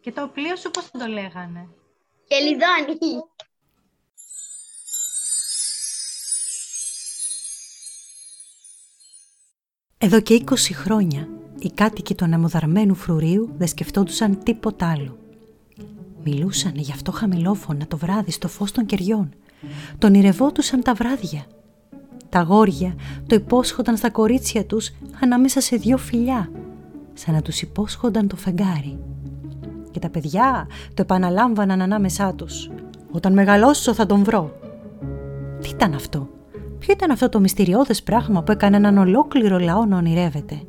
Και 0.00 0.12
το 0.12 0.30
πλοίο 0.34 0.56
σου 0.56 0.70
πώς 0.70 0.84
θα 0.84 0.98
το 0.98 1.06
λέγανε; 1.06 1.68
Κελιδόνι. 2.28 2.98
Εδώ 9.98 10.20
και 10.20 10.44
20 10.46 10.54
χρόνια 10.72 11.28
οι 11.58 11.70
κάτοικοι 11.70 12.14
του 12.14 12.24
αναμοδαρμένου 12.24 12.94
φρουρίου 12.94 13.54
δεν 13.56 13.68
σκεφτόντουσαν 13.68 14.42
τίποτα 14.42 14.90
άλλο. 14.90 15.18
Μιλούσαν 16.24 16.72
γι' 16.74 16.92
αυτό 16.92 17.12
χαμηλόφωνα 17.12 17.86
το 17.86 17.96
βράδυ 17.96 18.30
στο 18.30 18.48
φως 18.48 18.72
των 18.72 18.86
κεριών. 18.86 19.34
Τον 19.98 20.14
ηρευόντουσαν 20.14 20.82
τα 20.82 20.94
βράδια. 20.94 21.46
Τα 22.28 22.38
αγόρια 22.38 22.94
το 23.26 23.34
υπόσχονταν 23.34 23.96
στα 23.96 24.10
κορίτσια 24.10 24.66
τους 24.66 24.90
ανάμεσα 25.20 25.60
σε 25.60 25.76
δυο 25.76 25.96
φιλιά, 25.96 26.50
σαν 27.14 27.34
να 27.34 27.42
τους 27.42 27.62
υπόσχονταν 27.62 28.28
το 28.28 28.36
φεγγάρι. 28.36 28.98
Και 29.90 29.98
τα 29.98 30.10
παιδιά 30.10 30.66
το 30.94 31.02
επαναλάμβαναν 31.02 31.80
ανάμεσά 31.82 32.34
τους. 32.34 32.70
«Όταν 33.12 33.32
μεγαλώσω 33.32 33.94
θα 33.94 34.06
τον 34.06 34.24
βρω». 34.24 34.52
Τι 35.60 35.68
ήταν 35.68 35.94
αυτό, 35.94 36.28
ποιο 36.78 36.92
ήταν 36.92 37.10
αυτό 37.10 37.28
το 37.28 37.40
μυστηριώδες 37.40 38.02
πράγμα 38.02 38.42
που 38.42 38.52
έκανε 38.52 38.76
έναν 38.76 38.98
ολόκληρο 38.98 39.58
λαό 39.58 39.84
να 39.84 39.96
ονειρεύεται; 39.96 40.60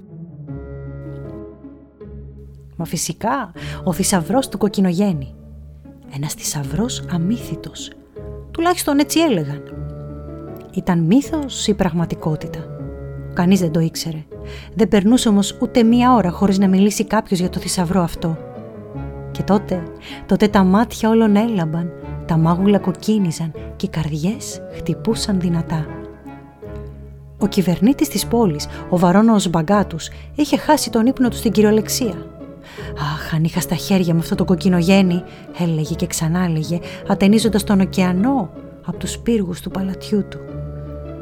Μα 2.75 2.85
φυσικά 2.85 3.51
ο 3.83 3.93
θησαυρός 3.93 4.49
του 4.49 4.57
κοκκινογέννη. 4.57 5.35
Ένας 6.15 6.33
θησαυρός 6.33 7.03
αμύθιτος. 7.11 7.91
Τουλάχιστον 8.51 8.99
έτσι 8.99 9.19
έλεγαν. 9.19 9.63
Ήταν 10.73 10.99
μύθος 10.99 11.67
ή 11.67 11.73
πραγματικότητα; 11.73 12.59
Κανείς 13.33 13.59
δεν 13.59 13.71
το 13.71 13.79
ήξερε. 13.79 14.25
Δεν 14.73 14.87
περνούσε 14.87 15.29
όμως 15.29 15.57
ούτε 15.61 15.83
μία 15.83 16.13
ώρα 16.13 16.29
χωρίς 16.29 16.57
να 16.59 16.67
μιλήσει 16.67 17.05
κάποιος 17.05 17.39
για 17.39 17.49
το 17.49 17.59
θησαυρό 17.59 18.01
αυτό. 18.01 18.37
Και 19.41 19.47
τότε, 19.47 19.83
τότε 20.25 20.47
τα 20.47 20.63
μάτια 20.63 21.09
όλων 21.09 21.35
έλαμπαν, 21.35 21.91
τα 22.25 22.37
μάγουλα 22.37 22.79
κοκκίνιζαν 22.79 23.51
και 23.75 23.85
οι 23.85 23.89
καρδιές 23.89 24.61
χτυπούσαν 24.77 25.39
δυνατά. 25.39 25.85
Ο 27.37 27.47
κυβερνήτης 27.47 28.09
της 28.09 28.25
πόλης, 28.25 28.67
ο 28.89 28.97
βαρόνος 28.97 29.49
Μπαγκάτους, 29.49 30.09
είχε 30.35 30.57
χάσει 30.57 30.89
τον 30.89 31.05
ύπνο 31.05 31.29
του 31.29 31.35
στην 31.35 31.51
κυριολεξία. 31.51 32.13
«Αχ, 32.97 33.33
αν 33.33 33.43
είχα 33.43 33.59
στα 33.59 33.75
χέρια 33.75 34.13
μου 34.13 34.19
αυτό 34.19 34.35
το 34.35 34.45
κοκκινογέννη», 34.45 35.23
έλεγε 35.59 35.95
και 35.95 36.07
ξανά 36.07 36.43
έλεγε, 36.43 36.79
ατενίζοντας 37.07 37.63
τον 37.63 37.79
ωκεανό 37.79 38.49
από 38.85 38.97
τους 38.97 39.17
πύργους 39.17 39.61
του 39.61 39.69
παλατιού 39.69 40.25
του. 40.29 40.39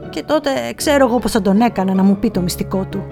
Και 0.10 0.24
τότε 0.24 0.50
ξέρω 0.76 1.08
εγώ 1.08 1.20
πως 1.20 1.32
θα 1.32 1.42
τον 1.42 1.62
έκανα 1.62 1.94
να 1.94 2.04
μου 2.04 2.18
πει 2.18 2.32
το 2.32 2.42
μυστικό 2.42 2.86
του. 2.90 3.04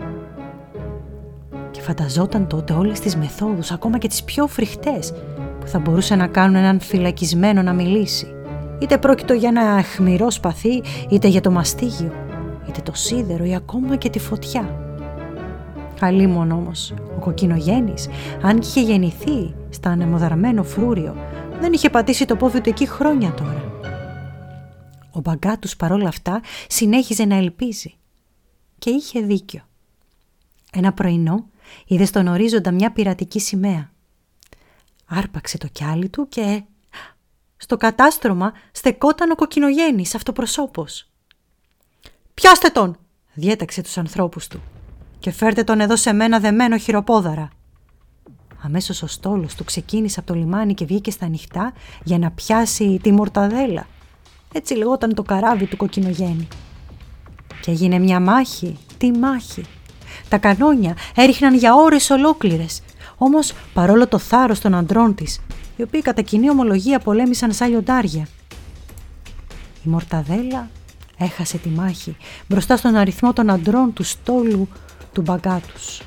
Και 1.77 1.83
φανταζόταν 1.83 2.47
τότε 2.47 2.73
όλες 2.73 2.99
τις 2.99 3.15
μεθόδους, 3.15 3.71
ακόμα 3.71 3.97
και 3.97 4.07
τις 4.07 4.23
πιο 4.23 4.47
φρικτές, 4.47 5.13
που 5.59 5.67
θα 5.67 5.79
μπορούσε 5.79 6.15
να 6.15 6.27
κάνουν 6.27 6.55
έναν 6.55 6.79
φυλακισμένο 6.79 7.61
να 7.61 7.73
μιλήσει. 7.73 8.27
Είτε 8.79 8.97
πρόκειτο 8.97 9.33
για 9.33 9.49
ένα 9.49 9.77
αιχμηρό 9.77 10.31
σπαθί, 10.31 10.83
είτε 11.09 11.27
για 11.27 11.41
το 11.41 11.51
μαστίγιο, 11.51 12.11
είτε 12.67 12.81
το 12.81 12.93
σίδερο 12.93 13.43
ή 13.43 13.55
ακόμα 13.55 13.95
και 13.95 14.09
τη 14.09 14.19
φωτιά. 14.19 14.79
Αλίμον 15.99 16.51
όμως, 16.51 16.93
ο 17.15 17.19
κοκκινογέννης, 17.19 18.07
αν 18.41 18.57
είχε 18.57 18.81
γεννηθεί 18.81 19.55
στα 19.69 19.89
ανεμοδαρμένο 19.89 20.63
φρούριο, 20.63 21.15
δεν 21.59 21.73
είχε 21.73 21.89
πατήσει 21.89 22.25
το 22.25 22.35
πόδι 22.35 22.61
του 22.61 22.69
εκεί 22.69 22.87
χρόνια 22.87 23.31
τώρα. 23.31 23.71
Ο 25.11 25.19
Μπαγκάτους 25.19 25.75
παρόλα 25.75 26.07
αυτά 26.07 26.41
συνέχιζε 26.67 27.25
να 27.25 27.35
ελπίζει. 27.35 27.93
Και 28.77 28.89
είχε 28.89 29.19
δίκιο. 29.19 29.61
Ένα 30.73 30.93
πρωινό 30.93 31.45
είδε 31.85 32.05
στον 32.05 32.27
ορίζοντα 32.27 32.71
μια 32.71 32.91
πειρατική 32.91 33.39
σημαία. 33.39 33.91
Άρπαξε 35.05 35.57
το 35.57 35.67
κιάλι 35.67 36.09
του 36.09 36.27
και... 36.29 36.63
Στο 37.57 37.77
κατάστρωμα 37.77 38.53
στεκόταν 38.71 39.31
ο 39.31 39.35
κοκκινογέννης 39.35 40.15
αυτοπροσώπος. 40.15 41.09
«Πιάστε 42.33 42.69
τον!» 42.69 42.97
διέταξε 43.33 43.81
τους 43.81 43.97
ανθρώπους 43.97 44.47
του. 44.47 44.61
«Και 45.19 45.31
φέρτε 45.31 45.63
τον 45.63 45.79
εδώ 45.79 45.95
σε 45.95 46.13
μένα 46.13 46.39
δεμένο 46.39 46.77
χειροπόδαρα». 46.77 47.49
Αμέσως 48.61 49.03
ο 49.03 49.07
στόλος 49.07 49.55
του 49.55 49.63
ξεκίνησε 49.63 50.19
από 50.19 50.33
το 50.33 50.39
λιμάνι 50.39 50.73
και 50.73 50.85
βγήκε 50.85 51.11
στα 51.11 51.25
ανοιχτά 51.25 51.73
για 52.03 52.17
να 52.17 52.31
πιάσει 52.31 52.99
τη 53.03 53.11
μορταδέλα 53.11 53.87
έτσι 54.51 54.73
λεγόταν 54.73 55.13
το 55.13 55.23
καράβι 55.23 55.65
του 55.65 55.77
κοκκινογέννη. 55.77 56.47
Και 57.61 57.71
έγινε 57.71 57.99
μια 57.99 58.19
μάχη, 58.19 58.77
τι 58.97 59.11
μάχη. 59.11 59.63
Τα 60.29 60.37
κανόνια 60.37 60.95
έριχναν 61.15 61.55
για 61.55 61.75
ώρες 61.75 62.09
ολόκληρες. 62.09 62.81
Όμως 63.17 63.53
παρόλο 63.73 64.07
το 64.07 64.17
θάρρος 64.17 64.59
των 64.59 64.75
αντρών 64.75 65.15
της, 65.15 65.39
οι 65.75 65.81
οποίοι 65.81 66.01
κατά 66.01 66.21
κοινή 66.21 66.49
ομολογία 66.49 66.99
πολέμησαν 66.99 67.53
σαν 67.53 67.69
λιοντάρια. 67.69 68.27
Η 69.85 69.89
Μορταδέλα 69.89 70.69
έχασε 71.17 71.57
τη 71.57 71.69
μάχη 71.69 72.17
μπροστά 72.47 72.77
στον 72.77 72.95
αριθμό 72.95 73.33
των 73.33 73.49
αντρών 73.49 73.93
του 73.93 74.03
στόλου 74.03 74.67
του 75.13 75.21
μπαγκάτους. 75.21 76.01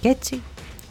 Κι 0.00 0.08
έτσι 0.08 0.42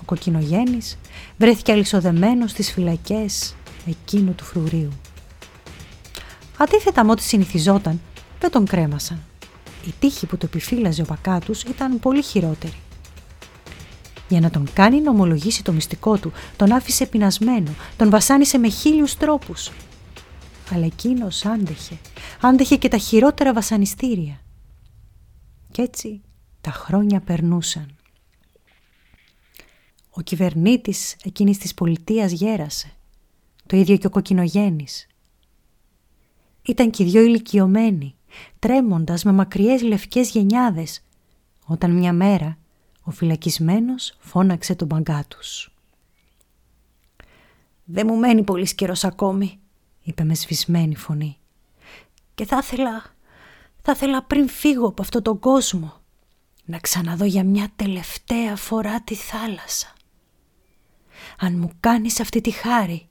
ο 0.02 0.04
κοκκινογέννης 0.06 0.98
βρέθηκε 1.38 1.72
αλυσοδεμένος 1.72 2.52
στις 2.52 2.72
φυλακές 2.72 3.56
εκείνου 3.86 4.34
του 4.36 4.44
φρουρίου. 4.44 4.89
Αντίθετα 6.58 7.04
με 7.04 7.12
ό,τι 7.12 7.24
συνηθιζόταν, 7.24 8.02
δεν 8.39 8.52
τον 8.52 8.66
κρέμασαν. 8.66 9.22
Η 9.86 9.94
τύχη 10.00 10.26
που 10.26 10.38
το 10.38 10.46
επιφύλαζε 10.46 11.02
ο 11.02 11.06
Πακάτους 11.06 11.64
ήταν 11.64 12.00
πολύ 12.00 12.22
χειρότερη. 12.22 12.78
Για 14.30 14.40
να 14.40 14.50
τον 14.50 14.68
κάνει 14.74 15.02
να 15.02 15.12
ομολογήσει 15.12 15.64
το 15.64 15.72
μυστικό 15.72 16.18
του, 16.18 16.32
τον 16.56 16.72
άφησε 16.72 17.06
πεινασμένο, 17.06 17.72
τον 17.98 18.10
βασάνισε 18.10 18.58
με 18.58 18.70
χίλιους 18.70 19.16
τρόπους. 19.18 19.72
Αλλά 20.72 20.86
εκείνος 20.86 21.46
άντεχε, 21.46 21.98
άντεχε 22.42 22.76
και 22.78 22.88
τα 22.88 22.98
χειρότερα 22.98 23.54
βασανιστήρια. 23.54 24.42
Κι 25.72 25.82
έτσι 25.82 26.22
τα 26.62 26.72
χρόνια 26.72 27.20
περνούσαν. 27.20 27.96
Ο 30.10 30.22
κυβερνήτης 30.22 31.16
εκείνης 31.24 31.58
της 31.58 31.74
πολιτείας 31.74 32.32
γέρασε. 32.32 32.92
Το 33.66 33.78
ίδιο 33.78 33.98
και 33.98 34.08
ο 34.08 34.10
κοκκινογέννης. 34.10 35.08
Ήταν 36.62 36.90
και 36.90 37.04
οι 37.04 37.06
δυο 37.06 37.22
ηλικιωμένοι, 37.22 38.16
τρέμοντας 38.60 39.24
με 39.24 39.32
μακριές 39.32 39.82
λευκές 39.82 40.30
γενιάδες, 40.30 41.02
όταν 41.66 41.92
μια 41.92 42.14
μέρα 42.14 42.58
ο 43.04 43.12
φυλακισμένος 43.12 44.16
φώναξε 44.20 44.76
τον 44.76 44.88
μπαγκά 44.88 45.26
τους. 45.28 45.74
«Δεν 47.84 48.08
μου 48.10 48.16
μένει 48.16 48.44
πολύς 48.44 48.76
καιρός 48.76 49.04
ακόμη», 49.04 49.60
είπε 50.04 50.24
με 50.24 50.36
σβησμένη 50.36 50.96
φωνή. 50.96 51.38
«Και 52.36 52.46
θα 52.46 52.58
ήθελα, 52.58 53.04
θα 53.82 53.92
ήθελα 53.92 54.24
πριν 54.24 54.50
φύγω 54.50 54.88
από 54.88 55.02
αυτόν 55.02 55.24
τον 55.24 55.40
κόσμο, 55.40 55.94
να 56.66 56.80
ξαναδώ 56.80 57.26
για 57.26 57.44
μια 57.44 57.72
τελευταία 57.76 58.56
φορά 58.56 59.02
τη 59.02 59.16
θάλασσα. 59.16 59.94
Αν 61.38 61.58
μου 61.58 61.72
κάνεις 61.80 62.20
αυτή 62.20 62.42
τη 62.42 62.52
χάρη, 62.52 63.10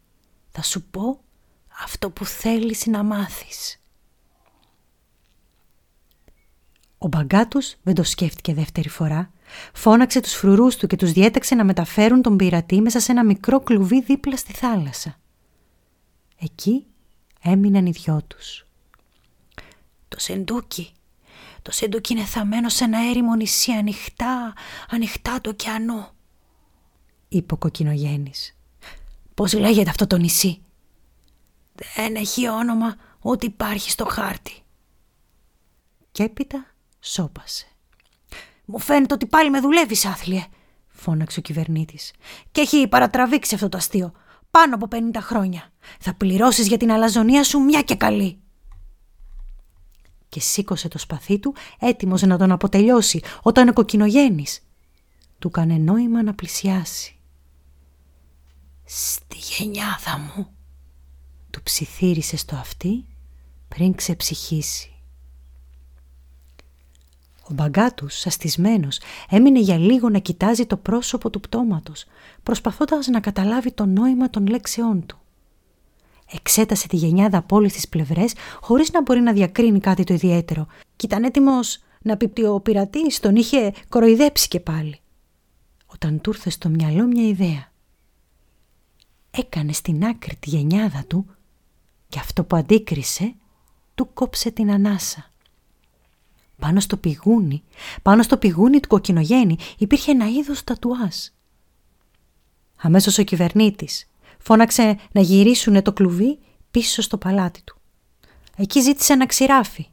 θα 0.51 0.63
σου 0.63 0.83
πω 0.83 1.21
αυτό 1.85 2.11
που 2.11 2.25
θέλεις 2.25 2.87
να 2.87 3.03
μάθεις. 3.03 3.82
Ο 7.03 7.09
Μπαγκάτους 7.09 7.75
δεν 7.83 7.95
το 7.95 8.03
σκέφτηκε 8.03 8.55
δεύτερη 8.55 8.89
φορά. 8.89 9.31
Φώναξε 9.73 10.21
τους 10.21 10.33
φρουρούς 10.33 10.77
του 10.77 10.87
και 10.87 10.97
τους 10.97 11.13
διέταξε 11.13 11.55
να 11.55 11.65
μεταφέρουν 11.65 12.23
τον 12.23 12.37
πειρατή 12.37 12.81
μέσα 12.81 13.01
σε 13.01 13.13
ένα 13.13 13.25
μικρό 13.25 13.61
κλουβί 13.61 14.03
δίπλα 14.03 14.37
στη 14.37 14.53
θάλασσα. 14.53 15.19
Εκεί 16.39 16.87
έμειναν 17.43 17.87
οι 17.87 17.91
δυο 17.91 18.23
τους. 18.27 18.67
Το 20.09 20.21
σεντούκι, 20.21 20.93
το 21.63 21.73
σεντούκι 21.73 22.13
είναι 22.13 22.25
θαμένο 22.25 22.69
σε 22.69 22.85
ένα 22.85 22.99
έρημο 23.11 23.35
νησί 23.35 23.73
ανοιχτά, 23.73 24.53
ανοιχτά 24.91 25.41
το 25.41 25.51
ωκεανό, 25.51 26.11
είπε 27.29 27.55
ο 27.55 27.57
κοκκινογέννης. 27.57 28.57
Πώς 29.35 29.53
λέγεται 29.53 29.91
αυτό 29.91 30.07
το 30.07 30.17
νησί, 30.17 30.63
δεν 31.95 32.15
έχει 32.15 32.49
όνομα 32.49 32.97
ούτε 33.21 33.47
υπάρχει 33.47 33.91
στο 33.91 34.05
χάρτη. 34.05 34.53
Κι 36.13 36.23
έπειτα 36.23 36.72
σώπασε. 37.03 37.67
Μου 38.65 38.79
φαίνεται 38.79 39.15
ότι 39.15 39.27
πάλι 39.27 39.51
με 39.51 39.61
δουλεύεις, 39.61 40.05
άθλιε, 40.05 40.45
φώναξε 40.89 41.39
ο 41.39 41.43
κυβερνήτης. 41.43 42.13
Και 42.51 42.61
έχει 42.61 42.89
παρατραβήξει 42.89 43.55
αυτό 43.55 43.69
το 43.69 43.77
αστείο. 43.77 44.13
Πάνω 44.51 44.75
από 44.75 44.89
50 44.91 44.99
χρόνια. 45.21 45.73
Θα 46.01 46.15
πληρώσεις 46.15 46.67
για 46.67 46.77
την 46.77 46.93
αλαζονία 46.93 47.45
σου 47.45 47.61
μια 47.61 47.83
και 47.83 47.95
καλή. 47.95 48.39
Και 50.29 50.41
σήκωσε 50.41 50.89
το 50.89 50.99
σπαθί 50.99 51.39
του, 51.39 51.55
έτοιμος 51.79 52.23
να 52.23 52.39
τον 52.39 52.53
αποτελειώσει, 52.53 53.23
όταν 53.43 53.69
ο 53.69 53.73
κοκκινογέννης 53.73 54.67
του 55.39 55.51
κάνε 55.51 55.75
νόημα 55.75 56.23
να 56.23 56.35
πλησιάσει. 56.35 57.17
Στη 58.85 59.37
γενιάδα 59.37 60.19
μου, 60.19 60.49
του 61.51 61.63
ψιθύρισε 61.63 62.37
στο 62.37 62.57
αυτί 62.57 63.07
πριν 63.69 63.95
ξεψυχήσει. 63.95 64.92
Ο 67.53 67.55
μπαγκάτους, 67.55 68.19
σαστισμένος, 68.19 69.01
έμεινε 69.29 69.59
για 69.59 69.79
λίγο 69.79 70.09
να 70.09 70.19
κοιτάζει 70.19 70.67
το 70.67 70.77
πρόσωπο 70.77 71.31
του 71.31 71.41
πτώματος, 71.41 72.05
προσπαθώντας 72.43 73.07
να 73.07 73.21
καταλάβει 73.21 73.73
το 73.73 73.87
νόημα 73.87 74.31
των 74.31 74.47
λέξεών 74.47 75.07
του. 75.07 75.19
Εξέτασε 76.33 76.89
τη 76.89 76.97
γενιάδα 76.97 77.39
από 77.39 77.57
όλες 77.57 77.73
τις 77.73 77.89
πλευρές, 77.89 78.35
χωρίς 78.61 78.91
να 78.91 79.03
μπορεί 79.03 79.21
να 79.21 79.33
διακρίνει 79.33 79.81
κάτι 79.81 80.05
το 80.05 80.15
ιδιαίτερο, 80.15 80.67
και 80.97 81.07
ήταν 81.07 81.25
έτοιμος 81.25 81.79
να 82.03 82.17
πει 82.17 82.25
ότι 82.25 82.45
ο 82.45 82.61
πειρατής 82.61 83.21
τον 83.21 83.37
είχε 83.37 83.73
κοροϊδέψει 83.89 84.49
και 84.49 84.61
πάλι. 84.61 85.01
Όταν 85.87 86.21
του 86.21 86.31
ήρθε 86.31 86.51
στο 86.51 86.69
μυαλό 86.69 87.07
μια 87.07 87.27
ιδέα. 87.29 87.73
Έκανε 89.31 89.73
στην 89.73 90.05
άκρη 90.05 90.37
τη 90.37 90.49
γενιάδα 90.49 91.05
του 91.07 91.27
και 92.09 92.19
αυτό 92.19 92.45
που 92.45 92.57
αντίκρισε 92.57 93.35
του 93.95 94.13
κόψε 94.15 94.51
την 94.51 94.71
ανάσα. 94.71 95.32
Πάνω 96.63 96.81
στο 96.81 96.97
πηγούνι, 96.97 97.63
πάνω 98.03 98.23
στο 98.23 98.37
πηγούνι 98.37 98.81
του 98.81 98.89
κοκκινογέννη 98.89 99.57
υπήρχε 99.79 100.11
ένα 100.11 100.29
είδος 100.29 100.65
τατουάζ. 100.65 101.17
Αμέσως 102.77 103.19
ο 103.19 103.23
κυβερνήτης 103.23 104.11
φώναξε 104.39 104.99
να 105.13 105.21
γυρίσουνε 105.21 105.83
το 105.83 105.93
κλουβί 105.93 106.39
πίσω 106.71 107.03
στο 107.03 107.19
παλάτι 107.19 107.63
του. 107.63 107.77
Εκεί 108.57 108.81
ζήτησε 108.81 109.13
ένα 109.13 109.27
ξηράφι. 109.27 109.89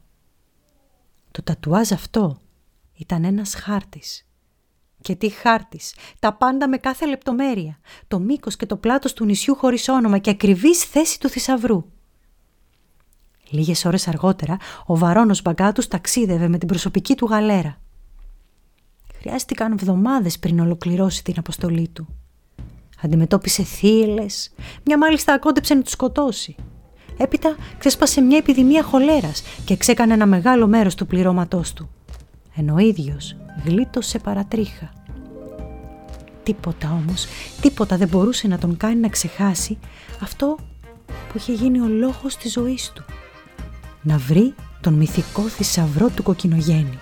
Το 1.30 1.42
τατουάζ 1.42 1.92
αυτό 1.92 2.40
ήταν 2.94 3.24
ένας 3.24 3.54
χάρτης. 3.54 4.26
Και 5.02 5.14
τι 5.14 5.28
χάρτης, 5.28 5.94
τα 6.18 6.32
πάντα 6.32 6.68
με 6.68 6.76
κάθε 6.76 7.06
λεπτομέρεια, 7.06 7.78
το 8.08 8.18
μήκος 8.18 8.56
και 8.56 8.66
το 8.66 8.76
πλάτος 8.76 9.12
του 9.12 9.24
νησιού 9.24 9.54
χωρίς 9.54 9.88
όνομα 9.88 10.18
και 10.18 10.30
ακριβής 10.30 10.84
θέση 10.84 11.20
του 11.20 11.28
θησαυρού. 11.28 11.84
Λίγες 13.50 13.84
ώρες 13.84 14.08
αργότερα, 14.08 14.56
ο 14.86 14.96
βαρόνος 14.96 15.42
Μπαγκάτους 15.42 15.88
ταξίδευε 15.88 16.48
με 16.48 16.58
την 16.58 16.68
προσωπική 16.68 17.14
του 17.14 17.26
γαλέρα. 17.26 17.78
Χρειάστηκαν 19.18 19.72
εβδομάδες 19.72 20.38
πριν 20.38 20.60
ολοκληρώσει 20.60 21.24
την 21.24 21.34
αποστολή 21.38 21.88
του. 21.88 22.08
Αντιμετώπισε 23.02 23.62
θύελες, 23.62 24.50
μια 24.84 24.98
μάλιστα 24.98 25.32
ακόντεψε 25.32 25.74
να 25.74 25.82
τους 25.82 25.92
σκοτώσει. 25.92 26.54
Έπειτα 27.16 27.56
ξέσπασε 27.78 28.20
μια 28.20 28.36
επιδημία 28.36 28.82
χολέρας 28.82 29.42
και 29.64 29.76
ξέκανε 29.76 30.12
ένα 30.12 30.26
μεγάλο 30.26 30.66
μέρος 30.66 30.94
του 30.94 31.06
πληρώματός 31.06 31.72
του. 31.72 31.90
Ενώ 32.56 32.74
ο 32.74 32.78
ίδιος 32.78 33.36
γλίτωσε 33.64 34.18
παρατρίχα. 34.18 34.92
Τίποτα 36.42 36.92
όμως, 36.92 37.26
τίποτα 37.60 37.96
δεν 37.96 38.08
μπορούσε 38.08 38.48
να 38.48 38.58
τον 38.58 38.76
κάνει 38.76 39.00
να 39.00 39.08
ξεχάσει 39.08 39.78
αυτό 40.22 40.58
που 41.06 41.36
είχε 41.36 41.52
γίνει 41.52 41.80
ο 41.80 41.86
λόγος 41.86 42.36
της 42.36 42.52
ζωής 42.52 42.92
του. 42.94 43.04
Να 44.02 44.18
βρει 44.18 44.54
τον 44.80 44.94
μυθικό 44.94 45.42
θησαυρό 45.42 46.08
του 46.08 46.22
κοκκινογέννη. 46.22 46.98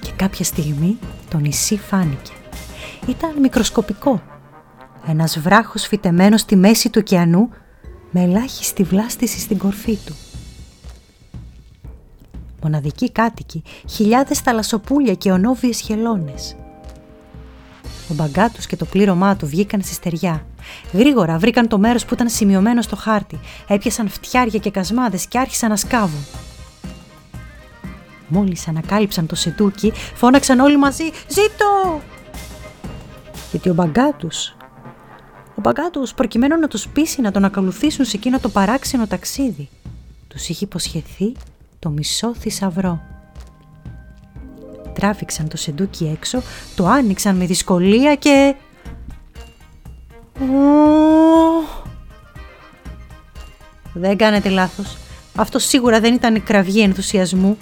Και 0.00 0.10
κάποια 0.16 0.44
στιγμή 0.44 0.98
το 1.30 1.38
νησί 1.38 1.78
φάνηκε. 1.78 2.32
Ήταν 3.08 3.40
μικροσκοπικό. 3.40 4.22
Ένας 5.06 5.38
βράχος 5.38 5.86
φυτεμένος 5.86 6.40
στη 6.40 6.56
μέση 6.56 6.90
του 6.90 6.98
ωκεανού 7.02 7.48
με 8.10 8.22
ελάχιστη 8.22 8.82
βλάστηση 8.82 9.40
στην 9.40 9.58
κορφή 9.58 9.98
του. 10.06 10.14
Μοναδικοί 12.62 13.10
κάτοικοι, 13.10 13.62
χιλιάδες 13.88 14.38
θαλασσοπούλια 14.38 15.14
και 15.14 15.30
ονόβιες 15.30 15.80
χελώνες. 15.80 16.56
Ο 18.10 18.14
μπαγκάτους 18.14 18.66
και 18.66 18.76
το 18.76 18.84
πλήρωμά 18.84 19.36
του 19.36 19.46
βγήκαν 19.46 19.82
στη 19.82 19.94
στεριά. 19.94 20.46
Γρήγορα 20.92 21.38
βρήκαν 21.38 21.68
το 21.68 21.78
μέρος 21.78 22.04
που 22.04 22.14
ήταν 22.14 22.28
σημειωμένο 22.28 22.82
στο 22.82 22.96
χάρτη, 22.96 23.38
έπιασαν 23.68 24.08
φτιάρια 24.08 24.58
και 24.58 24.70
κασμάδες 24.70 25.26
και 25.26 25.38
άρχισαν 25.38 25.68
να 25.68 25.76
σκάβουν. 25.76 26.26
Μόλις 28.28 28.68
ανακάλυψαν 28.68 29.26
το 29.26 29.34
σεντούκι, 29.34 29.92
φώναξαν 30.14 30.60
όλοι 30.60 30.78
μαζί 30.78 31.04
«Ζήτω!» 31.28 32.00
Γιατί 33.50 33.68
ο 33.68 33.74
μπαγκάτους 33.74 34.54
ο 35.54 35.60
Μπαγκάτος 35.60 36.14
προκειμένου 36.14 36.58
να 36.58 36.68
τους 36.68 36.88
πείσει 36.88 37.20
να 37.20 37.30
τον 37.30 37.44
ακολουθήσουν 37.44 38.04
σε 38.04 38.16
εκείνο 38.16 38.38
το 38.38 38.48
παράξενο 38.48 39.06
ταξίδι. 39.06 39.68
Τους 40.28 40.48
είχε 40.48 40.64
υποσχεθεί 40.64 41.32
το 41.78 41.90
μισό 41.90 42.34
θησαυρό. 42.34 43.13
Τράβηξαν 44.94 45.48
το 45.48 45.56
σεντούκι 45.56 46.10
έξω, 46.18 46.42
το 46.76 46.86
άνοιξαν 46.86 47.36
με 47.36 47.46
δυσκολία 47.46 48.14
και... 48.14 48.54
Δεν 53.94 54.16
κάνετε 54.16 54.48
λάθος. 54.48 54.96
Αυτό 55.36 55.58
σίγουρα 55.58 56.00
δεν 56.00 56.14
ήταν 56.14 56.34
η 56.34 56.40
κραυγή 56.40 56.80
ενθουσιασμού. 56.80 57.58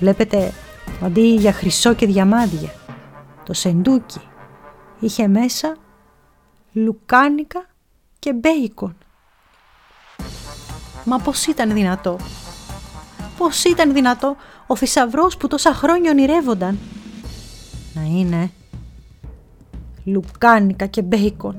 Βλέπετε, 0.00 0.52
αντί 1.02 1.34
για 1.34 1.52
χρυσό 1.52 1.94
και 1.94 2.06
διαμάντια, 2.06 2.74
το 3.44 3.52
σεντούκι 3.52 4.20
είχε 5.00 5.28
μέσα 5.28 5.76
λουκάνικα 6.72 7.66
και 8.18 8.32
μπέικον. 8.32 8.96
Μα 11.04 11.18
πώς 11.18 11.46
ήταν 11.46 11.72
δυνατό; 11.72 12.16
Πώς 13.38 13.64
ήταν 13.64 13.92
δυνατό 13.92 14.36
ο 14.66 14.76
θησαυρός 14.76 15.36
που 15.36 15.48
τόσα 15.48 15.74
χρόνια 15.74 16.10
ονειρεύονταν. 16.10 16.78
Να 17.94 18.02
είναι 18.02 18.50
λουκάνικα 20.04 20.86
και 20.86 21.02
μπέικον. 21.02 21.56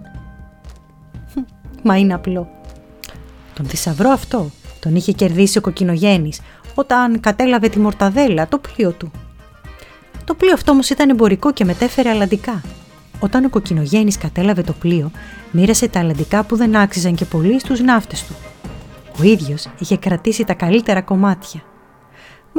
Μα 1.83 1.97
είναι 1.97 2.13
απλό. 2.13 2.49
Τον 3.53 3.65
θησαυρό 3.65 4.09
αυτό 4.09 4.49
τον 4.79 4.95
είχε 4.95 5.11
κερδίσει 5.11 5.57
ο 5.57 5.61
κοκκινογέννης 5.61 6.41
όταν 6.75 7.19
κατέλαβε 7.19 7.69
τη 7.69 7.79
μορταδέλα, 7.79 8.47
το 8.47 8.57
πλοίο 8.57 8.91
του. 8.91 9.11
Το 10.25 10.33
πλοίο 10.33 10.53
αυτό 10.53 10.71
όμως 10.71 10.89
ήταν 10.89 11.09
εμπορικό 11.09 11.53
και 11.53 11.65
μετέφερε 11.65 12.09
αλλαντικά. 12.09 12.61
Όταν 13.19 13.45
ο 13.45 13.49
κοκκινογέννη 13.49 14.11
κατέλαβε 14.11 14.61
το 14.61 14.73
πλοίο, 14.73 15.11
μοίρασε 15.51 15.87
τα 15.87 15.99
αλλαντικά 15.99 16.43
που 16.43 16.55
δεν 16.55 16.75
άξιζαν 16.75 17.15
και 17.15 17.25
πολύ 17.25 17.59
στους 17.59 17.79
ναύτες 17.79 18.23
του. 18.23 18.35
Ο 19.19 19.23
ίδιος 19.23 19.67
είχε 19.79 19.97
κρατήσει 19.97 20.43
τα 20.43 20.53
καλύτερα 20.53 21.01
κομμάτια. 21.01 21.61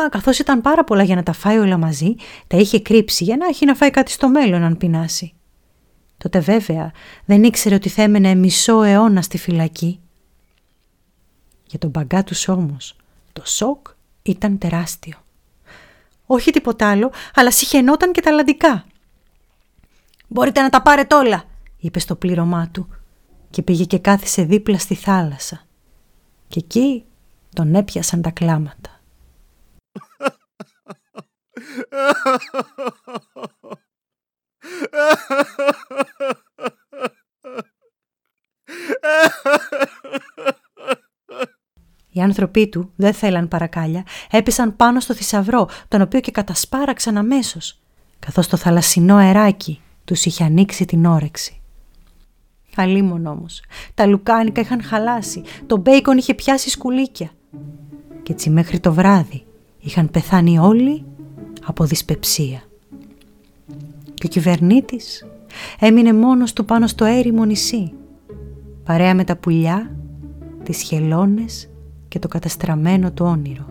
Μα 0.00 0.08
καθώς 0.08 0.38
ήταν 0.38 0.60
πάρα 0.60 0.84
πολλά 0.84 1.02
για 1.02 1.14
να 1.14 1.22
τα 1.22 1.32
φάει 1.32 1.58
όλα 1.58 1.76
μαζί, 1.76 2.14
τα 2.46 2.56
είχε 2.56 2.80
κρύψει 2.80 3.24
για 3.24 3.36
να 3.36 3.46
έχει 3.46 3.64
να 3.64 3.74
φάει 3.74 3.90
κάτι 3.90 4.10
στο 4.10 4.28
μέλλον 4.28 4.62
αν 4.62 4.76
πεινάσει. 4.76 5.32
Τότε 6.16 6.38
βέβαια 6.40 6.92
δεν 7.24 7.44
ήξερε 7.44 7.74
ότι 7.74 7.88
θα 7.88 8.02
έμενε 8.02 8.34
μισό 8.34 8.82
αιώνα 8.82 9.22
στη 9.22 9.38
φυλακή. 9.38 10.00
Για 11.66 11.78
τον 11.78 11.90
μπαγκά 11.90 12.24
τους 12.24 12.48
όμως, 12.48 12.96
το 13.32 13.42
σοκ 13.46 13.86
ήταν 14.22 14.58
τεράστιο. 14.58 15.16
Όχι 16.26 16.50
τίποτα 16.50 16.90
άλλο, 16.90 17.12
αλλά 17.34 17.50
συχαινόταν 17.50 18.12
και 18.12 18.20
τα 18.20 18.30
αλλαντικά. 18.30 18.84
«Μπορείτε 20.28 20.60
να 20.60 20.68
τα 20.68 20.82
πάρετε 20.82 21.14
όλα», 21.14 21.44
είπε 21.78 21.98
στο 21.98 22.16
πλήρωμά 22.16 22.68
του 22.72 22.88
και 23.50 23.62
πήγε 23.62 23.84
και 23.84 23.98
κάθισε 23.98 24.42
δίπλα 24.42 24.78
στη 24.78 24.94
θάλασσα. 24.94 25.66
Και 26.48 26.58
εκεί 26.58 27.04
τον 27.54 27.74
έπιασαν 27.74 28.22
τα 28.22 28.30
κλάματα. 28.30 28.97
Οι 42.10 42.20
άνθρωποι 42.20 42.68
του 42.68 42.92
δεν 42.96 43.12
θέλαν 43.12 43.48
παρακάλια, 43.48 44.04
έπεσαν 44.30 44.76
πάνω 44.76 45.00
στο 45.00 45.14
θησαυρό, 45.14 45.68
τον 45.88 46.00
οποίο 46.00 46.20
και 46.20 46.30
κατασπάραξαν 46.30 47.16
αμέσως, 47.16 47.80
καθώς 48.18 48.46
το 48.48 48.56
θαλασσινό 48.56 49.16
αεράκι 49.16 49.80
τους 50.04 50.24
είχε 50.24 50.44
ανοίξει 50.44 50.84
την 50.84 51.04
όρεξη. 51.04 51.60
Αλίμον 52.76 53.26
όμως, 53.26 53.62
τα 53.94 54.06
λουκάνικα 54.06 54.60
είχαν 54.60 54.82
χαλάσει, 54.82 55.42
το 55.66 55.76
μπέικον 55.76 56.18
είχε 56.18 56.34
πιάσει 56.34 56.70
σκουλίκια. 56.70 57.30
Και 58.22 58.32
έτσι 58.32 58.50
μέχρι 58.50 58.80
το 58.80 58.92
βράδυ 58.92 59.44
είχαν 59.80 60.10
πεθάνει 60.10 60.58
όλοι 60.58 61.04
από 61.68 61.84
δυσπεψία. 61.84 62.62
Και 64.14 64.26
ο 64.26 64.28
κυβερνήτης 64.28 65.26
έμεινε 65.78 66.12
μόνος 66.12 66.52
του 66.52 66.64
πάνω 66.64 66.86
στο 66.86 67.04
έρημο 67.04 67.44
νησί, 67.44 67.92
παρέα 68.84 69.14
με 69.14 69.24
τα 69.24 69.36
πουλιά, 69.36 69.96
τις 70.62 70.82
χελώνες 70.82 71.68
και 72.08 72.18
το 72.18 72.28
καταστραμμένο 72.28 73.12
του 73.12 73.26
όνειρο. 73.26 73.66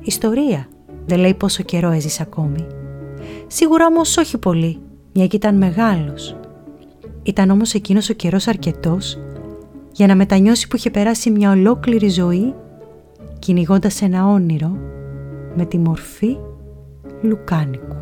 Ιστορία 0.00 0.68
δεν 1.06 1.18
λέει 1.18 1.34
πόσο 1.34 1.62
καιρό 1.62 1.90
έζησε 1.90 2.22
ακόμη 2.22 2.66
Σίγουρα 3.46 3.86
όμως 3.86 4.16
όχι 4.16 4.38
πολύ, 4.38 4.78
μια 5.12 5.26
και 5.26 5.36
ήταν 5.36 5.56
μεγάλος. 5.56 6.36
Ήταν 7.22 7.50
όμως 7.50 7.74
εκείνος 7.74 8.08
ο 8.08 8.12
καιρός 8.12 8.46
αρκετός 8.46 9.18
για 9.92 10.06
να 10.06 10.14
μετανιώσει 10.16 10.68
που 10.68 10.76
είχε 10.76 10.90
περάσει 10.90 11.30
μια 11.30 11.50
ολόκληρη 11.50 12.08
ζωή 12.08 12.54
κυνηγώντας 13.44 14.02
ένα 14.02 14.26
όνειρο 14.26 14.76
με 15.54 15.64
τη 15.64 15.78
μορφή 15.78 16.36
λουκάνικου. 17.22 17.93